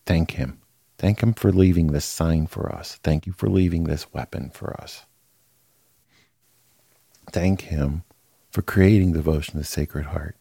thank 0.04 0.30
Him 0.30 0.60
Thank 0.96 1.24
Him 1.24 1.34
for 1.34 1.50
leaving 1.50 1.88
this 1.88 2.04
sign 2.04 2.46
for 2.46 2.72
us. 2.72 3.00
Thank 3.02 3.26
you 3.26 3.32
for 3.32 3.48
leaving 3.48 3.82
this 3.82 4.12
weapon 4.12 4.50
for 4.50 4.80
us. 4.80 5.06
Thank 7.32 7.62
Him 7.62 8.04
for 8.52 8.62
creating 8.62 9.12
devotion 9.12 9.54
to 9.54 9.58
the 9.58 9.64
Sacred 9.64 10.06
Heart. 10.06 10.36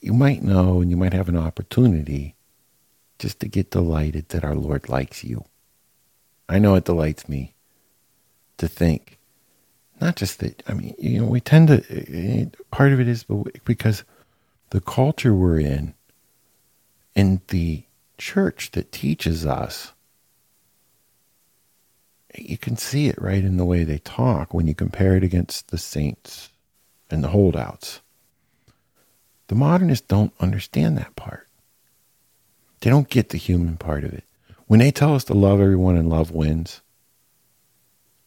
You 0.00 0.12
might 0.12 0.44
know 0.44 0.80
and 0.80 0.92
you 0.92 0.96
might 0.96 1.12
have 1.12 1.28
an 1.28 1.36
opportunity 1.36 2.36
just 3.18 3.40
to 3.40 3.48
get 3.48 3.72
delighted 3.72 4.28
that 4.28 4.44
our 4.44 4.54
Lord 4.54 4.88
likes 4.88 5.24
you. 5.24 5.44
I 6.48 6.60
know 6.60 6.76
it 6.76 6.84
delights 6.84 7.28
me 7.28 7.56
to 8.58 8.68
think, 8.68 9.15
not 10.00 10.16
just 10.16 10.40
that, 10.40 10.62
I 10.66 10.74
mean, 10.74 10.94
you 10.98 11.20
know, 11.20 11.26
we 11.26 11.40
tend 11.40 11.68
to, 11.68 11.74
uh, 11.74 12.42
uh, 12.42 12.64
part 12.70 12.92
of 12.92 13.00
it 13.00 13.08
is 13.08 13.24
because 13.64 14.04
the 14.70 14.80
culture 14.80 15.34
we're 15.34 15.60
in 15.60 15.94
and 17.14 17.40
the 17.48 17.84
church 18.18 18.72
that 18.72 18.92
teaches 18.92 19.46
us, 19.46 19.92
you 22.36 22.58
can 22.58 22.76
see 22.76 23.08
it 23.08 23.20
right 23.20 23.42
in 23.42 23.56
the 23.56 23.64
way 23.64 23.84
they 23.84 23.98
talk 23.98 24.52
when 24.52 24.66
you 24.66 24.74
compare 24.74 25.16
it 25.16 25.24
against 25.24 25.70
the 25.70 25.78
saints 25.78 26.50
and 27.10 27.24
the 27.24 27.28
holdouts. 27.28 28.00
The 29.48 29.54
modernists 29.54 30.06
don't 30.06 30.32
understand 30.40 30.98
that 30.98 31.16
part. 31.16 31.46
They 32.80 32.90
don't 32.90 33.08
get 33.08 33.30
the 33.30 33.38
human 33.38 33.76
part 33.78 34.04
of 34.04 34.12
it. 34.12 34.24
When 34.66 34.80
they 34.80 34.90
tell 34.90 35.14
us 35.14 35.24
to 35.24 35.34
love 35.34 35.60
everyone 35.60 35.96
and 35.96 36.10
love 36.10 36.30
wins, 36.32 36.82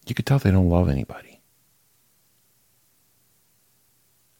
you 0.07 0.15
could 0.15 0.25
tell 0.25 0.39
they 0.39 0.51
don't 0.51 0.69
love 0.69 0.89
anybody. 0.89 1.28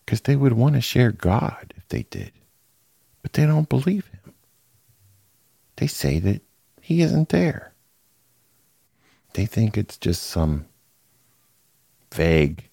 Because 0.10 0.22
they 0.22 0.36
would 0.36 0.54
want 0.54 0.74
to 0.74 0.82
share 0.82 1.12
God 1.12 1.72
if 1.78 1.88
they 1.90 2.02
did, 2.02 2.32
but 3.22 3.34
they 3.34 3.46
don't 3.46 3.70
believe 3.70 4.08
Him. 4.08 4.34
They 5.76 5.86
say 5.86 6.18
that 6.18 6.42
He 6.82 7.04
isn't 7.04 7.30
there. 7.30 7.74
They 9.34 9.46
think 9.46 9.78
it's 9.78 10.00
just 10.00 10.24
some 10.24 10.66
vague 12.12 12.68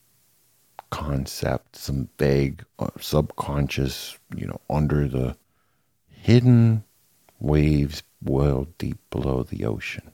concept, 0.89 1.77
some 1.77 2.09
vague 2.19 2.65
uh, 2.79 2.89
subconscious, 2.99 4.17
you 4.35 4.47
know, 4.47 4.63
under 4.71 5.07
the 5.07 5.37
hidden 6.09 6.85
waves 7.39 8.03
boil 8.23 8.67
deep 8.79 8.97
below 9.11 9.43
the 9.43 9.67
ocean. 9.67 10.11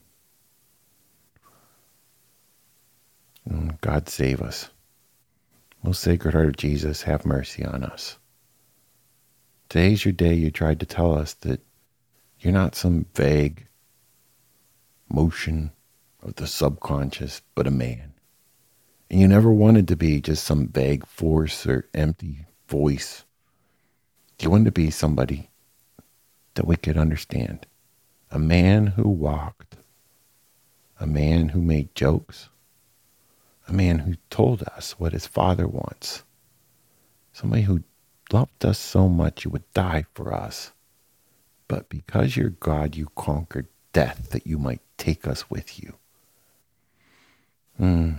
Mm, 3.49 3.79
God 3.79 4.09
save 4.09 4.41
us. 4.41 4.67
Most 5.85 6.01
Sacred 6.01 6.33
Heart 6.33 6.47
of 6.47 6.55
Jesus, 6.55 7.01
have 7.01 7.25
mercy 7.25 7.65
on 7.65 7.83
us. 7.83 8.17
Today's 9.67 10.05
your 10.05 10.13
day 10.13 10.33
you 10.33 10.49
tried 10.49 10.79
to 10.79 10.85
tell 10.85 11.13
us 11.13 11.33
that 11.41 11.59
you're 12.39 12.53
not 12.53 12.73
some 12.73 13.05
vague 13.13 13.67
motion 15.09 15.73
of 16.21 16.35
the 16.35 16.47
subconscious, 16.47 17.41
but 17.53 17.67
a 17.67 17.71
man. 17.71 18.13
And 19.11 19.19
you 19.19 19.27
never 19.27 19.51
wanted 19.51 19.89
to 19.89 19.97
be 19.97 20.21
just 20.21 20.45
some 20.45 20.69
vague 20.69 21.05
force 21.05 21.67
or 21.67 21.89
empty 21.93 22.45
voice. 22.69 23.25
You 24.39 24.51
wanted 24.51 24.65
to 24.65 24.71
be 24.71 24.89
somebody 24.89 25.49
that 26.53 26.65
we 26.65 26.77
could 26.77 26.97
understand. 26.97 27.65
A 28.31 28.39
man 28.39 28.87
who 28.87 29.09
walked, 29.09 29.75
a 30.97 31.05
man 31.05 31.49
who 31.49 31.61
made 31.61 31.93
jokes, 31.93 32.47
a 33.67 33.73
man 33.73 33.99
who 33.99 34.15
told 34.29 34.63
us 34.63 34.99
what 34.99 35.13
his 35.13 35.27
father 35.27 35.67
wants, 35.67 36.23
somebody 37.31 37.63
who 37.63 37.83
loved 38.31 38.65
us 38.65 38.79
so 38.79 39.07
much 39.07 39.45
you 39.45 39.51
would 39.51 39.71
die 39.73 40.05
for 40.13 40.33
us. 40.33 40.71
But 41.67 41.89
because 41.89 42.35
you're 42.35 42.49
God, 42.49 42.95
you 42.95 43.07
conquered 43.15 43.67
death 43.93 44.29
that 44.31 44.45
you 44.45 44.57
might 44.57 44.81
take 44.97 45.27
us 45.27 45.49
with 45.49 45.81
you. 45.81 45.93
Hmm. 47.77 48.11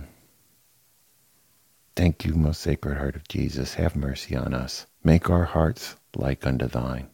Thank 1.95 2.25
you, 2.25 2.33
most 2.33 2.61
sacred 2.61 2.97
heart 2.97 3.15
of 3.15 3.27
Jesus. 3.27 3.75
Have 3.75 3.95
mercy 3.95 4.35
on 4.35 4.53
us. 4.53 4.85
Make 5.03 5.29
our 5.29 5.45
hearts 5.45 5.95
like 6.15 6.45
unto 6.45 6.67
thine. 6.67 7.09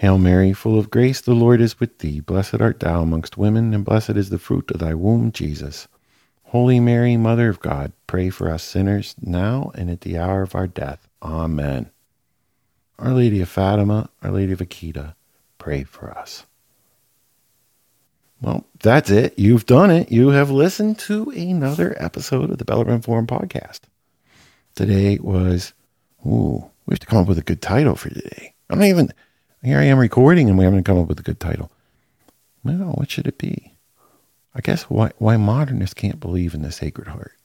Hail 0.00 0.16
Mary, 0.16 0.54
full 0.54 0.78
of 0.78 0.88
grace, 0.88 1.20
the 1.20 1.34
Lord 1.34 1.60
is 1.60 1.78
with 1.78 1.98
thee. 1.98 2.20
Blessed 2.20 2.58
art 2.58 2.80
thou 2.80 3.02
amongst 3.02 3.36
women, 3.36 3.74
and 3.74 3.84
blessed 3.84 4.16
is 4.16 4.30
the 4.30 4.38
fruit 4.38 4.70
of 4.70 4.80
thy 4.80 4.94
womb, 4.94 5.30
Jesus. 5.30 5.88
Holy 6.44 6.80
Mary, 6.80 7.18
Mother 7.18 7.50
of 7.50 7.60
God, 7.60 7.92
pray 8.06 8.30
for 8.30 8.48
us 8.48 8.62
sinners, 8.62 9.14
now 9.20 9.70
and 9.74 9.90
at 9.90 10.00
the 10.00 10.16
hour 10.16 10.40
of 10.40 10.54
our 10.54 10.66
death. 10.66 11.06
Amen. 11.20 11.90
Our 12.98 13.12
Lady 13.12 13.42
of 13.42 13.50
Fatima, 13.50 14.08
Our 14.22 14.30
Lady 14.30 14.54
of 14.54 14.60
Akita, 14.60 15.16
pray 15.58 15.84
for 15.84 16.10
us. 16.10 16.46
Well, 18.40 18.64
that's 18.82 19.10
it. 19.10 19.38
You've 19.38 19.66
done 19.66 19.90
it. 19.90 20.10
You 20.10 20.30
have 20.30 20.50
listened 20.50 20.98
to 21.00 21.28
another 21.28 21.94
episode 22.02 22.48
of 22.48 22.56
the 22.56 22.64
Bellarmine 22.64 23.02
Forum 23.02 23.26
podcast. 23.26 23.80
Today 24.74 25.18
was, 25.20 25.74
ooh, 26.26 26.70
we 26.86 26.94
have 26.94 27.00
to 27.00 27.06
come 27.06 27.18
up 27.18 27.28
with 27.28 27.36
a 27.36 27.42
good 27.42 27.60
title 27.60 27.96
for 27.96 28.08
today. 28.08 28.54
I'm 28.70 28.78
not 28.78 28.86
even, 28.86 29.12
here 29.62 29.78
I 29.78 29.84
am 29.84 29.98
recording 29.98 30.48
and 30.48 30.58
we 30.58 30.64
haven't 30.64 30.84
come 30.84 30.98
up 30.98 31.08
with 31.08 31.20
a 31.20 31.24
good 31.24 31.40
title. 31.40 31.70
Well, 32.64 32.92
what 32.94 33.10
should 33.10 33.26
it 33.26 33.38
be? 33.38 33.74
I 34.54 34.60
guess 34.60 34.84
why, 34.84 35.12
why 35.18 35.36
modernists 35.36 35.94
can't 35.94 36.20
believe 36.20 36.54
in 36.54 36.62
the 36.62 36.72
Sacred 36.72 37.08
Heart 37.08 37.36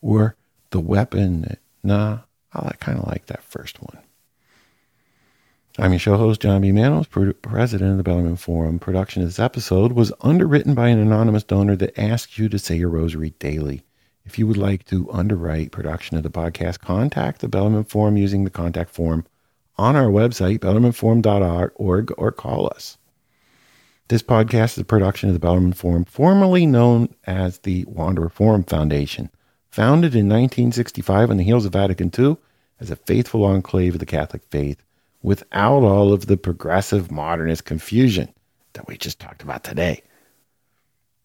or 0.00 0.36
the 0.70 0.80
weapon. 0.80 1.42
That, 1.42 1.58
nah, 1.82 2.20
I 2.52 2.72
kind 2.80 2.98
of 2.98 3.06
like 3.06 3.26
that 3.26 3.42
first 3.42 3.82
one. 3.82 3.98
I'm 5.78 5.92
your 5.92 5.98
show 5.98 6.16
host, 6.16 6.40
John 6.40 6.62
B. 6.62 6.72
Manos, 6.72 7.06
president 7.06 7.92
of 7.92 7.96
the 7.96 8.02
Bellarmine 8.02 8.36
Forum. 8.36 8.78
Production 8.78 9.22
of 9.22 9.28
this 9.28 9.38
episode 9.38 9.92
was 9.92 10.12
underwritten 10.20 10.74
by 10.74 10.88
an 10.88 10.98
anonymous 10.98 11.44
donor 11.44 11.76
that 11.76 11.98
asks 11.98 12.38
you 12.38 12.48
to 12.48 12.58
say 12.58 12.76
your 12.76 12.88
rosary 12.88 13.34
daily. 13.38 13.82
If 14.24 14.38
you 14.38 14.46
would 14.46 14.56
like 14.56 14.84
to 14.86 15.10
underwrite 15.10 15.72
production 15.72 16.16
of 16.16 16.22
the 16.22 16.30
podcast, 16.30 16.80
contact 16.80 17.40
the 17.40 17.48
Bellarmine 17.48 17.84
Forum 17.84 18.16
using 18.16 18.44
the 18.44 18.50
contact 18.50 18.90
form 18.90 19.24
on 19.80 19.96
our 19.96 20.08
website, 20.08 20.58
bellarmineforum.org, 20.58 22.12
or 22.18 22.32
call 22.32 22.66
us. 22.66 22.98
This 24.08 24.22
podcast 24.22 24.72
is 24.72 24.78
a 24.78 24.84
production 24.84 25.30
of 25.30 25.34
the 25.34 25.40
Bellarmine 25.40 25.72
Forum, 25.72 26.04
formerly 26.04 26.66
known 26.66 27.14
as 27.26 27.60
the 27.60 27.86
Wanderer 27.86 28.28
Forum 28.28 28.62
Foundation, 28.62 29.30
founded 29.70 30.14
in 30.14 30.28
1965 30.28 31.30
on 31.30 31.38
the 31.38 31.44
heels 31.44 31.64
of 31.64 31.72
Vatican 31.72 32.12
II 32.16 32.36
as 32.78 32.90
a 32.90 32.96
faithful 32.96 33.42
enclave 33.42 33.94
of 33.94 34.00
the 34.00 34.06
Catholic 34.06 34.42
faith, 34.50 34.82
without 35.22 35.82
all 35.82 36.12
of 36.12 36.26
the 36.26 36.36
progressive 36.36 37.10
modernist 37.10 37.64
confusion 37.64 38.34
that 38.74 38.86
we 38.86 38.98
just 38.98 39.18
talked 39.18 39.42
about 39.42 39.64
today. 39.64 40.02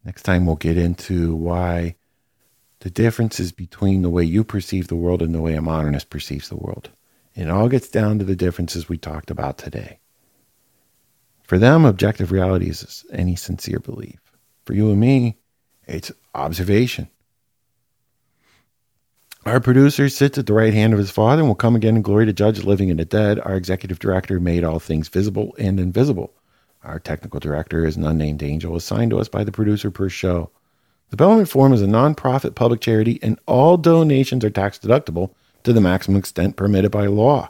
Next 0.06 0.22
time, 0.22 0.46
we'll 0.46 0.56
get 0.56 0.78
into 0.78 1.36
why 1.36 1.96
the 2.80 2.90
differences 2.90 3.52
between 3.52 4.02
the 4.02 4.10
way 4.10 4.24
you 4.24 4.46
perceive 4.46 4.88
the 4.88 4.96
world 4.96 5.22
and 5.22 5.36
the 5.36 5.42
way 5.42 5.56
a 5.56 5.62
modernist 5.62 6.10
perceives 6.10 6.48
the 6.48 6.56
world. 6.56 6.90
It 7.36 7.50
all 7.50 7.68
gets 7.68 7.90
down 7.90 8.18
to 8.20 8.26
the 8.26 8.36
differences 8.36 8.88
we 8.88 8.98
talked 8.98 9.30
about 9.30 9.58
today. 9.58 10.00
For 11.44 11.60
them, 11.60 11.86
objective 11.86 12.32
reality 12.32 12.70
is 12.70 13.06
any 13.12 13.36
sincere 13.36 13.80
belief. 13.80 14.20
For 14.64 14.74
you 14.74 14.90
and 14.90 15.00
me, 15.00 15.38
it's 15.86 16.12
observation. 16.34 17.10
Our 19.46 19.60
producer 19.60 20.10
sits 20.10 20.40
at 20.40 20.48
the 20.48 20.54
right 20.54 20.74
hand 20.74 20.94
of 20.94 20.98
his 20.98 21.12
Father 21.12 21.42
and 21.42 21.48
will 21.48 21.56
come 21.56 21.76
again 21.76 21.98
in 21.98 22.02
glory 22.02 22.26
to 22.26 22.34
judge 22.34 22.60
the 22.60 22.66
living 22.66 22.90
and 22.90 23.00
the 23.00 23.06
dead. 23.06 23.40
Our 23.40 23.56
executive 23.56 24.00
director 24.00 24.40
made 24.40 24.64
all 24.64 24.80
things 24.80 25.08
visible 25.08 25.54
and 25.60 25.80
invisible. 25.80 26.34
Our 26.84 27.00
technical 27.00 27.40
director 27.40 27.86
is 27.86 27.96
an 27.96 28.06
unnamed 28.06 28.42
angel 28.42 28.76
assigned 28.76 29.12
to 29.12 29.20
us 29.20 29.28
by 29.28 29.44
the 29.44 29.52
producer 29.52 29.92
per 29.92 30.10
show. 30.10 30.50
The 31.12 31.18
Bellarmine 31.18 31.46
Forum 31.46 31.74
is 31.74 31.84
a 31.84 31.88
nonprofit 31.88 32.56
public 32.56 32.82
charity, 32.82 33.20
and 33.22 33.40
all 33.46 33.78
donations 33.78 34.44
are 34.44 34.50
tax 34.50 34.80
deductible 34.80 35.32
to 35.66 35.74
the 35.74 35.82
maximum 35.82 36.18
extent 36.18 36.56
permitted 36.56 36.92
by 36.92 37.08
law. 37.08 37.50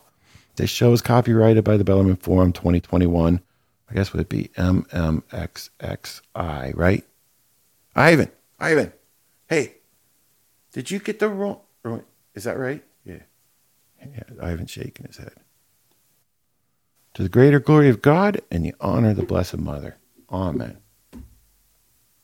This 0.55 0.69
show 0.69 0.93
is 0.93 1.01
copyrighted 1.01 1.63
by 1.63 1.77
the 1.77 1.83
Bellarmine 1.83 2.15
Forum 2.15 2.53
2021. 2.53 3.41
I 3.87 3.93
guess 3.93 4.13
would 4.13 4.21
it 4.21 4.29
be 4.29 4.49
MMXXI, 4.57 6.21
right? 6.75 7.03
Ivan, 7.95 8.31
Ivan, 8.59 8.93
hey, 9.47 9.75
did 10.71 10.89
you 10.91 10.99
get 10.99 11.19
the 11.19 11.29
wrong? 11.29 11.59
Is 12.33 12.45
that 12.45 12.57
right? 12.57 12.83
Yeah. 13.05 13.19
yeah. 14.01 14.23
Ivan 14.41 14.65
shaking 14.65 15.05
his 15.05 15.17
head. 15.17 15.35
To 17.13 17.23
the 17.23 17.29
greater 17.29 17.59
glory 17.59 17.89
of 17.89 18.01
God 18.01 18.41
and 18.51 18.65
the 18.65 18.73
honor 18.81 19.11
of 19.11 19.17
the 19.17 19.23
Blessed 19.23 19.57
Mother. 19.57 19.97
Amen. 20.29 20.77